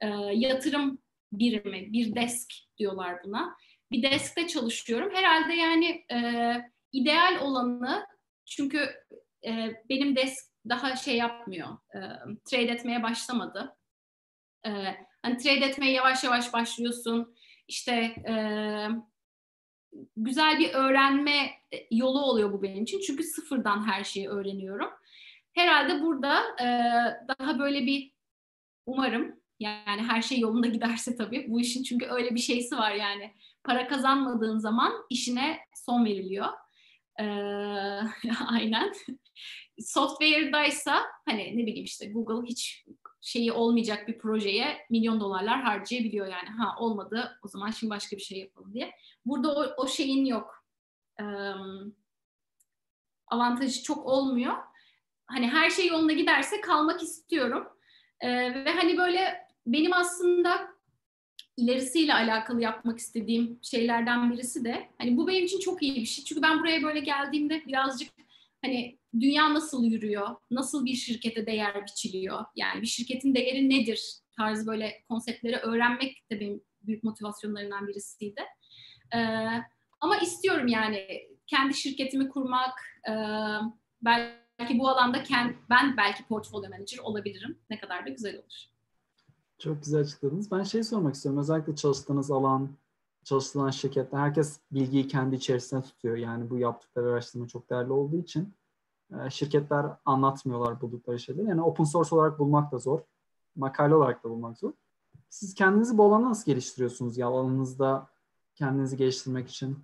E, 0.00 0.06
yatırım 0.34 0.98
birimi, 1.32 1.92
bir 1.92 2.14
desk 2.14 2.52
diyorlar 2.78 3.24
buna. 3.24 3.56
Bir 3.92 4.02
deskte 4.02 4.46
çalışıyorum. 4.46 5.14
Herhalde 5.14 5.54
yani 5.54 6.04
e, 6.12 6.20
ideal 6.92 7.38
olanı 7.40 8.06
çünkü 8.46 8.90
e, 9.46 9.72
benim 9.88 10.16
desk 10.16 10.54
daha 10.68 10.96
şey 10.96 11.16
yapmıyor, 11.16 11.68
e, 11.94 11.98
trade 12.44 12.72
etmeye 12.72 13.02
başlamadı. 13.02 13.76
E, 14.66 14.70
hani 15.24 15.36
trade 15.36 15.66
etmeye 15.66 15.92
yavaş 15.92 16.24
yavaş 16.24 16.52
başlıyorsun. 16.52 17.34
İşte 17.68 17.92
e, 18.28 18.34
güzel 20.16 20.58
bir 20.58 20.74
öğrenme 20.74 21.50
yolu 21.90 22.22
oluyor 22.22 22.52
bu 22.52 22.62
benim 22.62 22.82
için. 22.82 23.00
Çünkü 23.00 23.22
sıfırdan 23.22 23.86
her 23.86 24.04
şeyi 24.04 24.28
öğreniyorum. 24.28 24.90
Herhalde 25.52 26.02
burada 26.02 26.42
e, 26.60 26.66
daha 27.28 27.58
böyle 27.58 27.86
bir 27.86 28.12
umarım 28.86 29.40
yani 29.60 30.02
her 30.02 30.22
şey 30.22 30.38
yolunda 30.38 30.66
giderse 30.66 31.16
tabii. 31.16 31.46
Bu 31.48 31.60
işin 31.60 31.82
çünkü 31.82 32.06
öyle 32.06 32.34
bir 32.34 32.40
şeysi 32.40 32.76
var 32.76 32.92
yani. 32.92 33.34
Para 33.64 33.88
kazanmadığın 33.88 34.58
zaman 34.58 34.92
işine 35.10 35.58
son 35.74 36.04
veriliyor. 36.04 36.46
Ee, 37.20 37.24
aynen. 38.48 38.92
Software'daysa 39.78 41.02
hani 41.24 41.56
ne 41.56 41.66
bileyim 41.66 41.84
işte 41.84 42.06
Google 42.06 42.48
hiç 42.48 42.84
şeyi 43.24 43.52
olmayacak 43.52 44.08
bir 44.08 44.18
projeye 44.18 44.86
milyon 44.90 45.20
dolarlar 45.20 45.62
harcayabiliyor 45.62 46.26
yani. 46.26 46.48
Ha 46.48 46.74
olmadı 46.78 47.38
o 47.42 47.48
zaman 47.48 47.70
şimdi 47.70 47.90
başka 47.90 48.16
bir 48.16 48.22
şey 48.22 48.38
yapalım 48.38 48.74
diye. 48.74 48.90
Burada 49.26 49.54
o, 49.54 49.82
o 49.82 49.88
şeyin 49.88 50.24
yok. 50.24 50.64
Ee, 51.20 51.24
avantajı 53.26 53.82
çok 53.82 54.06
olmuyor. 54.06 54.54
Hani 55.26 55.48
her 55.48 55.70
şey 55.70 55.86
yoluna 55.86 56.12
giderse 56.12 56.60
kalmak 56.60 57.02
istiyorum. 57.02 57.68
Ee, 58.20 58.30
ve 58.64 58.70
hani 58.70 58.98
böyle 58.98 59.46
benim 59.66 59.92
aslında 59.92 60.74
ilerisiyle 61.56 62.14
alakalı 62.14 62.62
yapmak 62.62 62.98
istediğim 62.98 63.58
şeylerden 63.62 64.32
birisi 64.32 64.64
de 64.64 64.88
hani 64.98 65.16
bu 65.16 65.28
benim 65.28 65.44
için 65.44 65.60
çok 65.60 65.82
iyi 65.82 65.96
bir 65.96 66.06
şey. 66.06 66.24
Çünkü 66.24 66.42
ben 66.42 66.60
buraya 66.60 66.82
böyle 66.82 67.00
geldiğimde 67.00 67.66
birazcık 67.66 68.08
hani 68.62 68.98
dünya 69.20 69.54
nasıl 69.54 69.84
yürüyor, 69.84 70.28
nasıl 70.50 70.84
bir 70.84 70.94
şirkete 70.94 71.46
değer 71.46 71.86
biçiliyor, 71.86 72.44
yani 72.56 72.82
bir 72.82 72.86
şirketin 72.86 73.34
değeri 73.34 73.70
nedir 73.70 74.14
tarzı 74.36 74.66
böyle 74.66 75.02
konseptleri 75.08 75.56
öğrenmek 75.56 76.30
de 76.30 76.40
benim 76.40 76.60
büyük 76.82 77.04
motivasyonlarından 77.04 77.88
birisiydi. 77.88 78.40
Ee, 79.14 79.18
ama 80.00 80.16
istiyorum 80.16 80.66
yani 80.66 81.28
kendi 81.46 81.74
şirketimi 81.74 82.28
kurmak, 82.28 82.74
e, 83.08 83.12
belki 84.02 84.78
bu 84.78 84.88
alanda 84.88 85.22
kend, 85.22 85.54
ben 85.70 85.96
belki 85.96 86.24
portfolyo 86.24 86.70
manager 86.70 86.98
olabilirim. 86.98 87.58
Ne 87.70 87.80
kadar 87.80 88.06
da 88.06 88.08
güzel 88.08 88.34
olur. 88.34 88.64
Çok 89.58 89.84
güzel 89.84 90.00
açıkladınız. 90.00 90.50
Ben 90.50 90.62
şey 90.62 90.82
sormak 90.82 91.14
istiyorum. 91.14 91.40
Özellikle 91.40 91.76
çalıştığınız 91.76 92.30
alan, 92.30 92.76
çalışılan 93.24 93.70
şirkette 93.70 94.16
herkes 94.16 94.60
bilgiyi 94.72 95.08
kendi 95.08 95.36
içerisine 95.36 95.82
tutuyor. 95.82 96.16
Yani 96.16 96.50
bu 96.50 96.58
yaptıkları 96.58 97.10
araştırma 97.10 97.48
çok 97.48 97.70
değerli 97.70 97.92
olduğu 97.92 98.18
için 98.18 98.42
e, 98.42 98.63
şirketler 99.30 99.86
anlatmıyorlar 100.04 100.80
buldukları 100.80 101.18
şeyleri. 101.18 101.48
Yani 101.48 101.62
open 101.62 101.84
source 101.84 102.14
olarak 102.14 102.38
bulmak 102.38 102.72
da 102.72 102.78
zor. 102.78 103.00
Makale 103.56 103.94
olarak 103.94 104.24
da 104.24 104.30
bulmak 104.30 104.58
zor. 104.58 104.72
Siz 105.30 105.54
kendinizi 105.54 105.98
bu 105.98 106.04
alanda 106.04 106.28
nasıl 106.28 106.52
geliştiriyorsunuz 106.52 107.18
ya 107.18 107.26
alanınızda 107.26 108.10
kendinizi 108.54 108.96
geliştirmek 108.96 109.48
için? 109.48 109.78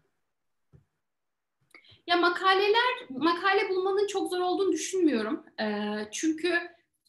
Ya 2.06 2.16
makaleler, 2.16 3.09
makale 3.10 3.68
bulmanın 3.68 4.06
çok 4.06 4.30
zor 4.30 4.40
olduğunu 4.40 4.72
düşünmüyorum. 4.72 5.44
E, 5.60 5.97
çünkü 6.12 6.59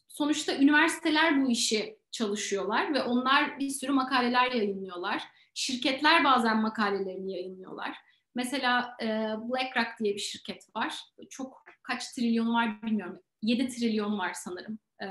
sonuçta 0.08 0.56
üniversiteler 0.56 1.44
bu 1.44 1.50
işi 1.50 1.98
çalışıyorlar 2.10 2.94
ve 2.94 3.02
onlar 3.02 3.58
bir 3.58 3.70
sürü 3.70 3.92
makaleler 3.92 4.52
yayınlıyorlar. 4.52 5.22
Şirketler 5.54 6.24
bazen 6.24 6.62
makalelerini 6.62 7.32
yayınlıyorlar. 7.32 7.96
Mesela 8.34 8.96
e, 9.02 9.06
BlackRock 9.48 9.98
diye 9.98 10.14
bir 10.14 10.20
şirket 10.20 10.76
var. 10.76 11.04
Çok 11.30 11.61
kaç 11.82 12.12
trilyon 12.12 12.54
var 12.54 12.82
bilmiyorum. 12.82 13.20
7 13.42 13.68
trilyon 13.68 14.18
var 14.18 14.32
sanırım 14.34 14.78
e, 15.02 15.06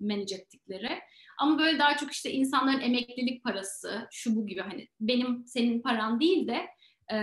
manage 0.00 0.34
ettikleri. 0.34 1.00
Ama 1.38 1.58
böyle 1.58 1.78
daha 1.78 1.96
çok 1.96 2.12
işte 2.12 2.32
insanların 2.32 2.80
emeklilik 2.80 3.44
parası, 3.44 4.08
şu 4.10 4.36
bu 4.36 4.46
gibi 4.46 4.60
hani 4.60 4.88
benim 5.00 5.46
senin 5.46 5.82
paran 5.82 6.20
değil 6.20 6.48
de 6.48 6.66
e, 7.12 7.18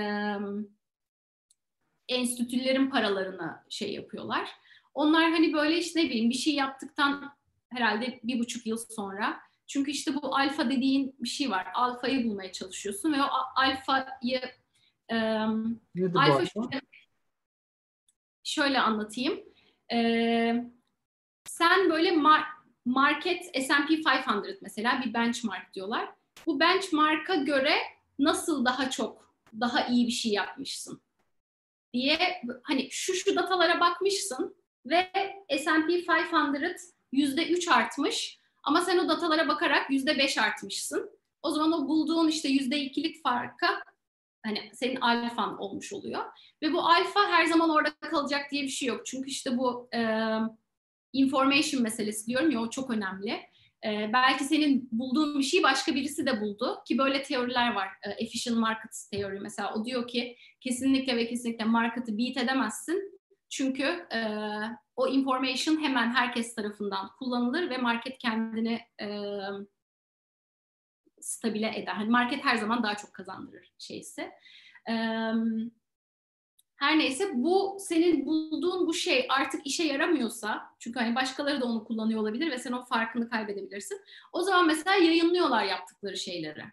enstitülerin 2.07 2.89
paralarını 2.89 3.63
şey 3.69 3.93
yapıyorlar. 3.93 4.49
Onlar 4.93 5.31
hani 5.31 5.53
böyle 5.53 5.77
işte 5.77 5.99
ne 5.99 6.05
bileyim 6.09 6.29
bir 6.29 6.35
şey 6.35 6.53
yaptıktan 6.53 7.33
herhalde 7.69 8.19
bir 8.23 8.39
buçuk 8.39 8.65
yıl 8.65 8.77
sonra. 8.77 9.39
Çünkü 9.67 9.91
işte 9.91 10.15
bu 10.15 10.35
alfa 10.35 10.69
dediğin 10.69 11.15
bir 11.19 11.29
şey 11.29 11.49
var. 11.51 11.67
Alfayı 11.73 12.25
bulmaya 12.25 12.51
çalışıyorsun 12.51 13.13
ve 13.13 13.23
o 13.23 13.27
alfayı 13.55 14.41
e, 15.09 15.15
alfa 16.15 16.45
şöyle, 16.45 16.81
şöyle 18.45 18.79
anlatayım. 18.79 19.39
E, 19.91 19.97
sen 21.45 21.89
böyle 21.89 22.09
mar- 22.09 22.55
market 22.85 23.43
S&P 23.45 23.87
500 23.87 24.61
mesela 24.61 25.01
bir 25.05 25.13
benchmark 25.13 25.73
diyorlar. 25.73 26.09
Bu 26.45 26.59
benchmark'a 26.59 27.35
göre 27.35 27.73
nasıl 28.19 28.65
daha 28.65 28.89
çok 28.89 29.35
daha 29.59 29.87
iyi 29.87 30.07
bir 30.07 30.11
şey 30.11 30.31
yapmışsın 30.31 31.01
diye 31.93 32.41
hani 32.63 32.87
şu 32.91 33.13
şu 33.13 33.35
datalara 33.35 33.79
bakmışsın 33.79 34.55
ve 34.85 35.11
S&P 35.49 35.87
500 35.87 36.93
yüzde 37.11 37.49
üç 37.49 37.67
artmış 37.67 38.39
ama 38.63 38.81
sen 38.81 38.97
o 38.97 39.09
datalara 39.09 39.47
bakarak 39.47 39.91
yüzde 39.91 40.17
beş 40.17 40.37
artmışsın. 40.37 41.09
O 41.41 41.51
zaman 41.51 41.71
o 41.71 41.87
bulduğun 41.87 42.27
işte 42.27 42.49
yüzde 42.49 42.79
ikilik 42.79 43.23
farka 43.23 43.83
hani 44.45 44.71
senin 44.73 44.95
alfan 44.95 45.57
olmuş 45.57 45.93
oluyor. 45.93 46.23
Ve 46.63 46.73
bu 46.73 46.81
alfa 46.81 47.19
her 47.29 47.45
zaman 47.45 47.69
orada 47.69 47.89
kalacak 48.09 48.51
diye 48.51 48.63
bir 48.63 48.67
şey 48.67 48.87
yok. 48.87 49.05
Çünkü 49.05 49.29
işte 49.29 49.57
bu 49.57 49.89
e, 49.95 49.99
information 51.13 51.83
meselesi 51.83 52.27
diyorum 52.27 52.51
ya 52.51 52.59
o 52.61 52.69
çok 52.69 52.89
önemli. 52.89 53.31
E, 53.85 54.09
belki 54.13 54.43
senin 54.43 54.89
bulduğun 54.91 55.39
bir 55.39 55.43
şeyi 55.43 55.63
başka 55.63 55.95
birisi 55.95 56.25
de 56.25 56.41
buldu 56.41 56.77
ki 56.87 56.97
böyle 56.97 57.23
teoriler 57.23 57.73
var. 57.73 57.87
E, 58.03 58.23
efficient 58.23 58.59
market 58.59 58.91
teori 59.11 59.39
mesela 59.39 59.73
o 59.73 59.85
diyor 59.85 60.07
ki 60.07 60.35
kesinlikle 60.61 61.15
ve 61.15 61.27
kesinlikle 61.27 61.65
market'ı 61.65 62.17
beat 62.17 62.37
edemezsin. 62.37 63.19
Çünkü 63.49 63.83
e, 64.13 64.19
o 64.95 65.07
information 65.07 65.83
hemen 65.83 66.11
herkes 66.11 66.55
tarafından 66.55 67.09
kullanılır 67.19 67.69
ve 67.69 67.77
market 67.77 68.17
kendini 68.17 68.79
e, 69.01 69.07
stabile 71.25 71.79
eder. 71.79 71.93
Hani 71.93 72.09
market 72.09 72.45
her 72.45 72.55
zaman 72.55 72.83
daha 72.83 72.95
çok 72.95 73.13
kazandırır 73.13 73.73
şeysi. 73.77 74.21
Ee, 74.89 75.31
her 76.75 76.99
neyse 76.99 77.31
bu 77.33 77.77
senin 77.79 78.25
bulduğun 78.25 78.87
bu 78.87 78.93
şey 78.93 79.27
artık 79.29 79.67
işe 79.67 79.83
yaramıyorsa 79.83 80.61
çünkü 80.79 80.99
hani 80.99 81.15
başkaları 81.15 81.61
da 81.61 81.65
onu 81.65 81.83
kullanıyor 81.83 82.21
olabilir 82.21 82.51
ve 82.51 82.57
sen 82.57 82.71
o 82.71 82.85
farkını 82.85 83.29
kaybedebilirsin. 83.29 84.01
O 84.33 84.41
zaman 84.41 84.67
mesela 84.67 84.95
yayınlıyorlar 84.95 85.63
yaptıkları 85.63 86.17
şeyleri. 86.17 86.63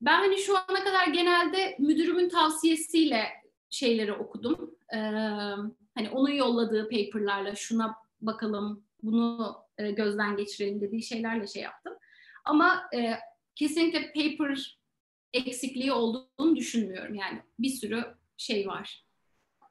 Ben 0.00 0.18
hani 0.18 0.38
şu 0.38 0.56
ana 0.56 0.84
kadar 0.84 1.06
genelde 1.06 1.76
müdürümün 1.78 2.28
tavsiyesiyle 2.28 3.26
şeyleri 3.70 4.12
okudum. 4.12 4.74
Hani 5.94 6.10
onun 6.12 6.32
yolladığı 6.32 6.88
paperlarla 6.88 7.54
şuna 7.54 7.96
bakalım, 8.20 8.84
bunu 9.02 9.56
gözden 9.78 10.36
geçirelim 10.36 10.80
dediği 10.80 11.02
şeylerle 11.02 11.46
şey 11.46 11.62
yaptım. 11.62 11.94
Ama 12.44 12.82
e, 12.94 13.18
kesinlikle 13.54 14.12
paper 14.12 14.78
eksikliği 15.32 15.92
olduğunu 15.92 16.56
düşünmüyorum. 16.56 17.14
Yani 17.14 17.42
bir 17.58 17.68
sürü 17.68 18.04
şey 18.36 18.68
var. 18.68 19.06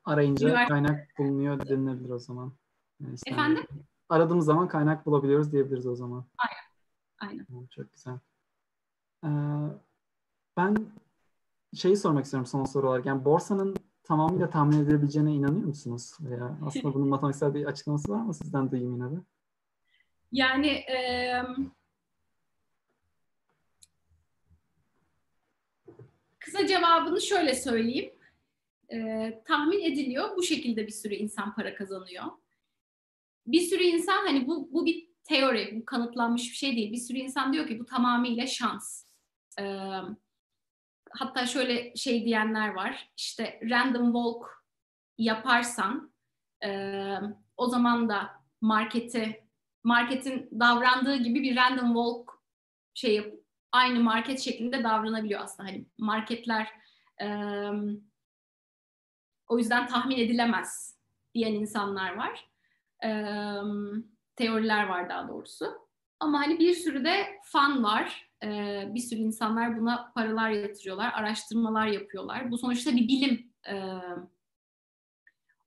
Arayınca 0.06 0.48
Üniversite... 0.48 0.74
kaynak 0.74 1.18
bulunuyor 1.18 1.68
denilebilir 1.68 2.10
o 2.10 2.20
zaman. 2.20 2.54
Yani 3.00 3.16
Efendim? 3.28 3.64
Aradığımız 4.10 4.46
zaman 4.46 4.68
kaynak 4.68 5.06
bulabiliyoruz 5.06 5.52
diyebiliriz 5.52 5.88
o 5.88 5.96
zaman. 5.96 6.26
Aynen. 6.38 6.72
Aynen. 7.20 7.68
Çok 7.68 7.94
güzel. 7.94 8.20
Ee, 9.24 9.30
ben 10.58 10.78
şeyi 11.76 11.98
sormak 11.98 12.26
istiyorum 12.26 12.48
son 12.48 12.66
soru 12.66 12.90
olarak. 12.90 13.06
Yani 13.06 13.26
borsanın 13.26 13.76
tamamıyla 14.04 14.50
tahmin 14.50 14.80
edilebileceğine 14.80 15.34
inanıyor 15.34 15.66
musunuz? 15.66 16.18
Veya 16.22 16.58
aslında 16.66 16.94
bunun 16.94 17.08
matematiksel 17.08 17.54
bir 17.54 17.66
açıklaması 17.66 18.12
var 18.12 18.22
mı? 18.22 18.34
Sizden 18.34 18.72
duyayım 18.72 18.94
yine 18.94 19.12
de. 19.12 19.22
Yani 20.32 20.68
e, 20.68 20.98
kısa 26.52 26.68
cevabını 26.68 27.22
şöyle 27.22 27.56
söyleyeyim. 27.56 28.14
E, 28.94 28.98
tahmin 29.48 29.84
ediliyor. 29.84 30.38
Bu 30.38 30.44
şekilde 30.44 30.88
bir 30.88 30.92
sürü 30.92 31.14
insan 31.14 31.56
para 31.56 31.76
kazanıyor. 31.76 32.26
Bir 33.48 33.62
sürü 33.62 33.84
insan 33.84 34.26
hani 34.26 34.48
bu, 34.48 34.74
bu 34.74 34.86
bir 34.86 35.08
teori, 35.24 35.80
bu 35.82 35.86
kanıtlanmış 35.86 36.52
bir 36.52 36.56
şey 36.56 36.76
değil. 36.76 36.92
Bir 36.92 36.98
sürü 36.98 37.18
insan 37.18 37.54
diyor 37.54 37.68
ki 37.68 37.80
bu 37.80 37.86
tamamıyla 37.86 38.48
şans. 38.48 39.06
E, 39.60 39.78
hatta 41.12 41.46
şöyle 41.46 41.96
şey 41.96 42.26
diyenler 42.26 42.70
var. 42.70 43.10
İşte 43.18 43.60
random 43.70 44.06
walk 44.06 44.66
yaparsan 45.18 46.14
e, 46.64 46.70
o 47.58 47.68
zaman 47.68 48.10
da 48.10 48.30
marketi 48.62 49.48
marketin 49.84 50.50
davrandığı 50.60 51.16
gibi 51.16 51.44
bir 51.44 51.56
random 51.56 51.88
walk 51.88 52.44
şey 52.94 53.41
aynı 53.72 54.00
market 54.00 54.40
şeklinde 54.40 54.84
davranabiliyor 54.84 55.42
aslında. 55.42 55.70
Hani 55.70 55.86
marketler 55.98 56.68
e, 57.22 57.28
o 59.48 59.58
yüzden 59.58 59.88
tahmin 59.88 60.18
edilemez 60.18 60.98
diyen 61.36 61.54
insanlar 61.54 62.16
var. 62.16 62.50
E, 63.04 63.10
teoriler 64.36 64.88
var 64.88 65.10
daha 65.10 65.28
doğrusu. 65.28 65.66
Ama 66.20 66.40
hani 66.40 66.60
bir 66.60 66.74
sürü 66.74 67.06
de 67.06 67.40
fan 67.44 67.84
var. 67.84 68.32
E, 68.44 68.48
bir 68.94 69.00
sürü 69.00 69.20
insanlar 69.20 69.80
buna 69.80 70.12
paralar 70.16 70.50
yatırıyorlar, 70.50 71.12
araştırmalar 71.14 71.88
yapıyorlar. 71.88 72.52
Bu 72.52 72.58
sonuçta 72.58 72.92
bir 72.92 73.08
bilim. 73.08 73.52
E, 73.68 73.76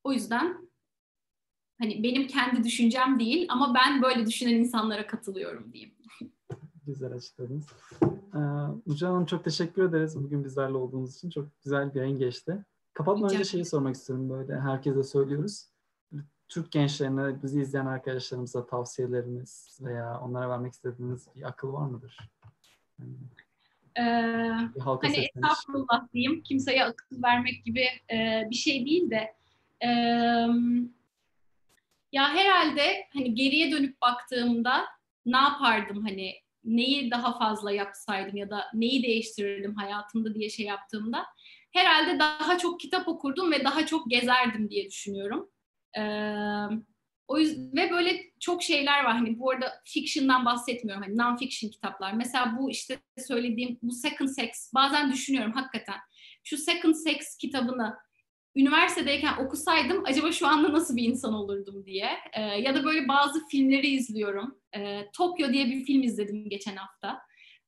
o 0.04 0.12
yüzden 0.12 0.68
hani 1.78 2.02
benim 2.02 2.26
kendi 2.26 2.64
düşüncem 2.64 3.20
değil 3.20 3.46
ama 3.48 3.74
ben 3.74 4.02
böyle 4.02 4.26
düşünen 4.26 4.54
insanlara 4.54 5.06
katılıyorum 5.06 5.72
diyeyim. 5.72 5.93
Güzel 6.86 7.12
açıkladınız. 7.12 7.66
Ee, 8.34 8.38
Uca 8.86 9.08
Hanım 9.08 9.26
çok 9.26 9.44
teşekkür 9.44 9.84
ederiz 9.84 10.24
bugün 10.24 10.44
bizlerle 10.44 10.76
olduğunuz 10.76 11.16
için. 11.16 11.30
Çok 11.30 11.62
güzel 11.62 11.94
bir 11.94 12.00
yayın 12.00 12.18
geçti. 12.18 12.64
Kapatmadan 12.92 13.34
önce 13.34 13.44
şeyi 13.44 13.64
sormak 13.64 13.94
istiyorum 13.94 14.30
böyle 14.30 14.60
herkese 14.60 15.02
söylüyoruz. 15.02 15.66
Türk 16.48 16.72
gençlerine, 16.72 17.42
bizi 17.42 17.60
izleyen 17.60 17.86
arkadaşlarımıza 17.86 18.66
tavsiyeleriniz 18.66 19.78
veya 19.82 20.20
onlara 20.20 20.48
vermek 20.48 20.72
istediğiniz 20.72 21.28
bir 21.36 21.42
akıl 21.42 21.72
var 21.72 21.86
mıdır? 21.86 22.18
Yani, 22.98 23.16
ee, 23.96 24.02
hani 24.80 25.16
estağfurullah 25.16 26.12
diyeyim. 26.12 26.42
Kimseye 26.42 26.84
akıl 26.84 27.22
vermek 27.22 27.64
gibi 27.64 27.84
e, 28.12 28.42
bir 28.50 28.56
şey 28.56 28.86
değil 28.86 29.10
de 29.10 29.34
e, 29.80 29.88
ya 32.12 32.34
herhalde 32.34 33.08
hani 33.12 33.34
geriye 33.34 33.72
dönüp 33.72 34.00
baktığımda 34.00 34.84
ne 35.26 35.36
yapardım 35.36 36.02
hani 36.02 36.43
neyi 36.64 37.10
daha 37.10 37.38
fazla 37.38 37.72
yapsaydım 37.72 38.36
ya 38.36 38.50
da 38.50 38.64
neyi 38.74 39.02
değiştirirdim 39.02 39.74
hayatımda 39.74 40.34
diye 40.34 40.50
şey 40.50 40.66
yaptığımda 40.66 41.26
herhalde 41.72 42.18
daha 42.18 42.58
çok 42.58 42.80
kitap 42.80 43.08
okurdum 43.08 43.52
ve 43.52 43.64
daha 43.64 43.86
çok 43.86 44.10
gezerdim 44.10 44.70
diye 44.70 44.90
düşünüyorum. 44.90 45.50
Ee, 45.98 46.02
o 47.28 47.38
yüzden 47.38 47.76
ve 47.76 47.90
böyle 47.90 48.20
çok 48.40 48.62
şeyler 48.62 49.04
var. 49.04 49.12
Hani 49.12 49.38
bu 49.38 49.50
arada 49.50 49.72
fiction'dan 49.84 50.44
bahsetmiyorum. 50.44 51.02
Hani 51.02 51.16
non-fiction 51.16 51.70
kitaplar. 51.70 52.12
Mesela 52.12 52.56
bu 52.58 52.70
işte 52.70 52.98
söylediğim 53.18 53.78
bu 53.82 53.92
Second 53.92 54.28
Sex 54.28 54.70
bazen 54.74 55.12
düşünüyorum 55.12 55.52
hakikaten. 55.52 55.96
Şu 56.44 56.56
Second 56.56 56.94
Sex 56.94 57.36
kitabını 57.36 57.96
üniversitedeyken 58.56 59.44
okusaydım 59.44 60.02
acaba 60.04 60.32
şu 60.32 60.46
anda 60.46 60.72
nasıl 60.72 60.96
bir 60.96 61.08
insan 61.08 61.34
olurdum 61.34 61.86
diye. 61.86 62.08
Ee, 62.32 62.40
ya 62.40 62.74
da 62.74 62.84
böyle 62.84 63.08
bazı 63.08 63.46
filmleri 63.46 63.86
izliyorum. 63.86 64.58
Ee, 64.76 65.10
Tokyo 65.12 65.52
diye 65.52 65.66
bir 65.66 65.84
film 65.84 66.02
izledim 66.02 66.48
geçen 66.48 66.76
hafta. 66.76 67.20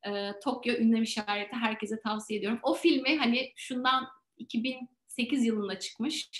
Ee, 0.07 0.33
Tokyo 0.45 0.75
ünlem 0.75 1.03
işareti 1.03 1.57
herkese 1.57 2.01
tavsiye 2.01 2.39
ediyorum. 2.39 2.61
O 2.63 2.75
filmi 2.75 3.17
hani 3.17 3.53
şundan 3.57 4.07
2008 4.37 5.45
yılında 5.45 5.79
çıkmış. 5.79 6.31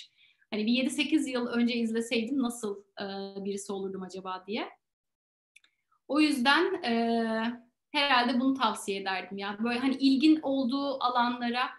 Hani 0.51 0.65
bir 0.65 0.71
7-8 0.71 1.29
yıl 1.29 1.47
önce 1.47 1.75
izleseydim 1.75 2.41
nasıl 2.41 2.83
e, 3.01 3.05
birisi 3.45 3.73
olurdum 3.73 4.03
acaba 4.03 4.43
diye. 4.47 4.69
O 6.07 6.19
yüzden 6.19 6.83
e, 6.83 6.93
herhalde 7.91 8.39
bunu 8.39 8.53
tavsiye 8.53 9.01
ederdim 9.01 9.37
ya. 9.37 9.57
Böyle 9.63 9.79
hani 9.79 9.95
ilgin 9.95 10.39
olduğu 10.41 11.03
alanlara 11.03 11.69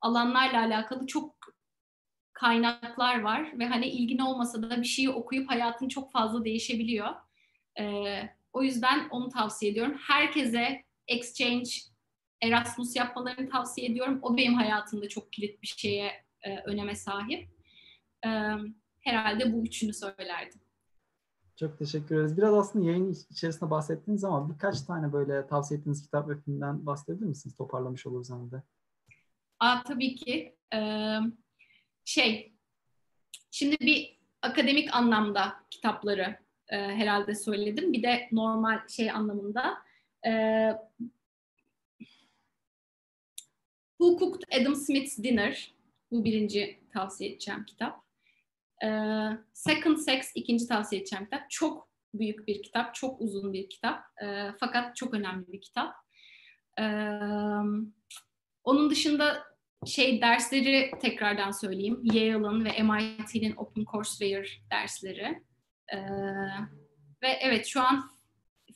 alanlarla 0.00 0.60
alakalı 0.60 1.06
çok 1.06 1.55
kaynaklar 2.36 3.20
var 3.20 3.58
ve 3.58 3.66
hani 3.66 3.86
ilgin 3.86 4.18
olmasa 4.18 4.62
da 4.62 4.76
bir 4.80 4.86
şeyi 4.86 5.10
okuyup 5.10 5.50
hayatın 5.50 5.88
çok 5.88 6.12
fazla 6.12 6.44
değişebiliyor. 6.44 7.08
Ee, 7.80 8.22
o 8.52 8.62
yüzden 8.62 9.08
onu 9.10 9.28
tavsiye 9.28 9.72
ediyorum. 9.72 9.96
Herkese 10.08 10.84
exchange, 11.08 11.70
Erasmus 12.42 12.96
yapmalarını 12.96 13.50
tavsiye 13.50 13.86
ediyorum. 13.86 14.18
O 14.22 14.36
benim 14.36 14.54
hayatımda 14.54 15.08
çok 15.08 15.32
kilit 15.32 15.62
bir 15.62 15.66
şeye, 15.66 16.12
e, 16.42 16.58
öneme 16.58 16.94
sahip. 16.94 17.48
E, 18.26 18.30
herhalde 19.00 19.52
bu 19.52 19.62
üçünü 19.62 19.92
söylerdim. 19.94 20.60
Çok 21.56 21.78
teşekkür 21.78 22.16
ederiz. 22.16 22.36
Biraz 22.36 22.54
aslında 22.54 22.86
yayın 22.86 23.16
içerisinde 23.30 23.70
bahsettiniz 23.70 24.24
ama 24.24 24.54
birkaç 24.54 24.82
tane 24.82 25.12
böyle 25.12 25.46
tavsiye 25.46 25.80
ettiğiniz 25.80 26.02
kitap 26.02 26.28
ve 26.28 26.40
filmden 26.40 26.86
bahsedebilir 26.86 27.26
misiniz? 27.26 27.56
Toparlamış 27.56 28.06
oluruz 28.06 28.30
hem 28.30 28.50
de. 28.50 28.62
Aa, 29.60 29.82
tabii 29.82 30.14
ki. 30.14 30.56
Ee, 30.74 31.18
şey, 32.06 32.52
şimdi 33.50 33.76
bir 33.80 34.18
akademik 34.42 34.94
anlamda 34.94 35.56
kitapları 35.70 36.36
e, 36.68 36.76
herhalde 36.76 37.34
söyledim. 37.34 37.92
Bir 37.92 38.02
de 38.02 38.28
normal 38.32 38.88
şey 38.88 39.10
anlamında. 39.10 39.78
E, 40.26 40.32
Who 43.98 44.18
Cooked 44.18 44.60
Adam 44.60 44.76
Smith's 44.76 45.18
Dinner? 45.18 45.74
Bu 46.10 46.24
birinci 46.24 46.78
tavsiye 46.92 47.30
edeceğim 47.30 47.64
kitap. 47.64 48.04
E, 48.84 48.88
Second 49.52 49.96
Sex 49.96 50.32
ikinci 50.34 50.66
tavsiye 50.66 51.00
edeceğim 51.00 51.24
kitap. 51.24 51.50
Çok 51.50 51.88
büyük 52.14 52.46
bir 52.46 52.62
kitap, 52.62 52.94
çok 52.94 53.20
uzun 53.20 53.52
bir 53.52 53.70
kitap. 53.70 54.04
E, 54.22 54.50
fakat 54.60 54.96
çok 54.96 55.14
önemli 55.14 55.52
bir 55.52 55.60
kitap. 55.60 55.94
E, 56.78 56.84
onun 58.64 58.90
dışında 58.90 59.55
şey 59.86 60.22
dersleri 60.22 60.90
tekrardan 61.00 61.50
söyleyeyim. 61.50 62.00
Yale'ın 62.02 62.64
ve 62.64 62.82
MIT'nin 62.82 63.56
OpenCourseWare 63.56 64.48
dersleri. 64.70 65.42
Ee, 65.92 65.98
ve 67.22 67.28
evet 67.40 67.66
şu 67.66 67.82
an 67.82 68.10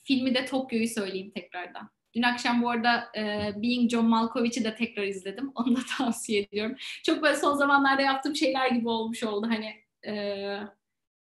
filmi 0.03 0.35
de 0.35 0.45
Tokyo'yu 0.45 0.87
söyleyeyim 0.87 1.31
tekrardan. 1.35 1.89
Dün 2.15 2.21
akşam 2.21 2.61
bu 2.61 2.69
arada 2.69 3.11
e, 3.17 3.51
Being 3.55 3.91
John 3.91 4.05
Malkovich'i 4.05 4.63
de 4.63 4.75
tekrar 4.75 5.03
izledim. 5.03 5.51
Onu 5.55 5.75
da 5.75 5.79
tavsiye 5.97 6.41
ediyorum. 6.41 6.75
Çok 7.03 7.23
böyle 7.23 7.35
son 7.35 7.55
zamanlarda 7.55 8.01
yaptığım 8.01 8.35
şeyler 8.35 8.69
gibi 8.69 8.89
olmuş 8.89 9.23
oldu. 9.23 9.47
Hani 9.49 9.73
e, 10.05 10.13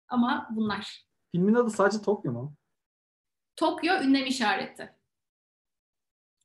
Ama 0.08 0.48
bunlar. 0.52 1.06
Filmin 1.32 1.54
adı 1.54 1.70
sadece 1.70 2.02
Tokyo 2.02 2.32
mu? 2.32 2.56
Tokyo 3.56 4.04
ünlem 4.04 4.26
işareti. 4.26 4.94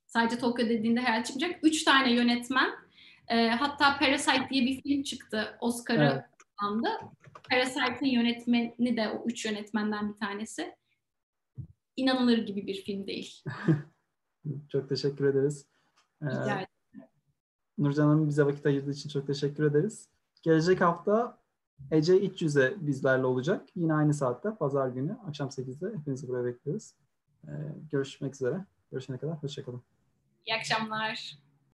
Sadece 0.07 0.37
Tokyo 0.37 0.69
dediğinde 0.69 0.99
hayal 0.99 1.23
çıkmayacak. 1.23 1.59
Üç 1.63 1.83
tane 1.83 2.13
yönetmen. 2.13 2.69
E, 3.27 3.49
hatta 3.49 3.97
Parasite 3.99 4.47
diye 4.49 4.65
bir 4.65 4.81
film 4.81 5.03
çıktı. 5.03 5.57
Oscar'ı 5.61 6.03
Evet. 6.13 6.25
aldı. 6.57 6.87
Parasite'ın 7.49 8.05
yönetmeni 8.05 8.97
de 8.97 9.09
o 9.09 9.25
üç 9.25 9.45
yönetmenden 9.45 10.13
bir 10.13 10.19
tanesi. 10.19 10.75
İnanılır 11.95 12.37
gibi 12.37 12.67
bir 12.67 12.83
film 12.83 13.07
değil. 13.07 13.43
Çok 14.69 14.89
teşekkür 14.89 15.25
ederiz. 15.25 15.65
Ee, 16.21 16.25
Rica. 16.25 16.67
Nurcan 17.77 18.07
Hanım 18.07 18.27
bize 18.29 18.45
vakit 18.45 18.65
ayırdığı 18.65 18.91
için 18.91 19.09
çok 19.09 19.27
teşekkür 19.27 19.63
ederiz. 19.63 20.07
Gelecek 20.43 20.81
hafta 20.81 21.37
Ece 21.91 22.21
İç 22.21 22.41
Yüze 22.41 22.73
bizlerle 22.77 23.25
olacak. 23.25 23.69
Yine 23.75 23.93
aynı 23.93 24.13
saatte 24.13 24.55
pazar 24.55 24.87
günü 24.87 25.17
akşam 25.27 25.47
8'de 25.49 25.97
hepinizi 25.97 26.27
buraya 26.27 26.45
bekliyoruz. 26.45 26.93
Ee, 27.47 27.51
görüşmek 27.91 28.33
üzere. 28.35 28.65
Görüşene 28.91 29.17
kadar 29.17 29.37
hoşçakalın. 29.43 29.81
İyi 30.45 30.55
akşamlar. 30.55 31.37